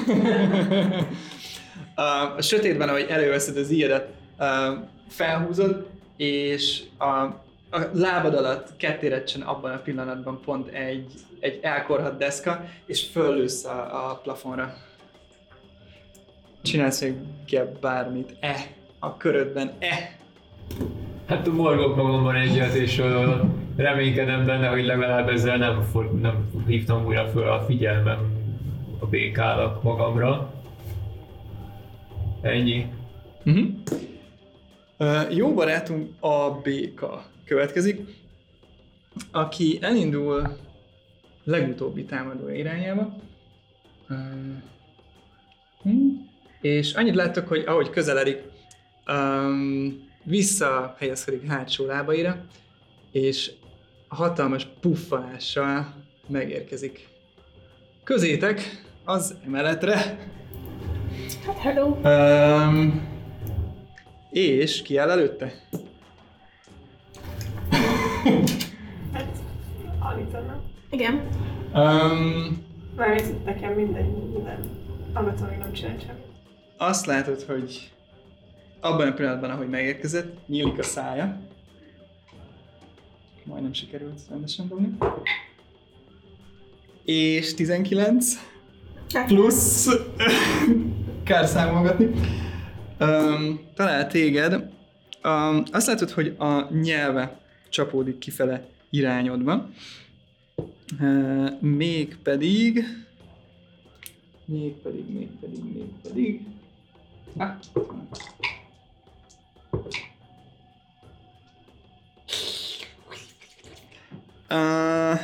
[1.95, 4.47] a, sötétben, ahogy előveszed az ilyedet, uh,
[5.09, 5.87] felhúzod,
[6.17, 7.07] és a,
[7.71, 14.11] a lábad alatt kettérecsen abban a pillanatban pont egy, egy elkorhat deszka, és föllősz a,
[14.11, 14.75] a plafonra.
[16.63, 17.15] Csinálsz még
[17.81, 18.37] bármit.
[18.41, 18.57] E
[18.99, 19.73] a körödben.
[19.79, 20.17] E.
[21.27, 23.41] Hát morgok magamban egyet, és uh,
[23.77, 28.19] reménykedem benne, hogy legalább ezzel nem, for, nem hívtam újra föl a figyelmem
[28.99, 30.54] a békának magamra.
[32.45, 32.87] Ennyi.
[33.45, 33.67] Uh-huh.
[34.99, 38.01] Uh, jó barátunk a béka következik,
[39.31, 40.57] aki elindul
[41.45, 43.17] legutóbbi támadó irányába.
[44.09, 44.17] Uh,
[45.83, 46.09] hm,
[46.61, 48.43] és annyit láttok, hogy ahogy közeledik,
[49.07, 52.45] um, visszahelyezkedik hátsó lábaira,
[53.11, 53.53] és
[54.09, 55.95] hatalmas puffanással
[56.27, 57.09] megérkezik.
[58.03, 60.19] Közétek az emeletre,
[61.47, 61.87] Hát hello.
[62.05, 63.09] Um,
[64.31, 65.53] és ki áll előtte?
[69.13, 69.27] Hát?
[70.91, 71.15] Igen.
[71.75, 72.63] Um,
[72.97, 74.59] Mármint nekem mindegy, minden.
[75.13, 76.23] Agaton még nem csinál semmit.
[76.77, 77.91] azt látod, hogy
[78.81, 81.41] abban a pillanatban, ahogy megérkezett, nyílik a szája.
[83.45, 84.97] Majdnem sikerült rendesen dobni.
[87.05, 88.27] És 19
[89.15, 89.89] Hát, plusz
[91.25, 92.11] kár számolgatni.
[93.01, 94.53] Um, talál téged.
[95.25, 99.71] Um, azt látod, hogy a nyelve csapódik kifele irányodba.
[101.01, 102.85] Uh, még pedig...
[104.45, 104.73] Még
[106.03, 106.41] pedig.
[107.37, 107.51] Ah.
[114.51, 115.21] Uh,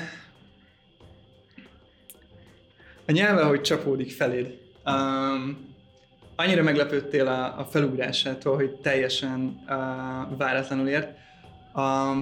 [3.06, 4.58] a nyelve, hogy csapódik feléd.
[4.86, 5.69] Um,
[6.40, 11.18] annyira meglepődtél a, a felugrásától, hogy teljesen uh, váratlanul ért.
[11.74, 12.14] A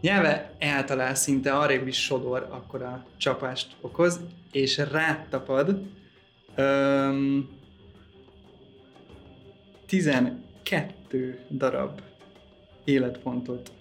[0.00, 4.20] nyelve eltalál szinte arrébb is sodor, akkor a csapást okoz,
[4.52, 5.82] és rátapad.
[6.58, 7.60] Um,
[9.86, 12.00] 12 darab
[12.84, 13.72] életpontot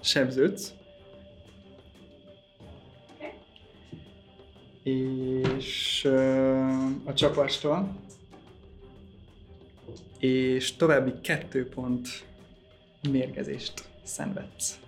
[0.00, 0.72] sebződsz.
[4.82, 8.00] és uh, a csapástól,
[10.20, 12.08] és további kettő pont
[13.10, 14.80] mérgezést szenvedsz.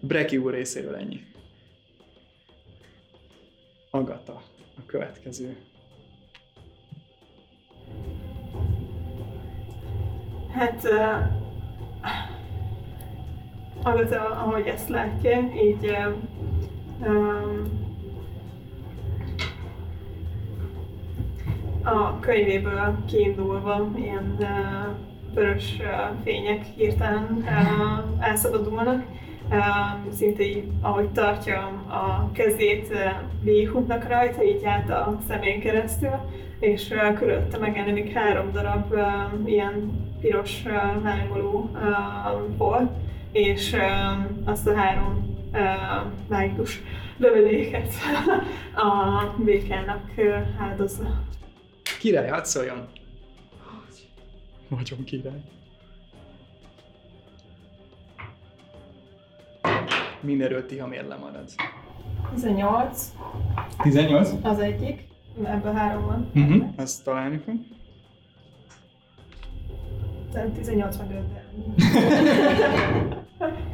[0.00, 1.26] Breki úr részéről ennyi.
[3.90, 4.42] Agata
[4.76, 5.56] a következő.
[10.52, 10.84] Hát...
[10.84, 11.46] Uh,
[13.82, 15.84] Agatha, ahogy ezt látja, így...
[15.86, 16.16] Uh,
[17.08, 17.87] um,
[21.88, 24.36] a könyvéből kiindulva ilyen
[25.34, 25.76] vörös
[26.24, 27.44] fények hirtelen
[28.20, 29.02] elszabadulnak.
[30.10, 31.58] Szinte így, ahogy tartja
[31.88, 32.96] a kezét, ö,
[33.42, 36.10] végigfutnak rajta, így át a szemén keresztül,
[36.60, 38.94] és körülötte megjelenik három darab
[39.44, 40.62] ilyen piros
[41.02, 41.70] lángoló
[42.56, 42.90] bolt,
[43.32, 43.76] és
[44.44, 45.36] azt a három
[46.28, 46.82] mágikus
[47.16, 47.92] lövedéket
[48.74, 50.02] a békának
[50.58, 51.22] áldozza.
[51.98, 52.86] Király, hadd szóljon.
[54.68, 55.40] Nagyon király.
[60.20, 61.50] Mindenről Tihamér lemarad.
[62.34, 63.12] 18
[63.82, 64.30] 18?
[64.42, 65.06] az egyik,
[65.44, 66.30] ebből három van.
[66.34, 66.68] Uh-huh.
[66.76, 67.54] Azt találni fog.
[70.32, 71.22] Nem, 18 meg 5,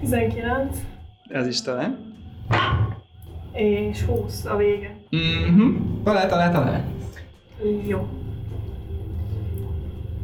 [0.00, 0.78] 19
[1.28, 2.14] Ez is talán.
[3.52, 4.96] és 20 a vége.
[5.10, 6.02] Mhm.
[6.02, 6.84] Talál, talál, talál.
[7.62, 8.09] Jó.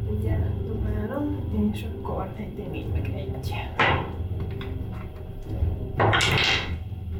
[0.09, 1.39] Ugye dobálom,
[1.71, 3.53] és akkor egy D4 meg egy.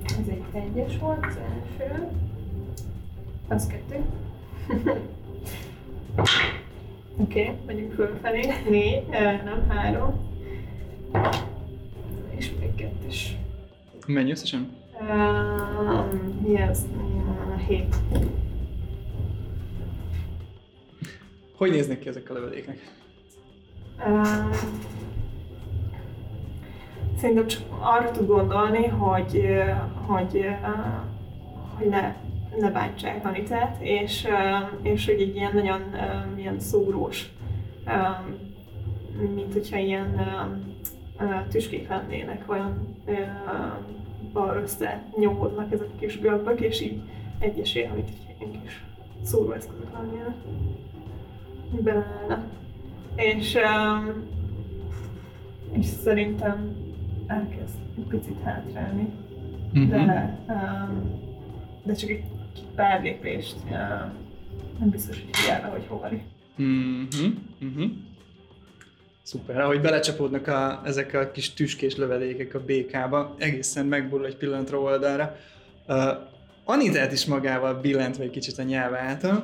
[0.05, 2.07] Ez egy egyes volt, az első.
[3.47, 4.05] Az kettő.
[7.17, 8.53] Oké, okay, megyünk fölfelé.
[8.69, 9.07] Négy,
[9.43, 10.29] nem három.
[12.29, 13.37] És még kettes.
[14.07, 14.69] Mennyi összesen?
[15.01, 16.85] Um, ez?
[16.85, 17.95] Mm, Hét.
[21.61, 22.77] Hogy néznek ki ezek a lövedékek?
[24.07, 24.49] Um,
[27.17, 29.45] Szerintem csak arra tud gondolni, hogy,
[30.05, 30.45] hogy,
[31.77, 32.15] hogy ne,
[32.59, 34.27] ne bántsák Anitát, és,
[34.81, 35.81] és hogy egy ilyen nagyon
[36.37, 37.31] ilyen szúrós,
[39.35, 40.21] mint hogyha ilyen
[41.49, 42.97] tüskék lennének, olyan
[44.61, 47.01] össze nyomódnak ezek a kis gömbök, és így
[47.39, 48.09] egyesével, mint
[48.39, 48.85] ilyen kis
[49.23, 50.35] szúróeszközök lennének.
[51.79, 52.43] Beleállnak.
[53.15, 53.59] És, ö,
[55.79, 56.75] és szerintem
[57.27, 59.07] elkezd egy picit hátrálni,
[59.73, 59.89] Mhm.
[59.89, 61.19] de, um,
[61.83, 62.23] de csak egy
[62.75, 63.71] pár lépést, uh,
[64.79, 66.21] nem biztos, hogy figyelve, hogy hova lép.
[66.55, 67.25] Mhm.
[67.59, 67.83] Mhm.
[69.23, 74.79] Szuper, ahogy belecsapódnak a, ezek a kis tüskés lövedékek a békába, egészen megborul egy pillanatra
[74.79, 75.35] oldalra.
[75.87, 75.97] Uh,
[76.63, 79.35] Anitát is magával billentve egy kicsit a nyelv által,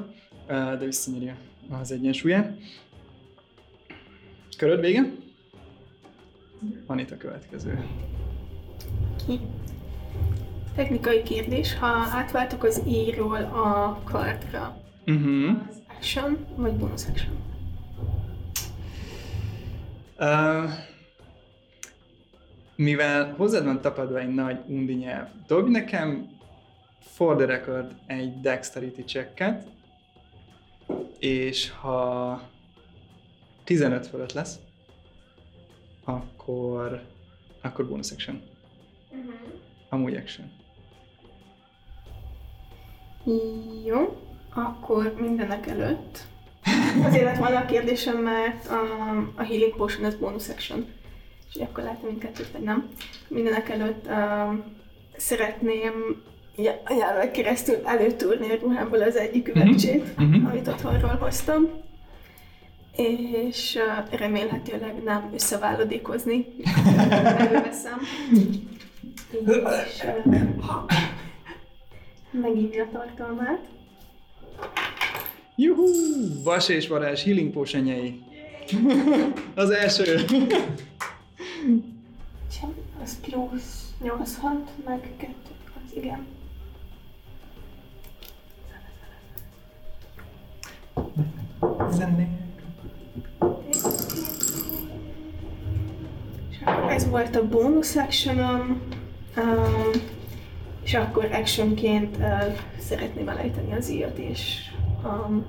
[0.49, 1.31] uh, de visszanyeri
[1.69, 2.57] az egyensúlyát.
[4.57, 5.11] Köröd vége?
[6.85, 7.85] Anita következő.
[9.25, 9.39] Ki.
[10.75, 15.61] Technikai kérdés, ha átváltok az íról a kardra, Uh-huh.
[15.69, 17.35] az action vagy bonus action?
[20.19, 20.71] Uh,
[22.75, 26.27] mivel hozzád van tapadva egy nagy undi nyelv, dobj nekem
[26.99, 29.67] for the record egy dexterity checket,
[31.19, 32.41] és ha
[33.63, 34.55] 15 fölött lesz,
[36.03, 37.01] akkor,
[37.61, 38.41] akkor bonus action.
[39.89, 40.51] Amúgy action.
[43.85, 44.21] Jó,
[44.53, 46.19] akkor mindenek előtt.
[47.03, 48.81] Azért lett volna a kérdésem, mert a,
[49.35, 50.85] a Healing Potion az bonus action.
[51.53, 52.89] És akkor látom mindkettőt, vagy nem.
[53.27, 54.53] Mindenek előtt uh,
[55.17, 56.23] szeretném
[56.65, 60.45] a nyelvek keresztül előtúrni a ruhámból az egyik üvegcsét, mhm.
[60.45, 61.69] amit otthonról hoztam.
[62.95, 63.77] És
[64.11, 66.45] remélhetőleg nem összevállodékozni,
[67.37, 67.99] előveszem.
[69.31, 70.03] És
[72.31, 73.59] megívni a tartalmát.
[75.55, 75.85] Juhú!
[76.43, 78.21] Vas és varázs healing potionjei.
[79.55, 80.15] az első.
[82.51, 84.53] Sem, az plusz 86,
[84.85, 85.33] meg 2,
[85.75, 86.25] az igen.
[96.49, 98.81] És akkor ez volt a bonus actionom,
[99.37, 100.01] um,
[100.83, 104.71] és akkor actionként uh, szeretném elejteni az íjat, és
[105.03, 105.45] um,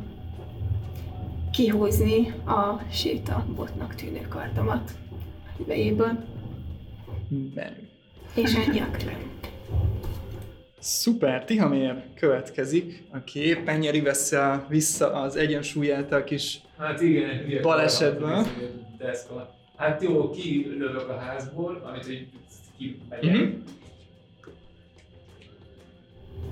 [1.53, 4.91] kihúzni a séta botnak tűnő kardomat
[5.59, 6.27] a
[7.55, 7.89] Menő.
[8.35, 8.87] és ennyi a.
[10.79, 16.61] Szuper, Tihamér következik, aki éppen nyeri vissza, vissza az egyensúlyát a kis...
[16.79, 18.47] Hát igen, ugye, Balesetben.
[18.99, 19.55] Deszka.
[19.77, 22.27] Hát jó, kilövök a házból, amit így
[22.79, 23.41] kimegyek.
[23.41, 23.53] Mhm.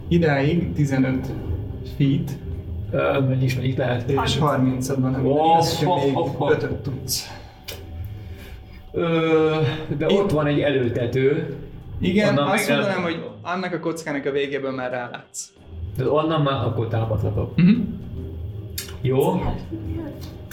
[0.08, 1.26] Idáig 15
[1.96, 2.30] feet,
[3.28, 4.10] Mennyi is mennyit lehet?
[4.10, 6.50] és 30 van, ami Oh, az, hogy oh, még oh.
[6.50, 7.28] 5 tudsz.
[8.92, 9.60] Ö,
[9.98, 11.56] de ott van egy előtető,
[12.00, 15.52] Igen, Onnan azt mondanám, hogy annak a kockának a végében már rálátsz.
[15.96, 17.50] de onnan már akkor támadhatok.
[17.58, 17.76] Uh-huh.
[19.00, 19.42] Jó?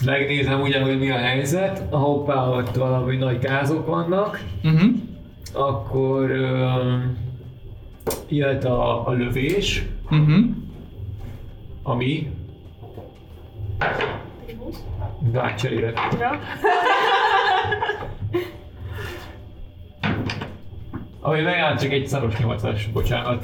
[0.04, 4.90] megnézem ugye, hogy mi a helyzet, a hoppá, ott valami nagy gázok vannak, Uh-huh.
[5.52, 7.16] akkor um,
[8.28, 10.44] jött a, a lövés, Uh-huh.
[11.82, 12.30] ami
[15.34, 15.98] Átcserélek.
[16.20, 16.30] Ja.
[21.26, 23.42] Ami megállt egy szaros 8-as, bocsánat.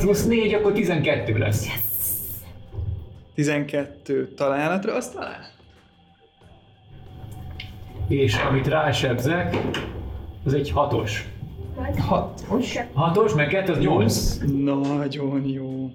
[0.00, 1.68] Plusz 4, akkor 12 lesz.
[3.34, 5.50] 12 találatra, azt talál.
[8.08, 9.56] És amit rásebzek,
[10.44, 11.12] az egy 6-os.
[11.98, 12.78] Hatos.
[12.96, 14.38] 6-os, meg 2 az 8.
[14.62, 15.90] Nagyon jó.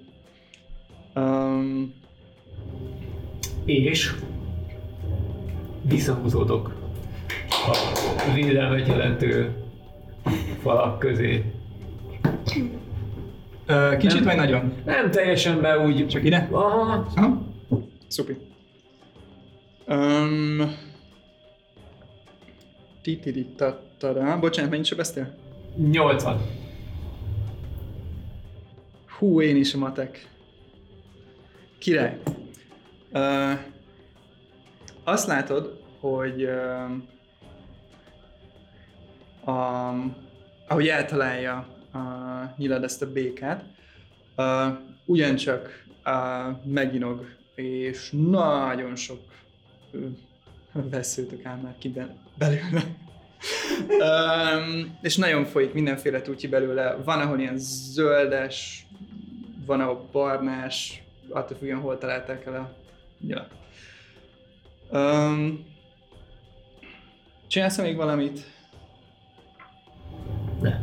[1.15, 1.93] Um,
[3.65, 4.13] És
[5.81, 6.73] visszahúzódok
[8.27, 9.62] a védelmet jelentő
[10.61, 11.43] falak közé.
[13.67, 14.23] uh, kicsit Nem.
[14.23, 14.73] vagy nagyon?
[14.85, 16.07] Nem teljesen be úgy...
[16.07, 16.47] Csak ide?
[16.51, 17.07] Aha.
[17.15, 17.41] Aha.
[18.07, 18.37] Szupi.
[19.87, 20.75] Um,
[23.01, 24.39] Titiritatara.
[24.39, 25.35] Bocsánat, mennyit sebeztél?
[25.77, 26.41] 80.
[29.17, 30.27] Hú, én is a matek.
[31.77, 32.17] Király.
[33.13, 33.59] Uh,
[35.03, 36.91] azt látod, hogy uh,
[39.45, 39.93] a,
[40.67, 41.55] ahogy eltalálja
[41.93, 41.99] a
[42.57, 43.63] nyilad ezt a békát,
[44.37, 47.25] uh, ugyancsak uh, meginog,
[47.55, 49.19] és nagyon sok
[50.71, 52.83] veszőtök áll már ki be- belőle.
[53.99, 56.95] um, és nagyon folyik mindenféle tutyi belőle.
[56.95, 58.85] Van, ahol ilyen zöldes,
[59.65, 62.73] van, ahol barnás, attól függően hol találták el a
[63.19, 63.51] nyilat.
[64.91, 65.65] Um,
[67.47, 68.51] csinálsz még valamit?
[70.63, 70.79] Ne.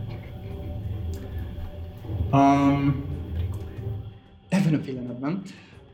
[2.32, 3.04] Um,
[4.48, 5.42] ebben a pillanatban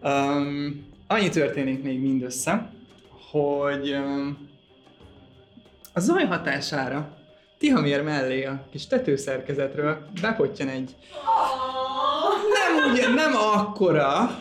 [0.02, 2.70] um, annyi történik még mindössze,
[3.30, 4.48] hogy um,
[5.92, 7.16] a zaj hatására
[7.58, 10.96] Tihamér mellé a kis tetőszerkezetről bepottyan egy
[12.52, 14.38] nem ugye, nem akkora,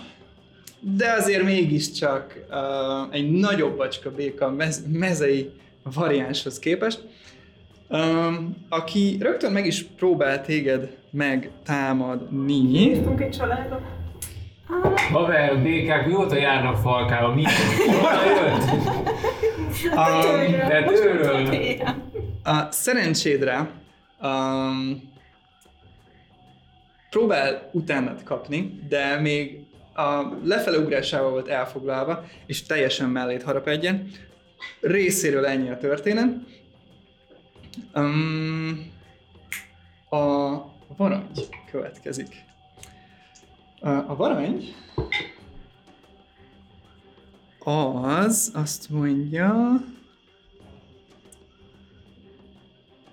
[0.80, 5.52] de azért mégiscsak uh, egy nagyobb bacska béka mez- mezei
[5.84, 7.08] variánshoz képest,
[7.96, 12.68] um, aki rögtön meg is próbál téged megtámadni.
[12.68, 13.82] Hívtunk egy családot.
[15.12, 17.34] Haver, békák mióta járnak falkába?
[17.34, 17.44] Mi?
[17.88, 18.64] Honnan jött?
[19.84, 21.48] Um, De tőről.
[22.44, 23.70] A szerencsédre
[24.22, 25.14] um,
[27.10, 29.60] próbál utánat kapni, de még
[29.96, 34.10] a lefele ugrásával volt elfoglalva, és teljesen mellét harap egyen.
[34.82, 36.34] Részéről ennyi a történet.
[37.96, 38.92] Um,
[40.10, 42.44] a varangy következik.
[43.82, 44.76] A varangy
[47.60, 49.50] az azt mondja,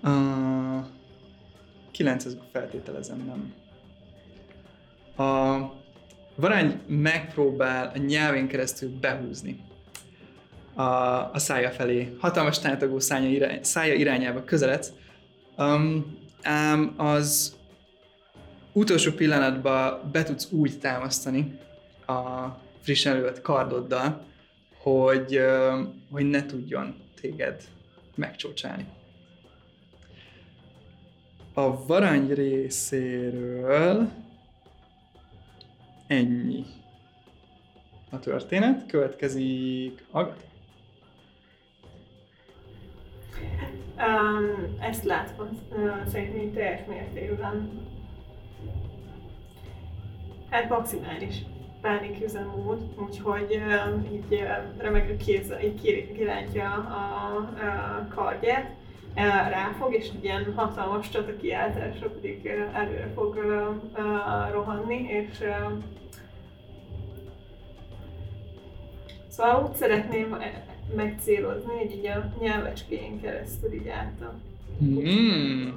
[0.01, 0.87] a
[1.91, 3.53] 9 ez feltételezem, nem.
[5.27, 5.71] A
[6.35, 9.72] varány megpróbál a nyelvén keresztül behúzni
[10.73, 10.83] a,
[11.33, 12.15] a szája felé.
[12.19, 14.91] Hatalmas tátogó szája, irány, szája irányába közeledsz,
[15.57, 17.55] um, ám az
[18.73, 21.59] utolsó pillanatban be tudsz úgy támasztani
[22.07, 22.47] a
[22.81, 24.25] frissen előtt kardoddal,
[24.77, 25.81] hogy, ö,
[26.11, 27.63] hogy ne tudjon téged
[28.15, 28.85] megcsócsálni.
[31.53, 34.09] A varangy részéről
[36.07, 36.65] ennyi
[38.09, 38.85] a történet.
[38.85, 40.52] Következik Agat.
[43.97, 47.81] Um, ezt látva uh, szerintem így teljes mértékben.
[50.49, 51.35] Hát maximális
[51.81, 58.69] pániküzemmód, úgyhogy uh, így uh, remekül kézzel, így ki- kirántja a, a kardját,
[59.15, 65.39] uh, ráfog, és ilyen hatalmas csata kiáltásra pedig uh, előre fog uh, uh, rohanni, és
[65.41, 65.71] uh,
[69.33, 70.37] Szóval úgy szeretném
[70.95, 74.33] megcélozni, hogy így a nyelvecskén keresztül így át a
[74.83, 75.69] Mm.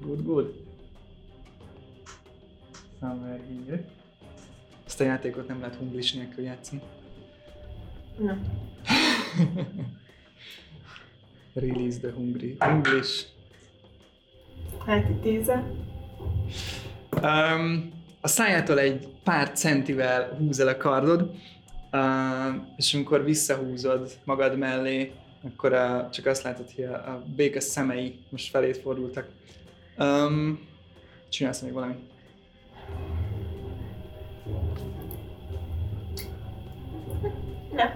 [0.00, 0.54] Good, good.
[3.00, 3.84] Somewhere here.
[4.86, 6.80] Ezt a játékot nem lehet hunglis nélkül játszani.
[8.18, 8.36] Na.
[11.54, 12.56] Release the hungry.
[12.58, 13.26] English.
[14.86, 15.64] Hát itt tíze.
[17.22, 17.90] Um,
[18.20, 21.30] a szájától egy pár centivel húz el a kardod,
[21.92, 25.12] um, és amikor visszahúzod magad mellé,
[25.42, 29.28] akkor uh, csak azt látod, hogy a, a béka szemei most felét fordultak.
[29.98, 30.68] Um,
[31.28, 31.94] csinálsz még valami?
[37.78, 37.90] nem.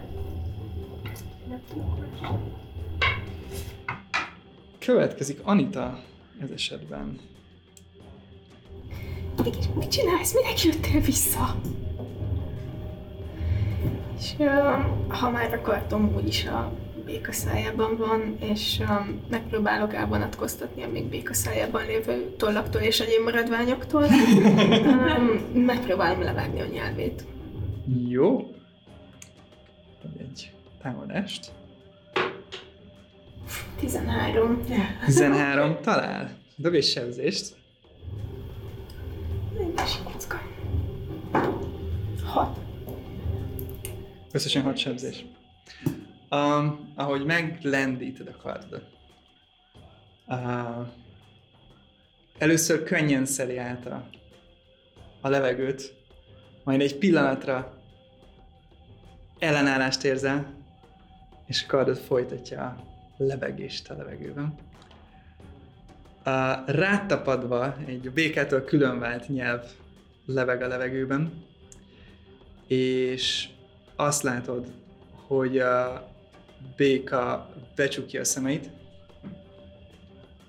[4.79, 6.03] Következik Anita
[6.41, 7.21] ez esetben.
[9.43, 10.35] Mégis mit csinálsz?
[10.35, 11.61] Minek jöttél vissza?
[14.23, 14.35] És
[15.09, 16.73] ha már a kartom úgyis a
[17.05, 18.83] béka szájában van, és
[19.31, 24.07] megpróbálok elvonatkoztatni a még béka szájában lévő tollaktól és egyéb maradványoktól,
[25.55, 27.25] megpróbálom levágni a nyelvét.
[28.09, 28.55] Jó.
[30.19, 31.53] Egy támadást.
[33.79, 34.61] 13.
[35.05, 36.31] 13 talál.
[36.57, 37.55] Dobj sebzést.
[39.59, 40.41] Egy másik kocka.
[42.25, 42.62] 6.
[44.33, 45.25] Összesen 6 sebzés.
[46.31, 48.85] Um, ahogy meglendíted a kardodat.
[50.27, 50.87] Uh,
[52.39, 54.09] először könnyen szeli át a,
[55.21, 55.95] a levegőt,
[56.65, 57.83] majd egy pillanatra
[59.39, 60.55] ellenállást érzel,
[61.47, 62.85] és a kardod folytatja a
[63.17, 64.55] lebegést a levegőben.
[66.25, 69.65] Uh, rátapadva egy békától különvált nyelv
[70.27, 71.45] leveg a levegőben,
[72.67, 73.49] és
[73.97, 74.73] azt látod,
[75.27, 76.09] hogy a
[76.77, 78.71] béka becsukja a szemeit,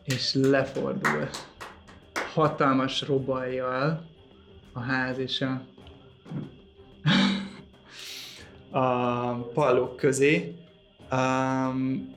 [0.03, 1.29] és lefordul
[2.33, 4.05] hatalmas robajjal
[4.73, 5.61] a ház és a,
[8.79, 10.55] a pallók közé.
[11.11, 12.13] Um,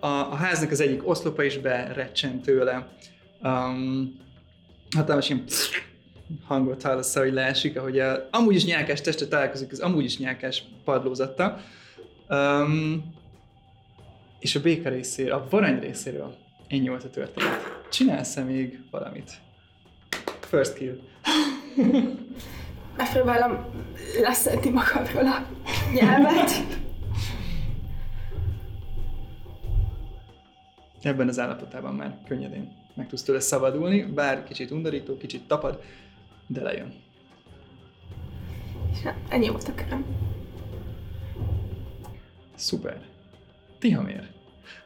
[0.00, 2.88] a, a háznak az egyik oszlopa is berecsent tőle.
[3.42, 4.16] Um,
[4.96, 5.44] hatalmas ilyen
[6.44, 10.64] hangot hallasz, hogy leesik, ahogy a, amúgy is nyálkás testre találkozik az amúgy is nyálkás
[10.84, 11.60] padlózata.
[12.28, 13.14] Um,
[14.38, 16.36] és a béka részéről, a varany részéről
[16.68, 17.86] ennyi volt a történet.
[17.90, 19.30] Csinálsz-e még valamit?
[20.40, 21.00] First kill.
[22.96, 23.64] Megpróbálom
[24.20, 25.46] leszedni magamról a
[25.94, 26.50] nyelvet.
[31.02, 35.82] Ebben az állapotában már könnyedén meg tudsz tőle szabadulni, bár kicsit undorító, kicsit tapad,
[36.46, 36.92] de lejön.
[38.92, 40.04] És ennyi volt a köröm.
[42.54, 43.00] Szuper.
[43.78, 44.26] Tihamér.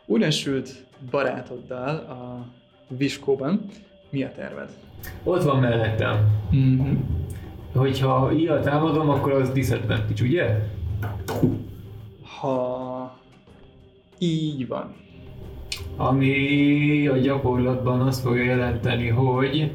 [0.07, 2.47] Újdonsült barátoddal a
[2.89, 3.61] Viskóban.
[4.11, 4.71] Mi a terved?
[5.23, 6.31] Ott van mellettem.
[6.55, 6.99] Mm-hmm.
[7.75, 10.69] Hogyha ilyen támadom, akkor az disadvantage, ugye?
[12.41, 13.19] Ha
[14.19, 14.95] így van.
[15.97, 19.75] Ami a gyakorlatban azt fogja jelenteni, hogy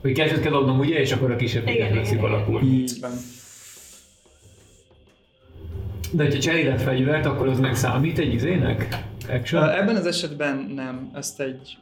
[0.00, 1.00] hogy kettőt kell dobnom, ugye?
[1.00, 2.30] És akkor a kisebb Igen, igen, igen, veszik igen.
[2.30, 2.62] alapul.
[2.62, 3.12] Így van.
[6.12, 9.04] De hogyha cserélet fegyvert, akkor az meg számít egy izének?
[9.28, 9.68] Action?
[9.68, 11.76] Ebben az esetben nem, ezt egy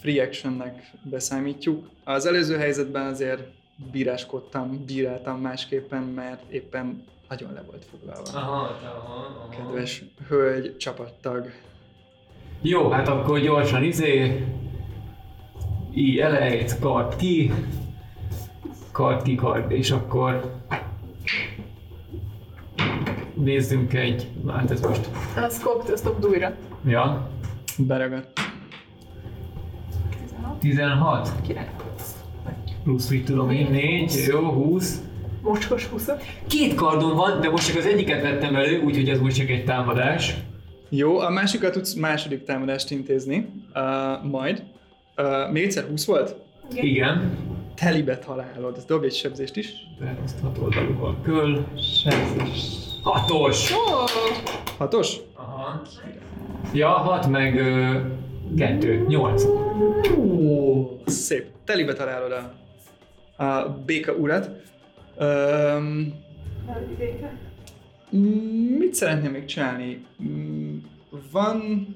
[0.00, 1.88] free actionnek beszámítjuk.
[2.04, 3.42] Az előző helyzetben azért
[3.92, 8.30] bíráskodtam, bíráltam másképpen, mert éppen nagyon le volt foglalva.
[8.32, 9.48] Aha, aha, aha.
[9.48, 11.50] Kedves hölgy, csapattag.
[12.62, 14.44] Jó, hát akkor gyorsan izé...
[15.96, 17.52] Így elejt, kard ki.
[18.92, 20.54] Kard ki, kard, és akkor...
[23.34, 24.28] Nézzünk egy...
[24.48, 25.08] Hát ez most...
[25.36, 26.56] Azt dobd újra.
[26.86, 27.30] Ja.
[27.78, 28.40] Beragadt.
[30.60, 31.32] 16.
[31.46, 31.70] Király.
[32.82, 35.02] Plusz mit tudom én, 4, jó, 20.
[35.42, 36.10] Mocskos 20
[36.46, 39.64] Két kardon van, de most csak az egyiket vettem elő, úgyhogy ez most csak egy
[39.64, 40.34] támadás.
[40.88, 44.62] Jó, a másikat tudsz második támadást intézni, uh, majd.
[45.18, 46.36] Uh, még egyszer 20 volt?
[46.74, 47.36] Igen.
[47.74, 49.68] Telibe találod, ezt dobj egy sebzést is.
[49.98, 51.66] De ezt hat oldalúval köl.
[52.02, 52.74] Sebzés.
[53.02, 53.72] Hatos!
[54.78, 55.16] Hatos?
[55.34, 55.82] Aha.
[56.72, 57.98] Ja, hat meg ö,
[58.56, 59.44] kettő, nyolc.
[60.18, 61.46] Ó, szép.
[61.64, 62.32] Telibe találod
[63.36, 64.50] a, a béka urat.
[65.18, 66.14] Um,
[68.78, 70.04] mit szeretnél még csinálni?
[70.22, 70.76] Mm,
[71.32, 71.86] Van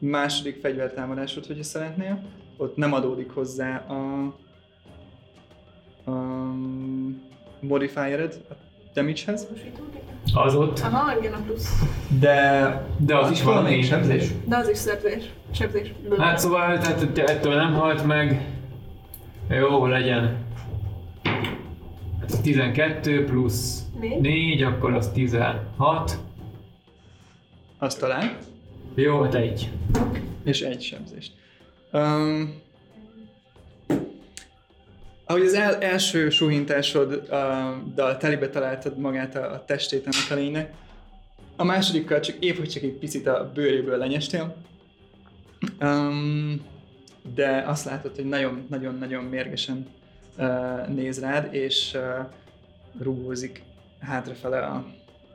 [0.00, 2.22] második fegyvertámadásod, hogyha szeretnél.
[2.56, 4.24] Ott nem adódik hozzá a,
[6.10, 6.14] a
[7.60, 8.54] modifiered a
[8.94, 9.46] damage-hez.
[10.34, 10.78] Az ott.
[10.78, 11.82] Aha, igen a plusz.
[12.20, 14.28] De, De az is valami sebzés.
[14.44, 15.30] De az is szerzés.
[15.50, 15.92] Sebzés.
[16.18, 18.44] Hát szóval tehát ettől nem halt meg.
[19.48, 20.36] Jó, legyen.
[22.20, 24.20] Hát az 12 plusz Négy.
[24.20, 26.18] 4, akkor az 16.
[27.78, 28.36] azt talál.
[28.94, 29.70] Jó, hát egy.
[30.44, 31.32] És egy sebzést.
[31.92, 32.60] Um,
[35.24, 40.74] ahogy az el, első suhintásoddal telibe találtad magát a, a testét ennek a lénynek,
[41.56, 44.56] a másodikkal csak épp, hogy csak egy picit a bőréből lenyestél.
[45.80, 46.60] Um,
[47.34, 49.86] de azt látod, hogy nagyon-nagyon-nagyon mérgesen
[50.38, 52.26] uh, néz rád, és uh,
[53.02, 53.62] rúgózik
[54.00, 54.86] hátrafele a,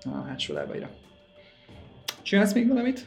[0.03, 0.89] a hátsó lábaira.
[2.21, 3.05] Csinálsz még valamit?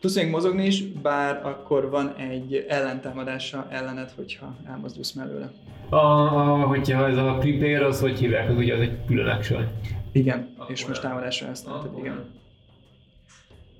[0.00, 5.52] Tudsz még mozogni is, bár akkor van egy ellentámadása ellened, hogyha elmozdulsz mellőle.
[5.88, 9.68] A, a, hogyha ez a prepare, az hogy hívják, az ugye az egy külön action.
[10.12, 12.24] Igen, Akkor és most támadásra használtad, igen.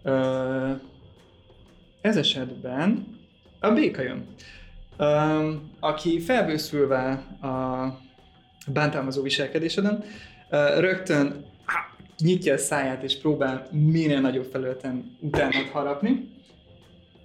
[0.02, 0.70] Ö,
[2.00, 3.18] ez esetben
[3.60, 4.26] a béka jön,
[4.96, 7.10] ö, aki felbőszülve
[7.42, 7.86] a
[8.66, 10.04] bántalmazó viselkedéseden,
[10.78, 11.44] rögtön
[12.20, 16.28] nyitja a száját és próbál minél nagyobb felületen utánad harapni,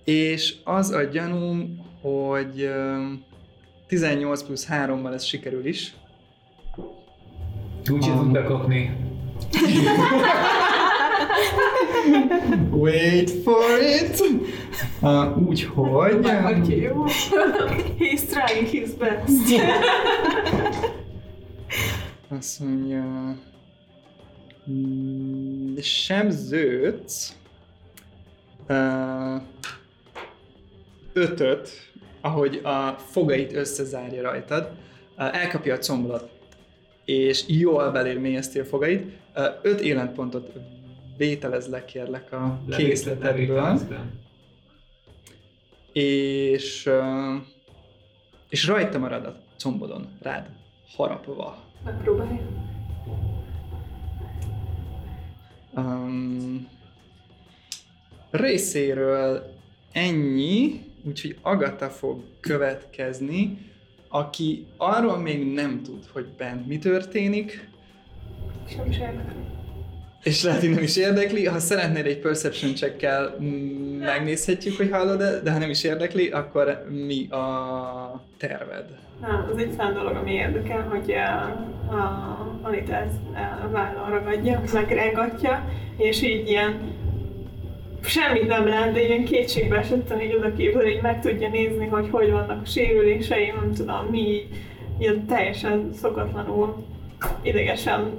[0.04, 3.04] és az a gyanúm, hogy ö,
[3.88, 5.94] 18 plusz 3-mal ez sikerül is,
[7.92, 8.98] Úgy tud bekapni.
[12.72, 14.24] Wait for it!
[15.02, 16.26] Uh, úgyhogy...
[16.62, 17.04] Oké, jó.
[18.00, 19.62] He's trying his best.
[22.38, 23.36] Azt mondja...
[24.72, 27.36] mm, Sebződsz...
[28.70, 29.42] Uh,
[31.14, 31.70] ötöt,
[32.22, 34.72] ahogy a fogait összezárja rajtad,
[35.16, 36.30] elkapja a combodat,
[37.06, 37.92] és jól a
[38.64, 39.04] fogait.
[39.36, 40.52] Uh, öt életpontot
[41.18, 43.80] vételezlek kérlek a készletedből.
[45.94, 46.90] és,
[48.50, 50.50] és rajta marad a combodon, rád
[50.96, 51.64] harapva.
[51.84, 52.40] Megpróbálj.
[55.76, 56.68] Um,
[58.32, 59.54] részéről
[59.92, 63.58] ennyi, úgyhogy Agata fog következni,
[64.10, 67.70] aki arról még nem tud, hogy bent mi történik,
[68.70, 69.44] Sem érdekli.
[70.24, 71.46] és lehet, hogy nem is érdekli.
[71.46, 76.30] Ha szeretnéd egy perception checkkel mm, megnézhetjük, hogy hallod -e, de ha nem is érdekli,
[76.30, 78.86] akkor mi a terved?
[79.22, 81.10] Nem, az egy olyan dolog, ami érdekel, hogy
[81.90, 86.94] uh, a Anita ezt uh, vállal ragadja, megrángatja, és így ilyen
[88.04, 92.08] semmit nem lát, de ilyen kétségbe esetten így oda kívül, hogy meg tudja nézni, hogy
[92.12, 94.48] hogy vannak a sérülései, nem tudom, mi így,
[94.98, 96.86] ilyen teljesen szokatlanul,
[97.42, 98.12] idegesen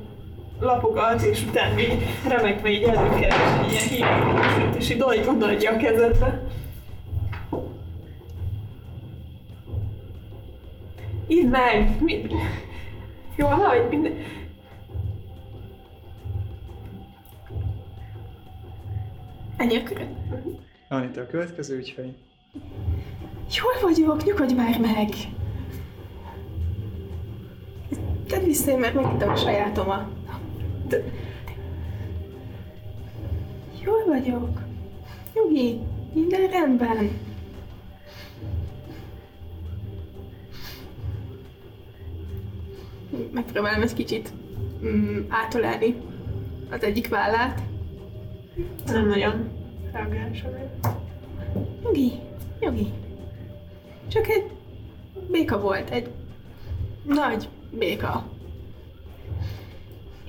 [0.61, 1.99] lapogat, és utána így
[2.29, 6.43] remekve így előkeres egy ilyen hívót, és így oda- odaadja a kezedbe.
[11.27, 12.03] Idd meg!
[12.03, 12.33] Mind...
[13.37, 14.13] Jó, vagy minden...
[19.57, 20.09] Ennyi a köröd?
[20.89, 22.15] Anita a következő, úgyhogy
[23.55, 25.09] Jól vagyok, nyugodj már meg!
[28.29, 30.09] Tedd vissza, én már megittem a sajátomat.
[30.89, 31.03] De...
[33.85, 34.61] Jól vagyok.
[35.35, 35.81] Nyugi,
[36.13, 37.26] minden rendben.
[43.33, 44.33] Megpróbálom egy kicsit
[44.85, 45.97] mm, átolálni
[46.71, 47.61] az egyik vállát.
[48.87, 49.49] Nem nagyon
[49.93, 50.61] reagál semmi.
[51.83, 52.13] Nyugi,
[52.61, 52.87] nyugi.
[54.09, 54.51] Csak egy
[55.31, 56.09] béka volt, egy
[57.05, 58.29] nagy béka.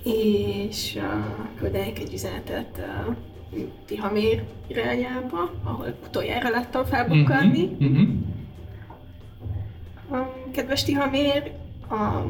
[0.03, 3.15] És uh, küldek egy üzenetet uh,
[3.85, 7.76] Tihamér irányába, ahol utoljára láttam felbukkanni.
[7.80, 8.01] Mhm.
[10.11, 11.51] Um, kedves Tihamér,
[11.89, 12.23] a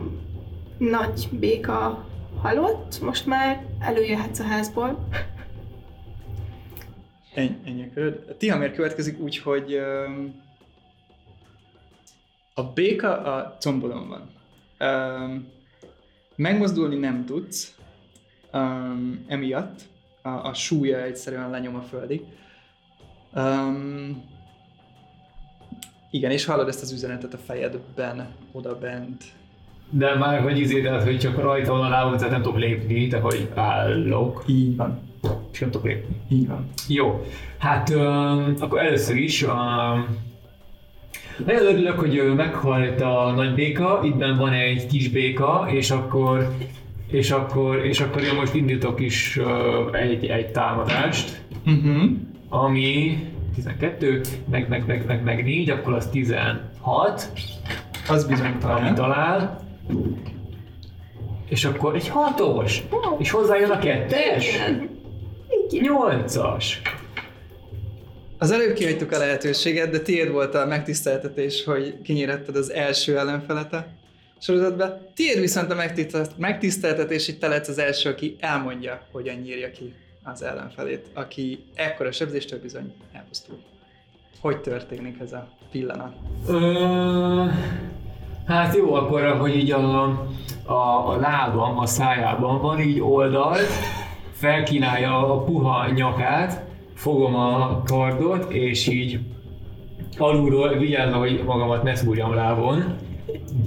[0.78, 2.06] nagy béka
[2.42, 5.08] halott, most már előjöhetsz a házból.
[7.34, 8.36] Ennyi, ennyi a köröd.
[8.38, 10.42] Tihamér következik úgy, hogy öm,
[12.54, 14.30] a béka a combodon van.
[14.78, 15.48] Öm,
[16.36, 17.76] megmozdulni nem tudsz,
[18.52, 19.82] öm, emiatt
[20.22, 22.22] a, a súlya egyszerűen lenyom a földig.
[23.34, 24.24] Öm,
[26.12, 29.24] igen, és hallod ezt az üzenetet a fejedben, oda bent.
[29.90, 33.08] De már hogy izé, tehát hogy csak rajta van a lábam, tehát nem tudok lépni,
[33.08, 35.00] de hogy állok, Így van,
[35.52, 36.16] és nem tudok lépni.
[36.30, 36.66] így van.
[36.88, 37.26] Jó,
[37.58, 40.06] hát um, akkor először is um,
[41.46, 46.52] nagyon örülök, hogy meghalt a nagy béka, itt van egy kis béka, és akkor
[47.12, 52.10] és akkor, és akkor én most indítok is uh, egy, egy támadást, Uh-huh.
[52.50, 53.18] ami
[53.56, 57.32] 12, meg, meg, meg, meg, meg 4, akkor az 16,
[58.10, 58.96] Az bizony ami talán.
[58.96, 59.60] talál.
[61.50, 62.84] És akkor egy hatos,
[63.18, 64.58] és hozzájön a kettes,
[65.70, 66.82] nyolcas.
[68.38, 73.98] Az előbb kihagytuk a lehetőséget, de tiéd volt a megtiszteltetés, hogy kinyíretted az első ellenfelete
[74.40, 74.98] sorozatba.
[75.16, 79.94] Tiéd viszont a megtisztelt- megtiszteltetés, hogy te az első, aki elmondja, hogyan nyírja ki
[80.24, 83.60] az ellenfelét, aki ekkora sebzéstől bizony elpusztul.
[84.40, 86.16] Hogy történik ez a pillanat?
[86.48, 87.46] Ö,
[88.48, 90.04] Hát jó, akkor, hogy így a,
[90.66, 93.70] a, a lábam, a szájában van így oldalt,
[94.32, 99.20] felkínálja a puha nyakát, fogom a kardot, és így
[100.18, 102.96] alulról vigyázva, hogy magamat ne szúrjam lábon,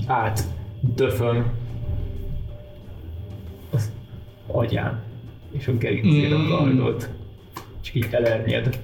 [0.07, 0.41] át
[0.81, 1.53] döföm
[3.71, 3.93] az
[4.47, 5.03] agyán,
[5.51, 7.09] és a gerincére a kardot,
[7.83, 8.79] és így elernyed.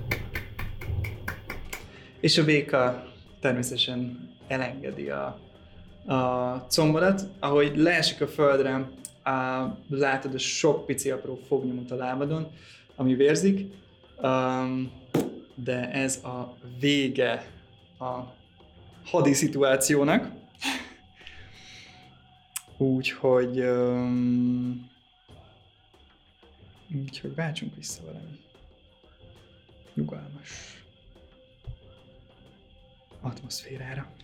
[2.21, 3.05] És a béka
[3.41, 5.39] természetesen elengedi a,
[6.07, 8.89] a combodat, ahogy leesik a földre,
[9.23, 12.51] á, látod a sok pici apró fognyomot a lábadon,
[12.97, 13.73] ami vérzik,
[14.23, 14.93] um,
[15.55, 17.47] de ez a vége
[17.99, 18.35] a
[19.05, 20.31] hadi szituációnak.
[22.77, 23.61] Úgyhogy...
[23.61, 24.91] Um,
[26.95, 28.41] úgyhogy váltsunk vissza valami
[29.95, 30.83] nyugalmas
[33.21, 34.16] atmoszférára.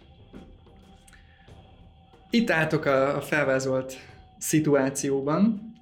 [2.34, 3.96] Itt álltok a, a felvázolt
[4.38, 5.72] szituációban.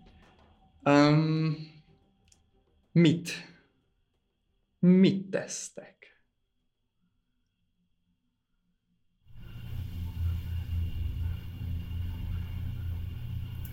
[0.84, 1.56] Um,
[2.92, 3.30] mit?
[4.78, 5.96] Mit tesztek?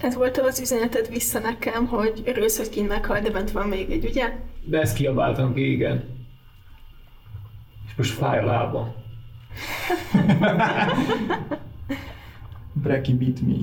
[0.02, 3.92] Ez volt az üzeneted vissza nekem, hogy örülsz, hogy kint meghal, de bent van még
[3.92, 4.34] egy, ugye?
[4.64, 6.26] De ezt kiabáltam ki, igen.
[7.88, 8.94] És most fáj a lábam.
[12.82, 13.56] Breki beat me.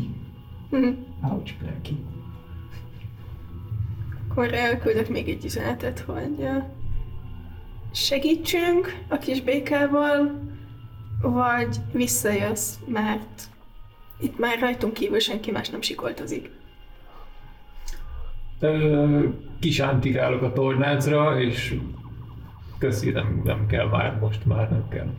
[0.71, 0.93] Mhm.
[1.33, 1.97] Ouch, Breki.
[4.29, 6.49] Akkor elküldök még egy üzenetet, hogy
[7.93, 10.41] segítsünk a kis békával,
[11.23, 13.43] vagy visszajössz, mert
[14.21, 16.51] itt már rajtunk kívül senki más nem sikoltozik.
[19.59, 21.77] Kisántikálok a tornácra, és
[22.79, 25.11] köszi, nem, nem kell már, most már nem kell.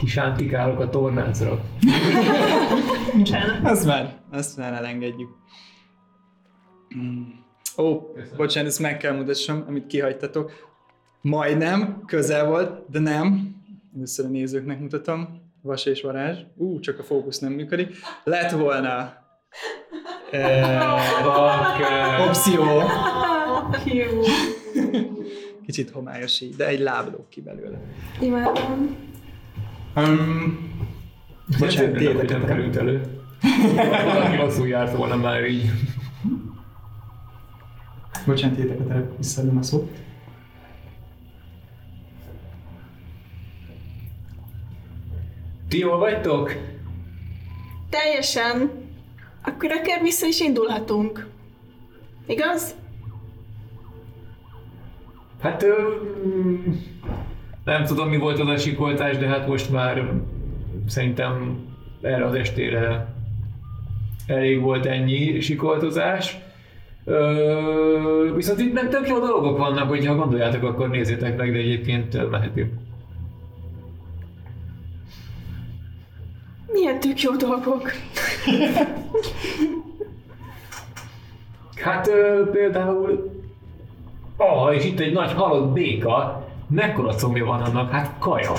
[0.00, 1.60] Kisántikálok a tornácra.
[3.64, 5.28] Ezt már, ezt már elengedjük.
[6.96, 7.22] Mm.
[7.78, 8.00] Ó,
[8.36, 10.52] bocsánat, ezt meg kell mutassam, amit kihagytatok.
[11.20, 13.56] Majdnem, közel volt, de nem.
[13.96, 15.42] Először a nézőknek mutatom.
[15.62, 16.38] Vas és varázs.
[16.56, 17.96] Ú, csak a fókusz nem működik.
[18.24, 19.12] Lett volna
[20.30, 20.80] eh,
[21.22, 22.64] Fuck, opció.
[25.66, 27.78] Kicsit homályos így, de egy láb lóg ki belőle.
[28.20, 29.08] Imádom.
[29.96, 30.58] Um,
[31.58, 33.20] bocsánat, tétek nem került elő.
[34.04, 35.70] Valaki rosszul járt volna már így.
[38.26, 39.98] Bocsánat, terep, visszaadom a szót.
[45.68, 46.52] Ti jól vagytok?
[47.90, 48.70] Teljesen.
[49.42, 51.26] Akkor akár vissza is indulhatunk.
[52.26, 52.74] Igaz?
[55.40, 55.96] Hát ö,
[57.70, 60.12] nem tudom mi volt az a sikoltás, de hát most már
[60.86, 61.58] szerintem
[62.00, 63.14] erre az estére
[64.26, 66.38] elég volt ennyi sikoltozás.
[67.04, 72.30] Ö, viszont itt nem tök jó dolgok vannak, hogyha gondoljátok, akkor nézzétek meg, de egyébként
[72.30, 72.72] mehetünk.
[76.72, 77.90] Milyen tök jó dolgok.
[81.82, 83.30] Hát ö, például...
[84.36, 86.48] Ah, és itt egy nagy halott béka.
[86.70, 87.90] Mekkora combja van annak?
[87.90, 88.52] Hát kaja.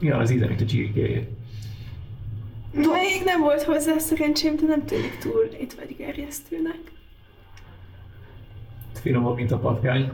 [0.00, 1.28] Ja, az íze, mint a csirkéje.
[2.72, 6.92] Még nem volt hozzá szerencsém, de nem tűnik túl itt vagy gerjesztőnek.
[8.92, 10.12] Finomabb, mint a patkány.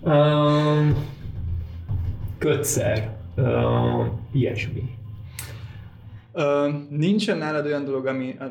[0.00, 0.94] um,
[2.38, 3.16] kötszer.
[3.36, 5.00] Um, ilyesmi.
[6.32, 8.44] Ö, nincsen nálad olyan dolog, ami a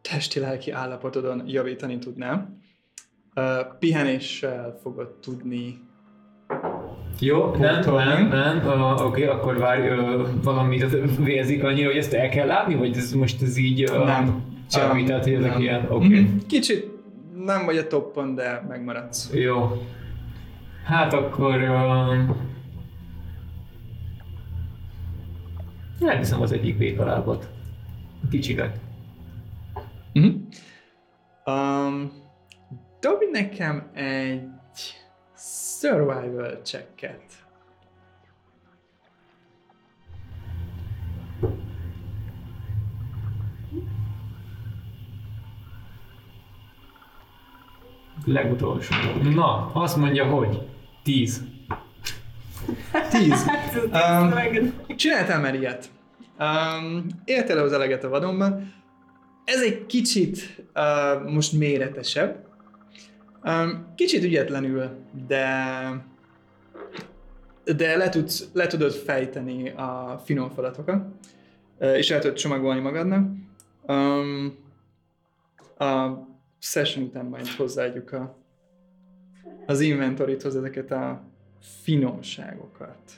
[0.00, 2.48] testi-lelki állapotodon javítani tudná.
[3.34, 5.88] Ö, pihenéssel fogod tudni
[7.20, 10.84] Jó, nem, nem, nem, uh, oké, okay, akkor várj, uh, valami
[11.18, 14.42] vérzik annyira, hogy ezt el kell látni, vagy ez most ez így uh, Nem.
[14.70, 16.06] semmi, tehát hogy ezek ilyen, oké.
[16.06, 16.20] Okay.
[16.20, 16.36] Mhm.
[16.48, 16.90] Kicsit
[17.44, 19.30] nem vagy a toppon, de megmaradsz.
[19.32, 19.82] Jó.
[20.84, 21.56] Hát akkor...
[21.56, 22.36] Uh,
[26.08, 27.50] elviszem az egyik békalábat.
[28.24, 28.76] A kicsinek.
[30.14, 30.34] Uh-huh.
[31.46, 32.12] Um,
[33.00, 34.40] dobj nekem egy
[35.36, 37.22] survival checket.
[48.24, 48.94] Legutolsó.
[49.22, 50.68] Na, azt mondja, hogy
[51.02, 51.49] 10.
[53.10, 53.44] Tíz.
[53.84, 55.90] Um, csináltál már ilyet.
[56.38, 58.74] Um, éltél az eleget a vadonban.
[59.44, 62.46] ez egy kicsit uh, most méretesebb.
[63.44, 64.90] Um, kicsit ügyetlenül,
[65.26, 66.08] de
[67.64, 71.04] de le, tudsz, le tudod fejteni a finom falatokat,
[71.78, 73.30] uh, és el tudod csomagolni magadnak.
[73.86, 74.58] Um,
[75.78, 76.08] a
[76.58, 78.38] session után majd hozzáadjuk a,
[79.66, 81.29] az inventorithoz ezeket a
[81.60, 83.12] finomságokat.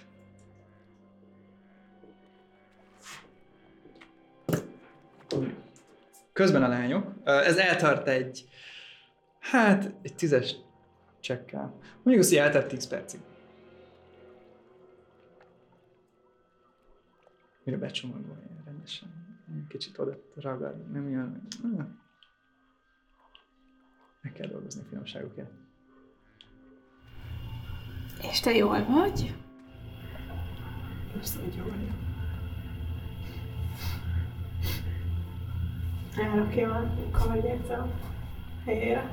[6.32, 8.48] Közben a lányok, ez eltart egy,
[9.38, 10.56] hát egy tízes
[11.20, 11.78] csekkel.
[12.02, 13.20] Mondjuk azt, hogy eltart 10 percig.
[17.64, 19.20] Mire becsomagolni rendesen.
[19.68, 21.48] Kicsit oda ragad, nem jön.
[24.20, 25.61] Meg kell dolgozni a finomságokért.
[28.20, 29.34] És te jól vagy?
[31.12, 32.00] Persze, hogy jól vagyok.
[36.16, 37.88] Elrakja a kavarját a
[38.64, 39.10] helyére.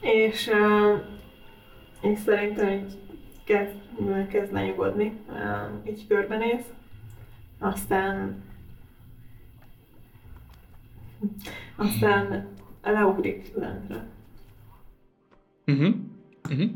[0.00, 0.98] És, uh,
[2.00, 2.98] és szerintem így
[3.44, 3.76] kezd,
[4.28, 6.64] kezd lenyugodni, uh, így körbenéz.
[7.58, 8.42] Aztán
[11.76, 12.48] aztán
[12.82, 14.06] leugrik lentre.
[15.68, 15.94] Uh-huh.
[16.50, 16.70] Uh-huh.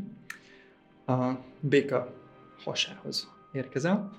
[1.19, 2.13] A béka
[2.63, 4.11] hasához érkezel.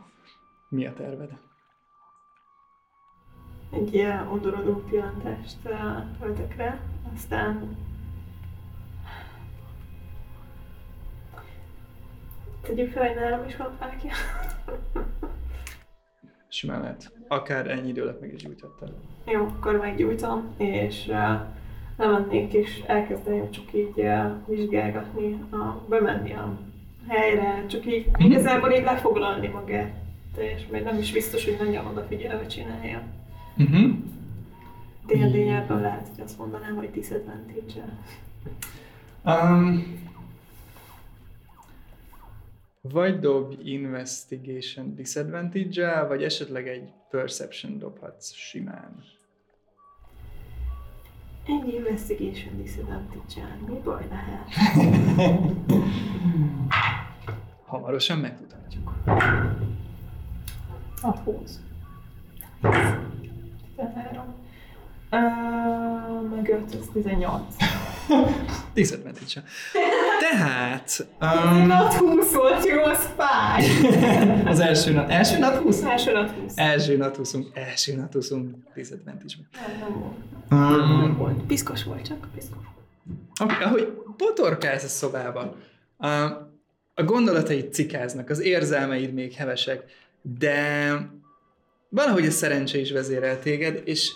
[0.68, 1.38] Mi a terved?
[3.70, 6.80] Egy ilyen odorodó pillantást uh, töltök rá,
[7.14, 7.76] aztán
[12.62, 14.12] tegyük fel, hogy nálam is van fákja.
[16.48, 17.12] Simán lehet.
[17.28, 18.94] Akár ennyi idő alatt meg is gyújthattad.
[19.26, 21.40] Jó, akkor meggyújtom, és uh,
[21.96, 26.58] lemennék, és elkezdeném csak így uh, vizsgálgatni, a, bemenni a
[27.08, 29.92] helyre, csak így igazából így lefoglalni magát.
[30.36, 33.02] És még nem is biztos, hogy nagyon odafigyelve csinálja.
[33.56, 33.92] Uh-huh.
[35.06, 37.84] D&D nyelven lehet, hogy azt mondanám, hogy disadvantage
[39.26, 40.02] Um,
[42.80, 49.04] vagy dobj investigation disadvantage vagy esetleg egy perception dobhatsz simán.
[51.46, 54.48] Egy investigation disadvantage mi baj lehet?
[57.66, 58.92] Hamarosan megtudhatjuk.
[61.02, 61.60] A 20.
[63.76, 64.34] 13.
[65.10, 67.42] Uh, meg 5, ez 18.
[68.74, 69.42] Disadvantage
[70.18, 71.06] Tehát...
[71.20, 73.64] Um, nat 20 volt, jó, az fáj.
[74.52, 75.82] az első nat, első nat 20?
[75.82, 76.52] Első nat 20.
[76.56, 78.30] Első nat 20, első nat 20
[78.74, 80.14] disadvantage Nem, nem volt.
[80.50, 81.42] um, Nem volt.
[81.42, 82.62] Piszkos volt csak, piszkos.
[83.40, 85.56] Oké, ahogy botorkálsz a szobába,
[85.96, 86.08] a,
[86.94, 89.84] a gondolataid cikáznak, az érzelmeid még hevesek,
[90.22, 90.88] de
[91.88, 94.12] valahogy a szerencse is vezérel téged, és,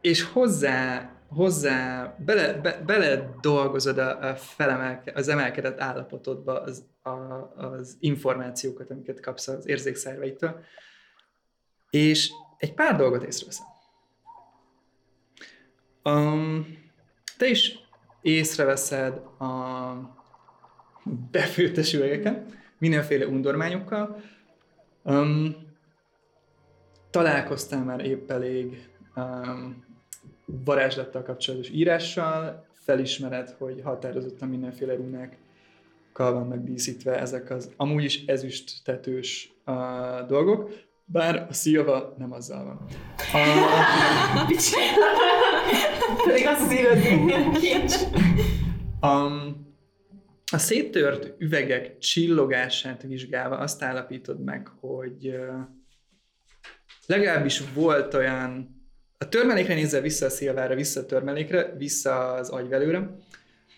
[0.00, 7.10] és hozzá, hozzá bele, be, bele dolgozod a, a felemelke, az emelkedett állapotodba az, a,
[7.56, 10.60] az információkat, amiket kapsz az érzékszerveitől,
[11.90, 13.66] és egy pár dolgot észreveszem.
[16.04, 16.78] Um,
[17.36, 17.78] te is
[18.22, 19.92] észreveszed a
[21.30, 22.46] befőttes üvegeken,
[22.78, 24.22] mindenféle undormányokkal.
[25.02, 25.56] Um,
[27.10, 29.85] találkoztál már épp elég um,
[30.46, 38.84] varázslattal kapcsolatos írással, felismered, hogy határozottan mindenféle runákkal vannak díszítve ezek az amúgy is ezüst
[38.84, 40.70] tetős uh, dolgok,
[41.04, 42.86] bár a szilva nem azzal van.
[43.34, 43.66] Uh,
[46.26, 46.46] Pedig
[47.60, 47.94] kincs.
[49.00, 49.64] Um,
[50.52, 55.54] a széttört üvegek csillogását vizsgálva azt állapítod meg, hogy uh,
[57.06, 58.75] legalábbis volt olyan,
[59.18, 63.10] a törmelékre nézzel vissza a szilvára, vissza a törmelékre, vissza az agyvelőre,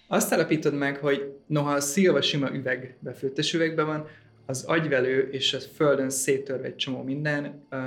[0.07, 4.07] azt állapítod meg, hogy noha a szilva sima üveg, befőttes üvegben van,
[4.47, 7.79] az agyvelő és a földön széttörve egy csomó minden uh,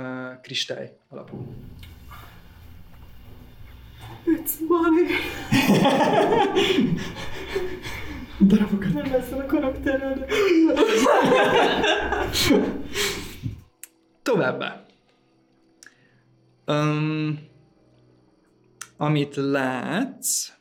[0.42, 1.54] kristály alapú.
[4.26, 5.06] It's money.
[8.48, 8.92] Darabokat.
[8.92, 10.26] Nem lesz a karakterről.
[14.22, 14.84] Továbbá.
[16.72, 17.48] Um,
[18.96, 20.52] amit látsz,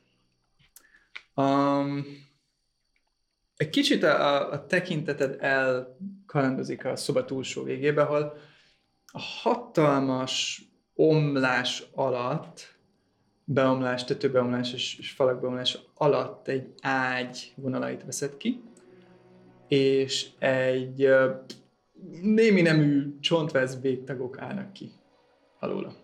[1.35, 2.05] um,
[3.55, 8.37] egy kicsit a, a, tekinteted elkalandozik a szoba túlsó végébe, ahol
[9.05, 10.63] a hatalmas
[10.93, 12.77] omlás alatt,
[13.43, 18.61] beomlás, tetőbeomlás és, és falakbeomlás alatt egy ágy vonalait veszed ki,
[19.67, 21.09] és egy
[22.21, 24.91] némi nemű csontváz végtagok állnak ki
[25.59, 26.00] alóla.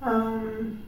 [0.00, 0.80] Um,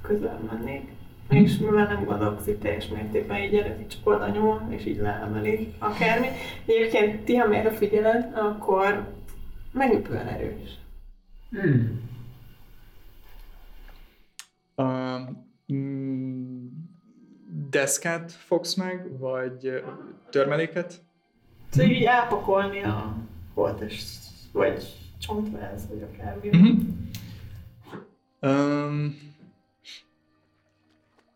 [0.00, 0.92] közel mennék.
[1.28, 5.74] És mivel nem gondolkozz itt teljes mértékben, így eredeti csak oda nyomol, és így leemeli
[5.78, 6.26] akármi.
[6.66, 9.08] Egyébként ti, ha mélyre figyeled, akkor
[9.72, 10.70] meglepően erős.
[11.50, 12.10] Hmm.
[14.74, 15.18] A
[15.72, 16.66] mm,
[17.70, 19.82] deszkát fogsz meg, vagy
[20.30, 21.02] törmeléket?
[21.70, 23.16] Szóval így elpakolni a
[23.54, 24.18] holtest,
[24.52, 24.84] vagy
[25.18, 26.48] csontváz, vagy akármi.
[26.48, 26.78] Uh-huh.
[28.46, 29.16] Um,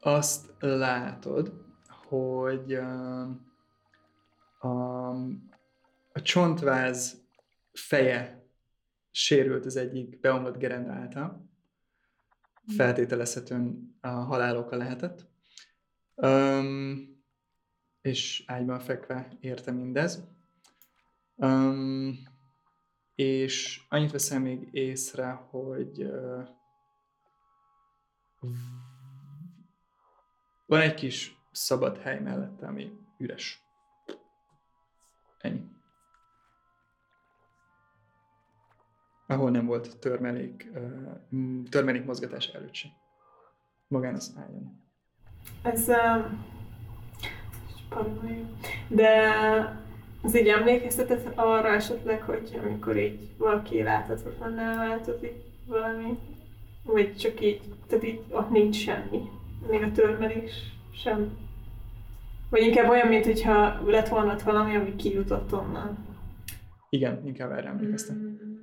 [0.00, 3.52] azt látod, hogy um,
[4.58, 5.10] a,
[6.12, 7.24] a csontváz
[7.72, 8.46] feje
[9.10, 11.50] sérült az egyik beomlott gerenda által.
[12.76, 15.26] Feltételezhetően a halál oka lehetett.
[16.14, 17.14] Um,
[18.00, 20.24] és ágyban fekve érte mindez.
[21.34, 22.18] Um,
[23.14, 26.48] és annyit veszem még észre, hogy uh,
[30.66, 33.64] van egy kis szabad hely mellette, ami üres.
[35.38, 35.74] Ennyi.
[39.26, 40.68] Ahol nem volt törmelék,
[41.68, 42.90] törmelék mozgatás előtt sem.
[43.88, 44.84] Magán az ágyon.
[45.62, 45.90] Ez...
[48.88, 49.30] De
[50.22, 55.34] az így emlékeztetett arra esetleg, hogy amikor így valaki láthatatlanná változik
[55.66, 56.18] valami,
[56.86, 59.22] vagy csak így, tehát így ott nincs semmi.
[59.70, 60.52] Még a törmelés
[60.92, 61.36] sem.
[62.50, 65.98] Vagy inkább olyan, mint hogyha lett volna ott valami, ami kijutott onnan.
[66.88, 68.16] Igen, inkább erre emlékeztem.
[68.16, 68.54] Mm.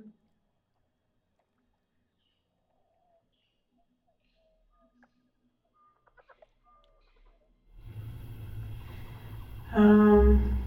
[9.76, 10.62] Um,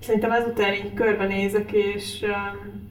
[0.00, 2.85] szerintem ezután így körbenézek, és um,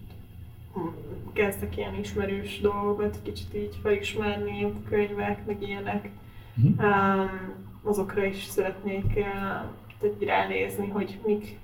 [1.36, 6.10] kezdek ilyen ismerős dolgokat kicsit így felismerni, könyvek, meg ilyenek.
[6.64, 7.54] Um,
[7.84, 11.58] azokra is szeretnék uh, így ránézni, hogy mik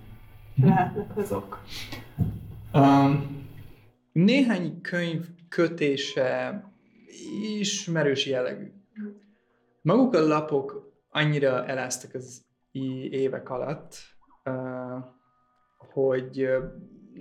[0.56, 0.68] Mhm.
[0.68, 1.64] lehetnek azok.
[2.74, 3.46] Um,
[4.12, 6.64] néhány könyv kötése
[7.42, 8.72] ismerős jellegű.
[9.82, 12.46] Maguk a lapok annyira eláztak az
[13.10, 13.96] évek alatt,
[14.46, 15.04] uh,
[15.78, 16.64] hogy uh,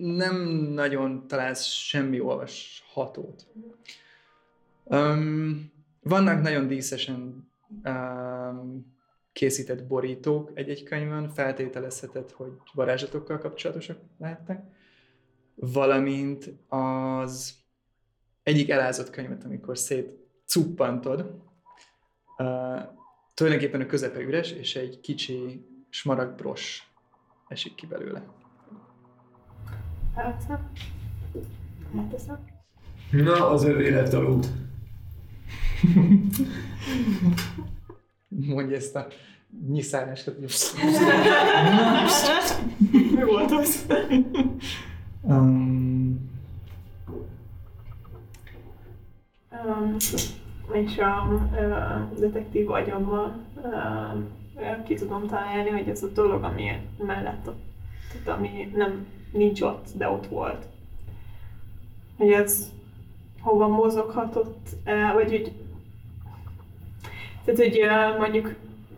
[0.00, 0.36] nem
[0.74, 3.46] nagyon találsz semmi olvashatót.
[4.84, 5.72] Um,
[6.02, 7.48] vannak nagyon díszesen
[7.84, 8.96] um,
[9.32, 14.64] készített borítók egy-egy könyvön, feltételezheted, hogy varázslatokkal kapcsolatosak lehetnek,
[15.54, 17.54] valamint az
[18.42, 20.10] egyik elázott könyvet, amikor szét
[20.44, 21.20] cuppantod,
[22.38, 22.80] uh,
[23.34, 26.92] tulajdonképpen a közepe üres, és egy kicsi smaragdbros
[27.48, 28.39] esik ki belőle.
[30.20, 30.70] Elveszem.
[31.98, 32.38] Elteszem.
[33.10, 34.46] Na, az övé lett a lút.
[38.28, 39.06] Mondja ezt a
[39.68, 40.36] nyiszálást, hogy
[43.14, 43.86] Mi volt az?
[45.20, 46.28] um,
[49.66, 49.96] Um,
[50.72, 57.50] és a uh, detektív agyammal uh, ki tudom találni, hogy ez a dolog, ami mellett
[58.12, 60.66] tehát ami nem nincs ott, de ott volt.
[62.16, 62.70] Hogy ez
[63.40, 64.68] hova mozoghatott,
[65.14, 65.52] vagy hogy
[67.44, 67.80] tehát, hogy
[68.18, 68.54] mondjuk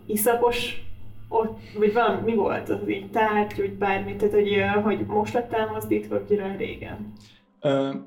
[0.07, 0.83] iszapos
[1.29, 5.53] ott, vagy valami, mi volt az így tárgy, vagy bármi, tehát, hogy, hogy most lett
[5.53, 7.13] elmozdítva, vagy rá régen.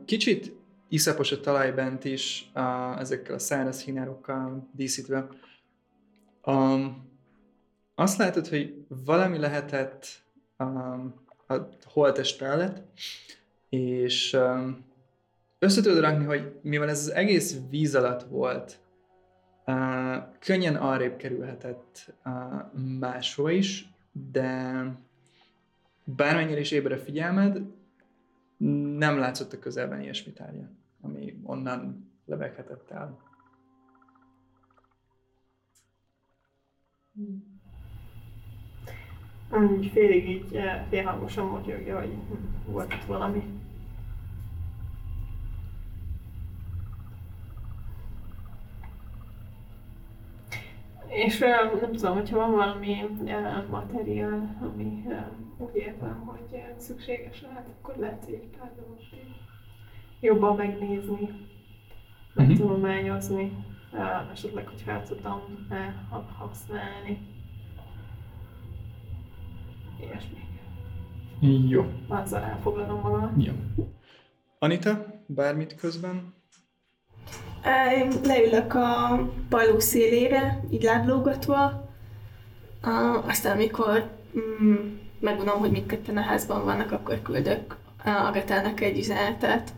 [0.06, 0.56] Kicsit
[0.90, 2.52] iszapos a talaj bent is,
[2.98, 5.28] ezekkel a száraz hínárokkal díszítve.
[6.46, 7.10] Um,
[7.96, 10.08] azt látod, hogy valami lehetett
[10.60, 11.14] um,
[11.48, 11.56] a
[11.96, 12.84] holtest mellett,
[13.70, 14.86] és um,
[15.60, 18.80] össze tudod rakni, hogy mivel ez az egész víz alatt volt,
[19.66, 23.90] uh, könnyen arrébb kerülhetett uh, máshova is,
[24.32, 24.86] de
[26.04, 27.62] bármennyire is ébre a figyelmed,
[28.98, 30.70] nem látszott a közelben ilyesmi tárgya,
[31.02, 33.18] ami onnan lebeghetett el.
[39.56, 42.14] Úgy félig így eh, félhangosan motyogja, hogy
[42.66, 43.44] volt itt valami.
[51.08, 52.96] És eh, nem tudom, hogyha van valami
[53.26, 55.04] eh, materiál, ami
[55.58, 59.36] úgy értem, hogy szükséges lehet, akkor lehet, hogy egy pár dolgot így
[60.20, 61.30] jobban megnézni,
[62.34, 63.52] megtanulmányozni,
[63.94, 65.68] eh, esetleg, hogy fel tudom
[66.10, 67.35] ha- használni.
[70.06, 70.44] Ilyesmi.
[71.70, 71.86] Jó.
[72.08, 73.40] azzal elfoglalom magam.
[73.40, 73.54] Jó.
[74.60, 76.34] Anita, bármit közben?
[77.94, 79.20] Én leülök a
[79.50, 81.90] paló szélére, így láblógatva,
[83.28, 84.76] aztán amikor mm,
[85.20, 87.76] megunom, hogy mindketten a házban vannak, akkor küldök
[88.06, 89.74] Agatának egy üzenetet.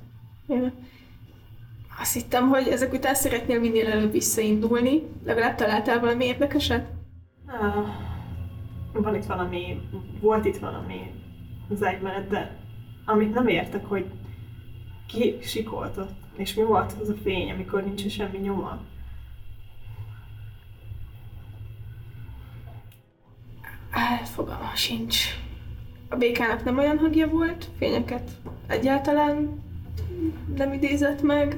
[0.48, 0.74] Én
[2.00, 5.04] Azt hittem, hogy ezek után szeretnél minél előbb visszaindulni.
[5.26, 6.88] Legalább találtál valami érdekeset?
[7.46, 7.88] Ah,
[9.02, 9.82] van itt valami,
[10.20, 11.12] volt itt valami
[11.70, 12.58] zajmenet, de
[13.06, 14.06] amit nem értek, hogy
[15.08, 18.82] ki sikoltott, és mi volt az a fény, amikor nincs semmi nyoma.
[23.90, 25.18] Á, fogalma sincs.
[26.10, 28.32] A békának nem olyan hangja volt, fényeket
[28.68, 29.64] egyáltalán
[30.56, 31.58] nem idézett meg.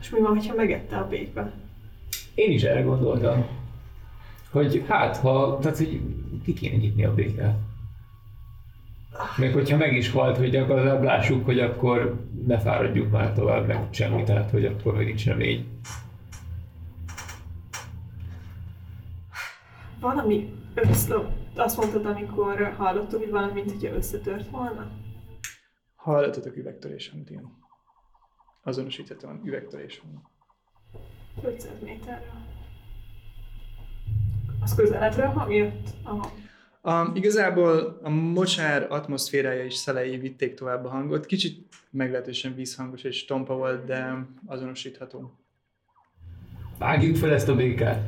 [0.00, 1.52] És mi van, ha megette a béka?
[2.34, 3.46] Én is erre gondoltam,
[4.50, 6.00] hogy hát, ha, tehát, hogy
[6.44, 7.58] ki kéne nyitni a békát.
[9.36, 13.88] Meg hogyha meg is halt, hogy gyakorlatilag lássuk, hogy akkor ne fáradjuk már tovább, meg
[13.90, 15.80] semmi, tehát hogy akkor még nincs remény.
[20.00, 21.14] Valami össze...
[21.56, 24.90] Azt mondtad, amikor hallottad, hogy valami, mint hogyha összetört volna?
[25.96, 27.52] Hallottatok üvegtörés hangot, igen.
[28.62, 30.33] Azonosíthatóan üvegtörés hang.
[31.42, 32.42] 500 méterről.
[34.60, 35.88] Az közelebbről hang jött?
[36.02, 36.32] Aha.
[36.82, 41.26] Um, igazából a mocsár atmoszférája és szelei vitték tovább a hangot.
[41.26, 45.38] Kicsit meglehetősen vízhangos és tompa volt, de azonosítható.
[46.78, 48.02] Vágjuk fel ezt a békát.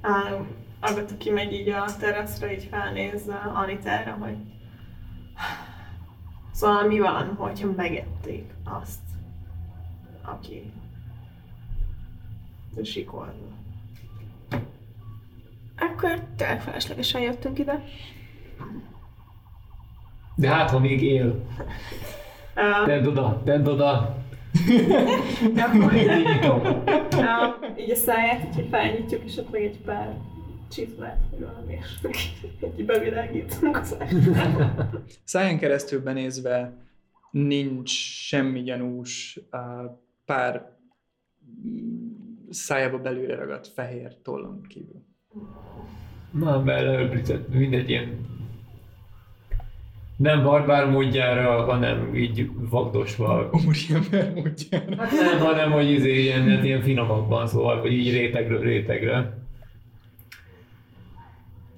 [0.00, 0.40] Á,
[0.80, 4.36] Agatha kimegy így a teraszra, így felnéz uh, Anitára, hogy
[6.54, 9.00] Szóval mi van, hogyha megették azt,
[10.24, 10.72] aki
[12.82, 13.32] sikolva.
[15.78, 17.84] Akkor tényleg feleslegesen jöttünk ide.
[20.36, 21.46] De hát, ha még él.
[22.56, 24.16] Uh, Tedd oda, tedd oda.
[25.56, 26.60] akkor így, Így nyitom.
[26.60, 30.16] uh, így a száját így felnyitjuk, és ott meg egy pár
[30.70, 31.78] csizmát, vagy valami,
[32.08, 32.28] és
[32.78, 33.96] így bevilágítunk az
[35.24, 36.72] Száján keresztül benézve
[37.30, 37.90] nincs
[38.26, 39.90] semmi gyanús, uh,
[40.24, 40.72] pár
[42.50, 45.04] szájába belőle ragadt fehér tollon kívül.
[46.30, 48.32] Na, beleöblített, mindegy ilyen
[50.16, 53.50] nem barbár módjára, hanem így vagdosva.
[53.66, 54.96] Úriember módjára.
[54.96, 59.38] Hát nem, hanem hogy izé, ilyen, hát ilyen finomabban, szóval, hogy így rétegről rétegre.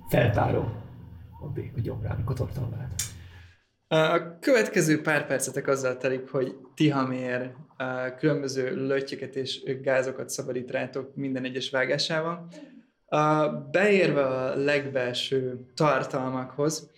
[0.08, 0.72] Feltárom
[1.40, 3.02] a béka gyomrának a tartalmát.
[3.88, 7.52] A következő pár percetek azzal telik, hogy Tihamér
[8.18, 12.48] különböző lötyöket és gázokat szabadít rátok minden egyes vágásával.
[13.70, 16.90] Beérve a legbelső tartalmakhoz,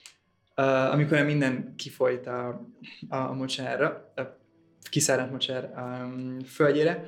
[0.90, 2.68] amikor minden kifolyt a,
[3.08, 4.22] a mocsárra, a
[4.90, 5.70] kiszáradt mocsár
[6.46, 7.04] földjére,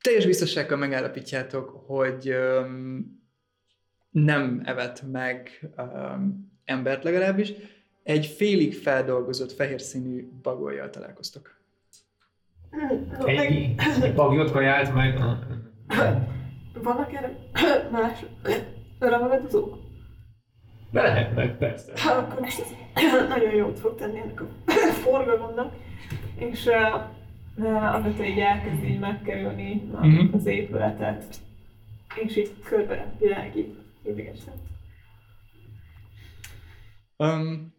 [0.00, 2.34] teljes biztonsággal megállapítjátok, hogy
[4.10, 5.68] nem evett meg
[6.64, 7.52] embert legalábbis,
[8.08, 11.56] egy félig feldolgozott fehér színű bagolyjal találkoztok.
[13.24, 15.18] Egy, egy bagyot kajált meg.
[16.82, 17.38] Vannak erre
[17.92, 18.24] más
[18.98, 19.78] ragadozók?
[20.92, 21.92] Be lehetnek, persze.
[21.92, 24.46] Akkor most ez nagyon jót fog tenni ennek a
[24.92, 25.74] forgalomnak.
[26.36, 30.34] És uh, Agatha így elkezd így megkerülni a, Mhm.
[30.34, 31.36] az épületet.
[32.24, 33.74] És így körbe világít
[34.04, 34.54] idegesen.
[37.16, 37.76] Um,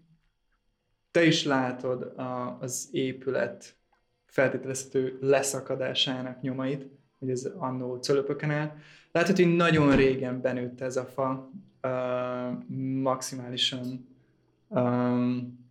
[1.19, 3.77] te is látod a, az épület
[4.25, 6.85] feltételezhető leszakadásának nyomait,
[7.19, 8.75] hogy ez annó cölöpöken áll.
[9.11, 11.51] Látod, hogy nagyon régen benőtt ez a fa,
[11.83, 12.67] uh,
[13.01, 14.07] maximálisan
[14.67, 15.67] um,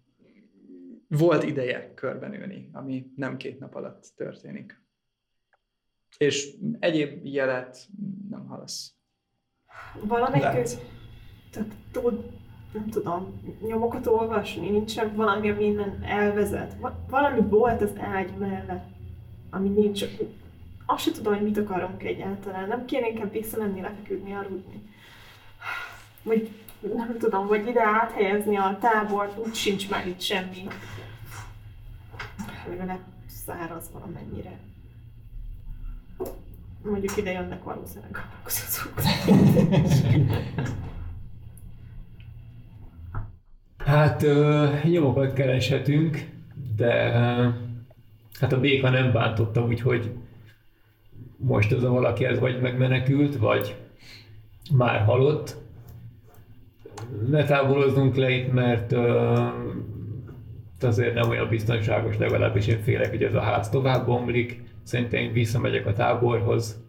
[1.08, 4.80] volt ideje körbenőni, ami nem két nap alatt történik.
[6.18, 7.86] És egyéb jelet
[8.30, 8.94] nem hallasz.
[10.02, 10.78] Valamelyik
[11.92, 12.38] tud,
[12.73, 16.74] nem tudom, nyomokat olvasni, nincsen valami, ami innen elvezet.
[16.81, 18.85] Va- valami volt az ágy mellett,
[19.51, 20.05] ami nincs.
[20.86, 22.69] Azt sem tudom, hogy mit akarunk egyáltalán.
[22.69, 24.82] Nem kéne inkább visszamenni, lefeküdni, aludni.
[26.23, 26.51] Vagy
[26.95, 30.66] nem tudom, vagy ide áthelyezni a tábort, úgy sincs már itt semmi.
[32.69, 34.59] Legalább száraz valamennyire.
[36.82, 38.51] Mondjuk ide jönnek valószínűleg a
[43.89, 44.24] Hát
[44.82, 46.28] nyomokat kereshetünk,
[46.77, 47.12] de
[48.40, 50.10] hát a béka nem bántotta, úgyhogy
[51.36, 53.77] most ez a valaki ez vagy megmenekült, vagy
[54.73, 55.56] már halott.
[57.28, 58.93] Ne távolozzunk le itt, mert
[60.81, 64.62] azért nem olyan biztonságos, legalábbis én félek, hogy ez a ház tovább bomlik.
[64.82, 66.85] Szerintem én visszamegyek a táborhoz,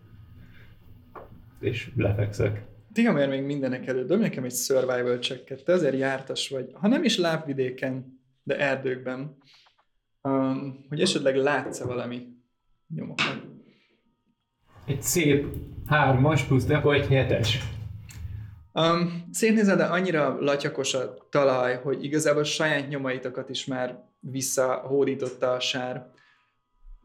[1.59, 2.67] és lefekszek.
[2.93, 7.03] Tigamér még mindenek előtt, dobj nekem egy survival checket, te azért jártas vagy, ha nem
[7.03, 9.37] is lábvidéken, de erdőkben,
[10.21, 12.27] um, hogy esetleg látsz valami
[12.95, 13.41] nyomokat.
[14.85, 15.45] Egy szép
[15.85, 17.59] hármas plusz de egy hetes.
[18.73, 25.59] Um, szétnézel, de annyira latyakos a talaj, hogy igazából saját nyomaitokat is már visszahódította a
[25.59, 26.11] sár.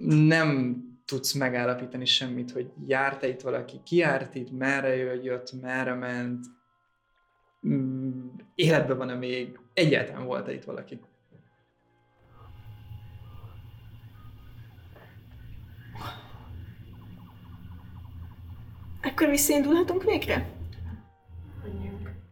[0.07, 6.45] Nem tudsz megállapítani semmit, hogy járt-e itt valaki, ki járt itt, merre jött, merre ment,
[7.69, 11.01] mm, életben van-e még, egyáltalán volt-e itt valaki.
[19.03, 20.47] Akkor visszaindulhatunk végre?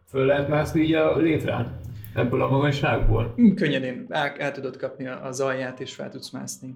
[0.07, 1.79] Föl lehet mászni így a létrán?
[2.15, 3.33] Ebből a magasságból?
[3.41, 6.75] Mm, Könnyedén el, el tudod kapni a- az alját, és fel tudsz mászni.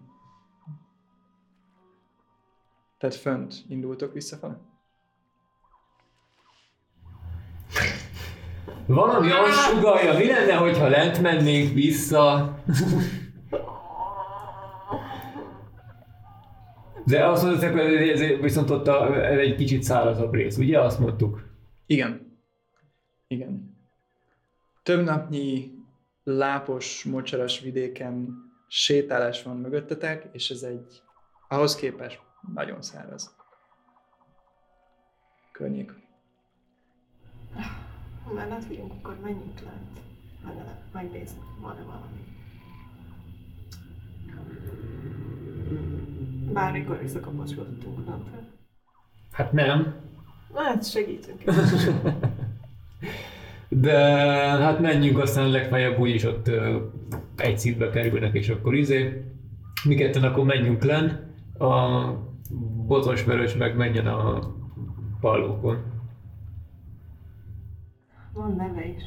[2.97, 4.59] Tehát fönt indultok visszafele?
[8.85, 12.55] Valami azt sugalja, mi lenne, hogyha lent mennénk vissza?
[17.05, 20.79] De azt mondták, hogy ez viszont ott a, egy kicsit szárazabb rész, ugye?
[20.81, 21.41] Azt mondtuk.
[21.85, 22.39] Igen.
[23.27, 23.77] Igen.
[24.83, 25.71] Több napnyi
[26.23, 28.27] lápos, mocsaras vidéken
[28.67, 31.01] sétálás van mögöttetek, és ez egy
[31.47, 33.35] ahhoz képest nagyon száraz
[35.51, 35.93] környék.
[38.23, 39.99] Ha már lent vagyunk, akkor menjünk lent.
[40.91, 42.25] Megnézni, van-e valami.
[46.53, 48.47] Bármikor visszakapcsolódtunk lentre.
[49.31, 49.95] Hát nem.
[50.53, 51.43] Hát segítünk.
[53.69, 53.97] De
[54.61, 56.49] hát menjünk, aztán legfeljebb úgyis ott
[57.35, 59.23] egy szintbe kerülnek, és akkor izé.
[59.83, 61.26] Mi ketten akkor menjünk len,
[61.59, 62.13] a
[62.87, 64.39] botos vörös meg menjen a
[65.19, 65.95] pallókon.
[68.33, 69.03] Van neve is.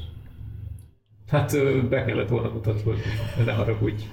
[1.27, 1.51] Hát
[1.89, 4.03] be kellett volna mutatkozni, de ne haragudj.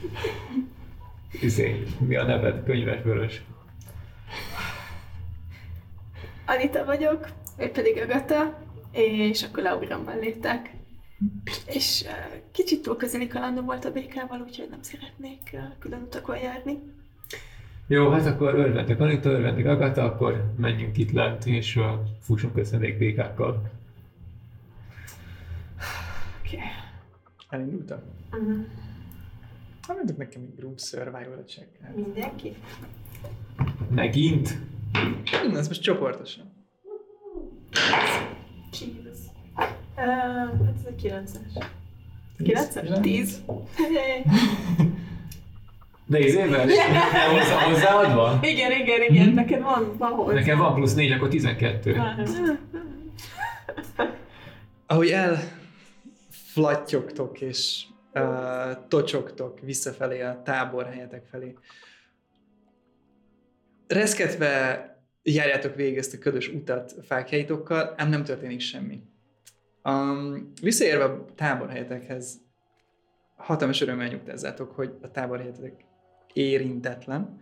[1.41, 2.65] Izé, mi a neved?
[2.65, 3.45] Könyves vörös.
[6.47, 7.29] Anita vagyok,
[7.59, 8.59] ő pedig Agata,
[8.93, 10.71] és akkor Laura mellétek.
[11.67, 12.11] És uh,
[12.53, 16.79] kicsit túl közeli kalandom volt a békával, úgyhogy nem szeretnék uh, külön utakon járni.
[17.91, 21.85] Jó, hát akkor örvendek Anita, örvendek Agata, akkor menjünk itt lent, és uh,
[22.21, 23.71] fussunk össze még békákkal.
[26.47, 26.61] Okay.
[27.49, 28.03] Elindultak?
[28.33, 28.57] Uh-huh.
[29.87, 31.69] Hát mondjuk nekem egy group survival check.
[31.83, 32.55] Hát, Mindenki?
[33.91, 34.59] Megint?
[35.43, 36.53] hm, ez most csoportosan.
[38.71, 39.19] Jesus.
[39.97, 40.05] Uh,
[40.65, 41.65] hát ez egy 9-es.
[42.39, 43.01] 9-es?
[43.01, 43.43] 10.
[46.09, 46.65] De izével?
[46.65, 48.39] Nem hozzá, hozzáadva?
[48.43, 50.35] Igen, igen, igen, neked van, hozzá.
[50.35, 51.97] Nekem van plusz 4, akkor 12.
[54.87, 58.23] Ahogy elflattyogtok és uh,
[58.89, 61.55] tocsogtok visszafelé a táborhelyetek felé,
[63.87, 64.83] reszketve
[65.23, 69.03] járjátok végig ezt a ködös utat fákjaitokkal, ám nem történik semmi.
[69.85, 72.41] Um, visszaérve a táborhelyetekhez,
[73.37, 75.87] hatalmas örömmel nyugtázzátok, hogy a táborhelyetek
[76.39, 77.41] érintetlen.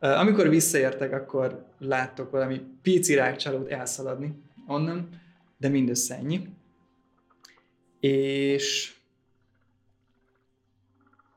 [0.00, 5.08] Uh, amikor visszaértek, akkor láttok valami pici rákcsalót elszaladni onnan,
[5.56, 6.48] de mindössze ennyi.
[8.00, 8.96] És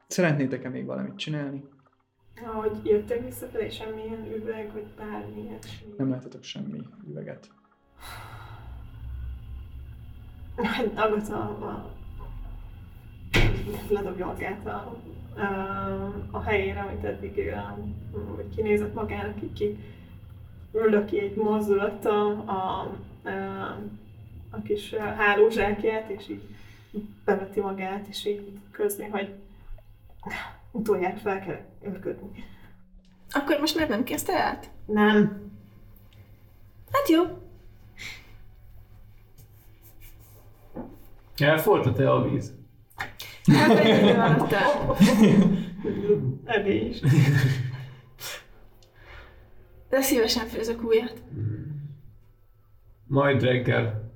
[0.07, 1.63] szeretnétek-e még valamit csinálni?
[2.45, 5.93] Ahogy jöttek visszafelé, semmilyen üveg, vagy bármi ilyesmi.
[5.97, 6.79] Nem láttatok semmi
[7.09, 7.49] üveget.
[10.55, 11.93] Hát Agata a,
[13.89, 15.01] ledobja magát a,
[15.37, 17.77] a, a helyére, amit eddig a,
[18.35, 19.77] vagy kinézett magának, ki
[20.71, 22.51] löki egy mozdulattal a,
[23.29, 23.77] a,
[24.49, 26.43] a kis hálózsákját, és így
[27.25, 29.33] beveti magát, és így közli, hogy
[30.71, 32.43] utoljára fel kell örködni.
[33.31, 34.69] Akkor most már nem kezdte át?
[34.85, 35.51] Nem.
[36.91, 37.23] Hát jó.
[41.37, 42.56] Elfortott-e a víz?
[43.47, 44.95] Hát el.
[46.45, 46.99] Eddig is.
[49.89, 51.21] De szívesen főzök újat.
[53.05, 54.11] Majd reggel.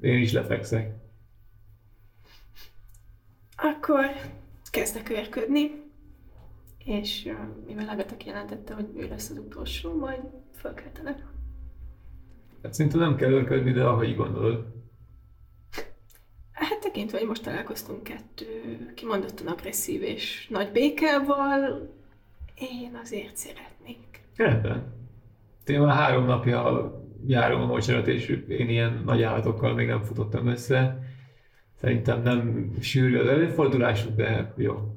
[0.00, 0.94] Én is lefekszek.
[3.56, 4.06] Akkor
[4.70, 5.70] kezdek örködni.
[6.84, 7.32] és ö,
[7.66, 10.20] mivel Agatha kijelentette, hogy ő lesz az utolsó, majd
[10.56, 11.24] fölkeltenek.
[12.62, 14.66] Hát szerintem nem kell örködni, de ahogy gondolod.
[16.92, 18.46] Tekintve, hogy most találkoztunk kettő
[18.94, 21.88] kimondottan agresszív és nagy békával,
[22.54, 24.22] én azért szeretnék.
[24.36, 24.92] Rendben.
[25.66, 26.90] Én már három napja
[27.26, 30.98] járom a mocsarat, és én ilyen nagy állatokkal még nem futottam össze.
[31.80, 34.94] Szerintem nem sűrű az előfordulásuk, de jó.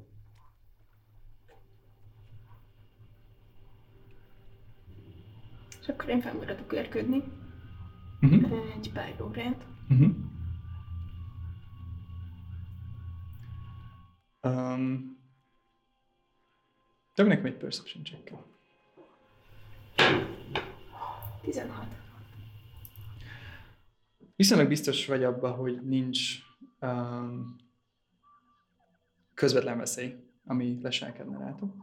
[5.82, 7.24] És akkor én felmaradok őrködni
[8.22, 8.52] Uh-huh.
[8.76, 9.66] egy pár órát.
[9.90, 10.12] Uh-huh.
[14.44, 15.18] Um,
[17.16, 18.32] Dobj nekem egy perception check
[21.42, 21.88] 16.
[24.36, 26.20] Viszonylag biztos vagy abban, hogy nincs
[26.82, 27.56] um,
[29.34, 30.16] közvetlen veszély,
[30.46, 31.74] ami leselkedne rátok.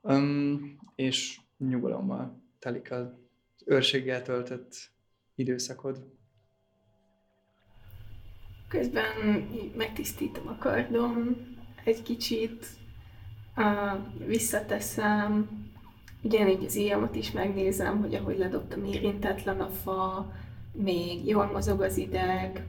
[0.00, 3.06] Um, és nyugalommal telik az
[3.64, 4.90] őrséggel töltött
[5.34, 6.18] időszakod.
[8.70, 11.36] Közben megtisztítom a kardom
[11.84, 12.66] egy kicsit,
[13.56, 15.48] uh, visszateszem,
[16.22, 20.32] ugyanígy az íjamat is megnézem, hogy ahogy ledobtam érintetlen a fa,
[20.72, 22.66] még jól mozog az ideg,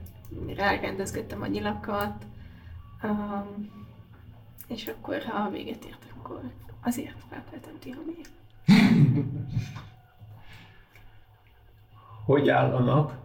[0.56, 2.24] rárendezgettem a nyilakat,
[3.02, 3.70] um,
[4.68, 6.40] és akkor, ha véget ért, akkor
[6.80, 8.30] azért felkeltem Tihamért.
[12.26, 13.21] Hogy áll a nap?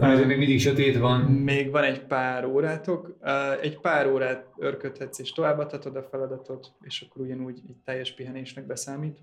[0.00, 1.20] Azért még mindig sötét van.
[1.20, 3.16] Még van egy pár órátok,
[3.60, 9.18] egy pár órát örködhetsz és továbbadhatod a feladatot, és akkor ugyanúgy egy teljes pihenésnek beszámít.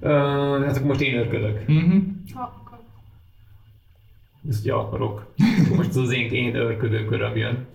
[0.00, 1.60] Uh, hát akkor most én örködök.
[1.68, 2.02] Uh-huh.
[2.34, 2.78] Akkor
[4.48, 5.34] Ezt ugye akarok.
[5.76, 7.66] Most az az én, én örködő köröm jön.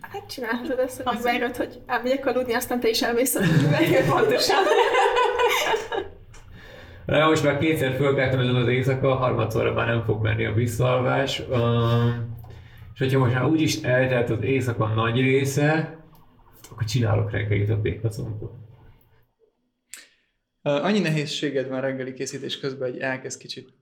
[0.00, 4.56] Hát csinálhatod ezt, hogy megvárod, hogy elmegyek aludni, aztán te is elmész aludni, pontosan.
[7.06, 11.42] Na, most már kétszer fölkeltem ezen az éjszaka, harmadszorra már nem fog menni a visszaalvás.
[11.48, 12.36] Um,
[12.92, 15.98] és hogyha most már úgyis eltelt az éjszaka nagy része,
[16.70, 18.52] akkor csinálok reggelit a békacombot.
[20.62, 23.72] Uh, annyi nehézséged van reggeli készítés közben, hogy elkezd kicsit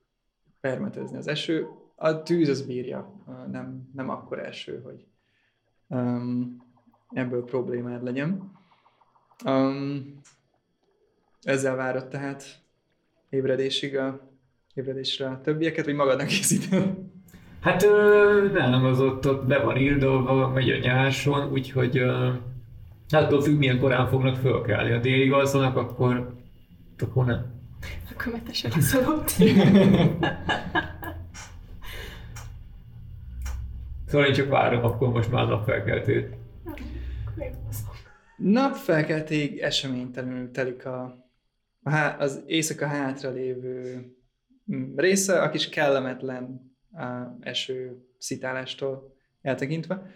[0.60, 1.66] permetezni az eső.
[1.96, 5.06] A tűz az bírja, nem, nem akkor eső, hogy
[5.86, 6.56] um,
[7.10, 8.52] ebből problémád legyen.
[9.44, 10.20] Um,
[11.42, 12.60] ezzel várod tehát
[13.30, 14.28] ébredésig a
[14.74, 16.94] ébredésre a többieket, vagy magadnak készíted?
[17.60, 22.32] Hát ö, nem, az ott, ott be van írdolva, megy a nyáson, úgyhogy ö,
[23.08, 24.90] hát attól függ, milyen korán fognak fölkelni.
[24.90, 26.34] Ha délig alszanak, akkor,
[26.98, 27.46] akkor nem.
[28.12, 29.28] Akkor meg te se leszel ott.
[34.06, 36.34] Szóval én csak várom akkor most már napfelkeltét.
[38.36, 41.19] Napfelkeltéig eseménytelenül telik a,
[41.82, 44.04] a há, az éjszaka hátra lévő
[44.72, 50.10] mm, része, a kis kellemetlen á, eső szitálástól eltekintve.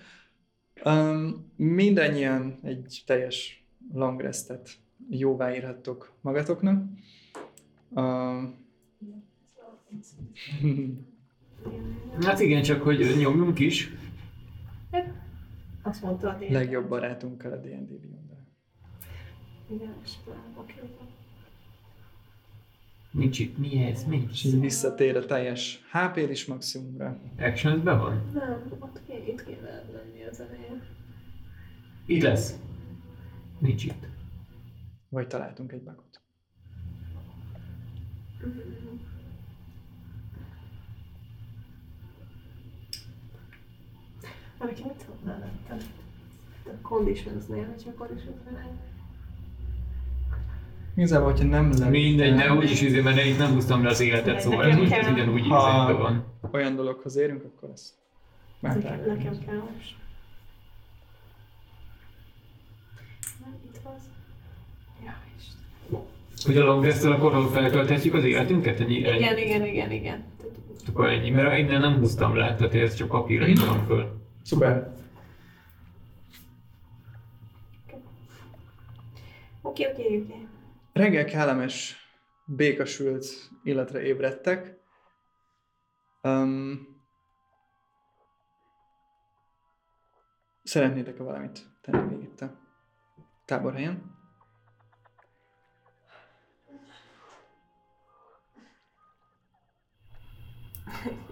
[0.85, 4.70] Um, mindannyian egy teljes long restet
[5.09, 6.85] jóváírhattok magatoknak.
[7.89, 8.62] Um,
[12.20, 13.93] Hát igen, csak hogy nyomjunk is.
[15.82, 17.91] Azt mondta a legjobb barátunkkal a D&D
[19.69, 20.12] Igen, és
[20.57, 20.74] oké.
[23.15, 24.27] Nincs itt, mi ez, mi?
[24.31, 27.20] És így visszatér a teljes HP is maximumra.
[27.39, 28.31] Actions be van?
[28.32, 30.82] Nem, ott kéne, itt kéne lenni az elején.
[32.07, 32.59] Itt lesz.
[33.59, 34.07] Nincs itt.
[35.09, 36.20] Vagy találtunk egy bakot.
[44.59, 45.78] Valaki mit mondtál lettem?
[46.65, 48.78] A conditionsnél, hogyha conditionsnél
[50.97, 54.41] Igazából, hogyha nem lenne Mindegy, ne úgyis izé, mert én nem húztam le az életet,
[54.41, 55.12] szóval ez, Nekem ez kell.
[55.12, 56.25] ugyanúgy Ha- van.
[56.53, 57.93] olyan dologhoz érünk, akkor ezt
[58.61, 59.16] Nekem, megtaláljuk.
[59.16, 59.95] nekem kell most.
[66.45, 68.81] Hogy a long rest akkor feltölthetjük az életünket?
[68.81, 69.19] Ennyi, ennyi.
[69.19, 70.25] Igen, igen, igen, igen.
[70.89, 74.21] Akkor ennyi, mert innen nem húztam le, tehát ez csak papírra írtam föl.
[74.43, 74.95] Szuper.
[79.62, 80.47] Oké, oké, oké.
[80.95, 81.97] Reggel kellemes,
[82.45, 83.27] békasült
[83.62, 84.81] életre ébredtek.
[86.23, 86.87] Um,
[90.62, 92.61] szeretnétek-e valamit tenni még itt a
[93.45, 94.16] táborhelyen?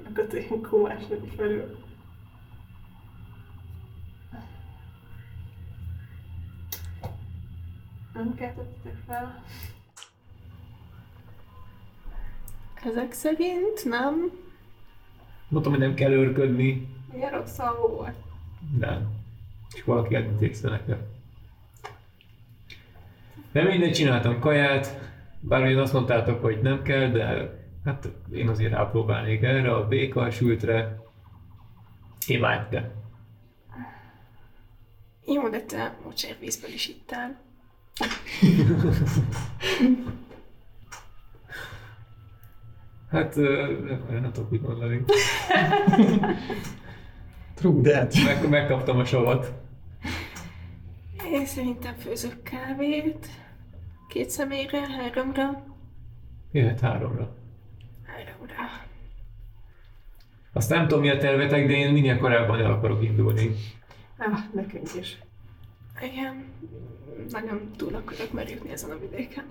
[0.04, 1.91] Akkor én komásnak felül.
[8.14, 9.42] Nem keltettetek fel.
[12.84, 14.30] Ezek szerint nem.
[15.48, 16.88] Mondtam, hogy nem kell őrködni.
[17.12, 17.58] Milyen rossz
[17.88, 18.16] volt?
[18.78, 19.10] Nem.
[19.74, 20.98] És valaki elintézte nekem.
[23.52, 25.10] Nem mindent csináltam kaját,
[25.40, 30.30] bár én azt mondtátok, hogy nem kell, de hát én azért rápróbálnék erre, a béka
[30.30, 31.00] sültre.
[32.26, 32.92] Imádta.
[35.26, 37.40] Jó, de te mocsárvízből is ittál.
[43.10, 45.04] Hát nem, nem tudok mit mondani.
[47.54, 48.14] True that.
[48.24, 49.52] Meg, megkaptam a savat.
[51.32, 53.26] Én szerintem főzök kávét.
[54.08, 55.64] Két személyre, háromra.
[56.52, 57.36] Jöhet háromra.
[58.06, 58.54] Háromra.
[60.52, 63.54] Azt nem tudom mi a tervetek, de én minél korábban el akarok indulni.
[64.18, 65.18] Ah, nekünk is.
[66.00, 66.52] Igen,
[67.30, 69.44] nagyon túl akarok már jutni ezen a vidéken.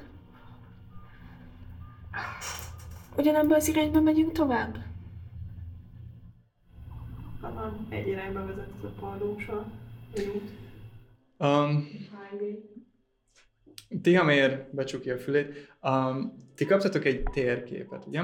[3.18, 4.78] Ugyanabban az irányba megyünk tovább?
[7.42, 9.66] Talán egy irányba vezet ez a.
[10.16, 10.52] Út.
[11.38, 11.88] Um,
[14.02, 15.76] Tihamér becsukja a fülét.
[15.82, 18.22] Um, ti kaptatok egy térképet, ugye?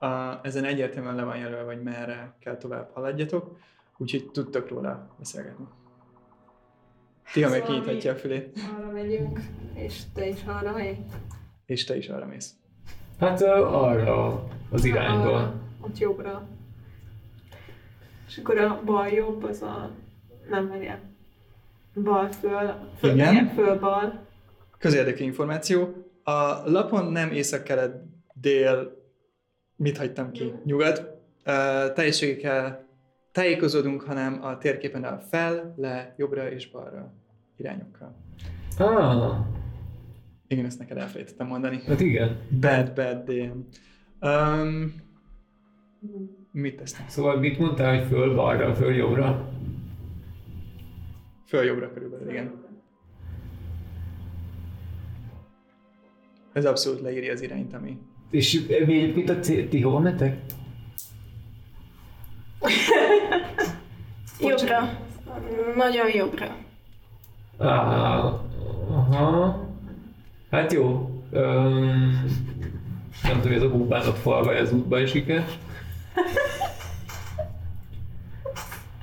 [0.00, 3.58] Uh, ezen egyértelműen le van jelölve, hogy merre kell tovább haladjatok,
[3.96, 5.64] úgyhogy tudtok róla beszélgetni.
[7.32, 9.40] Tihamér Szóval kinyithatja a fülét, Arra megyünk,
[9.74, 10.96] és te is arra megy.
[11.66, 12.54] és te is arra mész.
[13.18, 15.34] Hát arra az irányba.
[15.34, 16.48] Arra, ott jobbra.
[18.28, 19.90] És akkor a bal jobb az a...
[20.48, 21.00] Nem várjál.
[21.94, 23.32] Bal föl, föl, Igen.
[23.32, 24.26] ilyen föl bal.
[24.78, 25.92] Közérdekű információ.
[26.24, 28.02] A lapon nem észak-kelet,
[28.34, 28.96] dél,
[29.76, 30.98] mit hagytam ki, nyugat.
[30.98, 32.86] Uh, teljességekkel
[33.32, 37.12] tájékozódunk, hanem a térképen a fel, le, jobbra és balra
[37.56, 38.14] irányokkal.
[38.78, 39.36] Ah,
[40.46, 41.80] Igen, ezt neked elfelejtettem mondani.
[41.86, 42.38] hát igen.
[42.60, 43.58] Bad, bad DM.
[44.28, 44.94] Um,
[46.52, 47.08] mit tesznek?
[47.08, 49.48] Szóval mit mondtál, hogy föl balra, föl jobbra?
[51.46, 52.60] Föl jobbra körülbelül, igen.
[56.52, 57.98] Ez abszolút leírja az irányt, ami...
[58.30, 60.40] És mi egyébként a cél, ti hova mentek?
[64.40, 64.98] Jobbra.
[65.76, 66.56] Nagyon jobbra.
[67.56, 68.40] Ah,
[68.90, 69.68] aha.
[70.50, 71.10] Hát jó.
[71.30, 72.24] Öm,
[73.22, 75.44] nem tudom, ez a búbának falva, ez útba esik -e.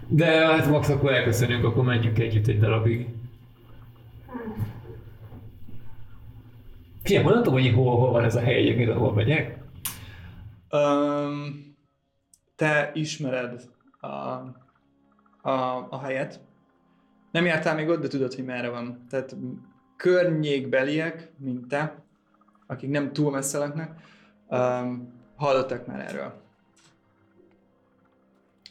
[0.08, 3.08] De hát max akkor elköszönjünk, akkor menjünk együtt egy darabig.
[7.04, 9.58] Figyelj, tudom, hogy hol, hol van ez a hely egyébként, ahol megyek.
[10.72, 11.69] Um,
[12.60, 13.70] te ismered
[14.00, 14.08] a,
[15.50, 16.40] a, a helyet.
[17.32, 19.06] Nem jártál még ott, de tudod, hogy merre van.
[19.10, 19.36] Tehát
[19.96, 22.04] környékbeliek, mint te,
[22.68, 23.96] akik nem túl messze laknak,
[24.48, 26.34] um, hallottak már erről.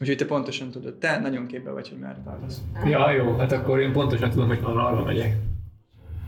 [0.01, 0.95] Úgyhogy te pontosan tudod.
[0.95, 2.61] Te nagyon képbe vagy, hogy merre tartasz.
[2.85, 5.37] Ja, jó, hát akkor én pontosan tudom, hogy arra megyek.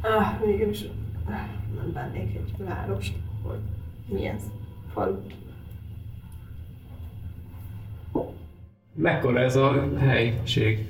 [0.00, 0.84] Ah, mégis
[1.26, 3.60] nem bennék egy várost, hogy
[4.06, 4.38] milyen
[4.92, 5.16] falu.
[8.94, 10.86] Mekkora ez a helység?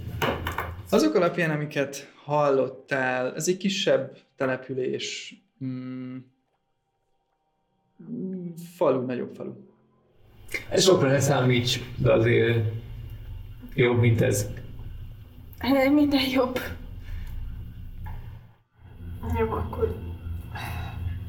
[0.90, 6.16] Azok alapján, amiket hallottál, ez egy kisebb település, mm,
[8.76, 9.52] falu, nagyobb falu.
[10.68, 12.72] Ez sokra ne számíts, de azért
[13.74, 14.46] jobb, mint ez.
[15.58, 16.58] Hát Minden jobb.
[19.38, 19.96] Jó, akkor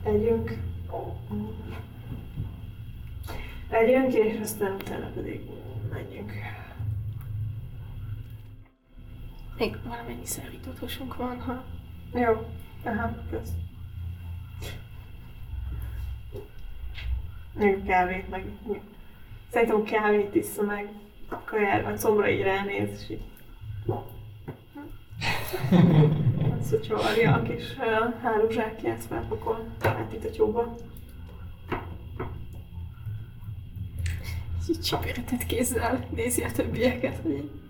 [0.04, 0.58] legyünk.
[3.70, 5.42] Legyünk, és aztán utána pedig
[5.94, 6.32] menjünk.
[9.62, 11.64] Még valamennyi szárított húsunk van, ha
[12.14, 12.48] Jó,
[12.84, 13.50] aha, kösz.
[17.54, 18.46] Még kávét meg.
[19.52, 20.90] Szerintem kávét iszza meg.
[21.30, 23.24] A kajár, a combra így ránéz, és így.
[26.60, 30.76] Azt csavarja a kis uh, hálózsákját, felpakol át itt a tyúba.
[34.70, 37.61] így csipéretett kézzel nézi a többieket, hogy így.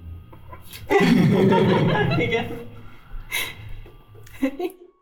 [2.18, 2.70] Igen.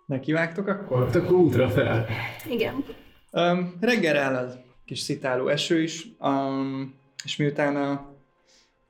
[0.06, 1.06] Nekivágtok akkor?
[1.06, 2.08] Hát akkor útra fel.
[2.50, 2.84] Igen.
[3.32, 8.16] Um, reggel áll az kis szitáló eső is, um, és miután a,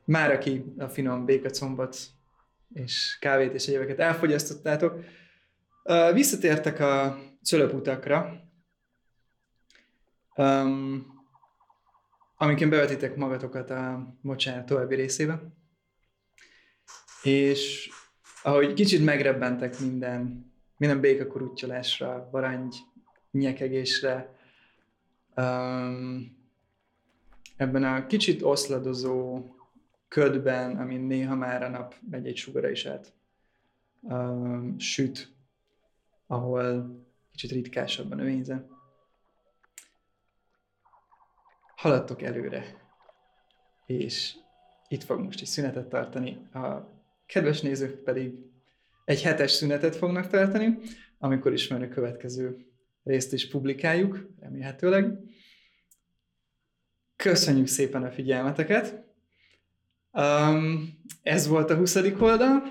[0.06, 1.98] már aki a finom békacombot
[2.74, 5.04] és kávét és egyébeket elfogyasztottátok,
[5.84, 8.44] uh, visszatértek a cölöputakra,
[10.36, 11.06] um,
[12.38, 15.42] amiken bevetitek magatokat a mocsár további részébe,
[17.24, 17.90] és
[18.44, 22.76] ahogy kicsit megrebbentek minden minden békakuruttyolásra, varangy
[23.32, 24.36] nyekegésre,
[25.36, 26.38] um,
[27.58, 29.44] ebben a kicsit oszladozó
[30.08, 33.14] ködben, amin néha már a nap megy egy sugara is át,
[34.02, 35.32] um, süt,
[36.28, 36.96] ahol
[37.32, 38.68] kicsit ritkásabb a növényze.
[41.76, 42.76] Haladtok előre,
[43.86, 44.36] és
[44.88, 46.50] itt fog most egy szünetet tartani.
[46.54, 46.98] A
[47.30, 48.34] kedves nézők pedig
[49.06, 50.78] egy hetes szünetet fognak tartani,
[51.18, 52.66] amikor is már a következő
[53.04, 55.20] részt is publikáljuk, remélhetőleg.
[57.16, 59.08] Köszönjük szépen a figyelmeteket!
[60.12, 61.96] Um, ez volt a 20.
[62.20, 62.64] oldal.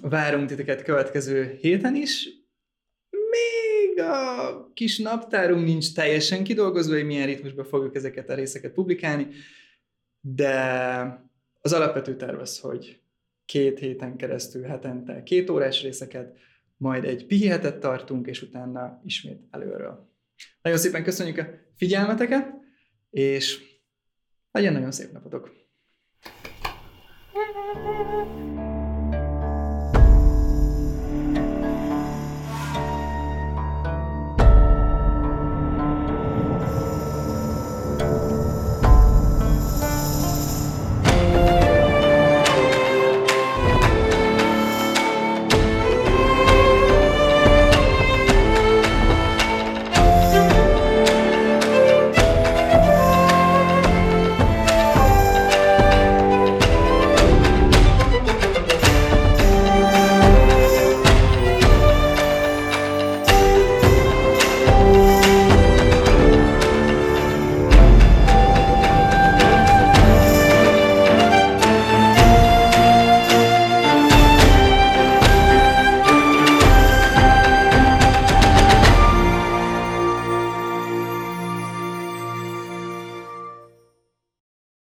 [0.00, 2.28] Várunk titeket következő héten is.
[3.10, 9.28] Még a kis naptárunk nincs teljesen kidolgozva, hogy milyen ritmusban fogjuk ezeket a részeket publikálni,
[10.20, 11.22] de
[11.60, 13.03] az alapvető terv az, hogy
[13.44, 16.36] két héten keresztül hetente két órás részeket,
[16.76, 20.12] majd egy pihetet tartunk, és utána ismét előről.
[20.62, 21.46] Nagyon szépen köszönjük a
[21.76, 22.52] figyelmeteket,
[23.10, 23.62] és
[24.50, 25.62] legyen nagyon szép napotok!
[27.74, 28.43] Thank you.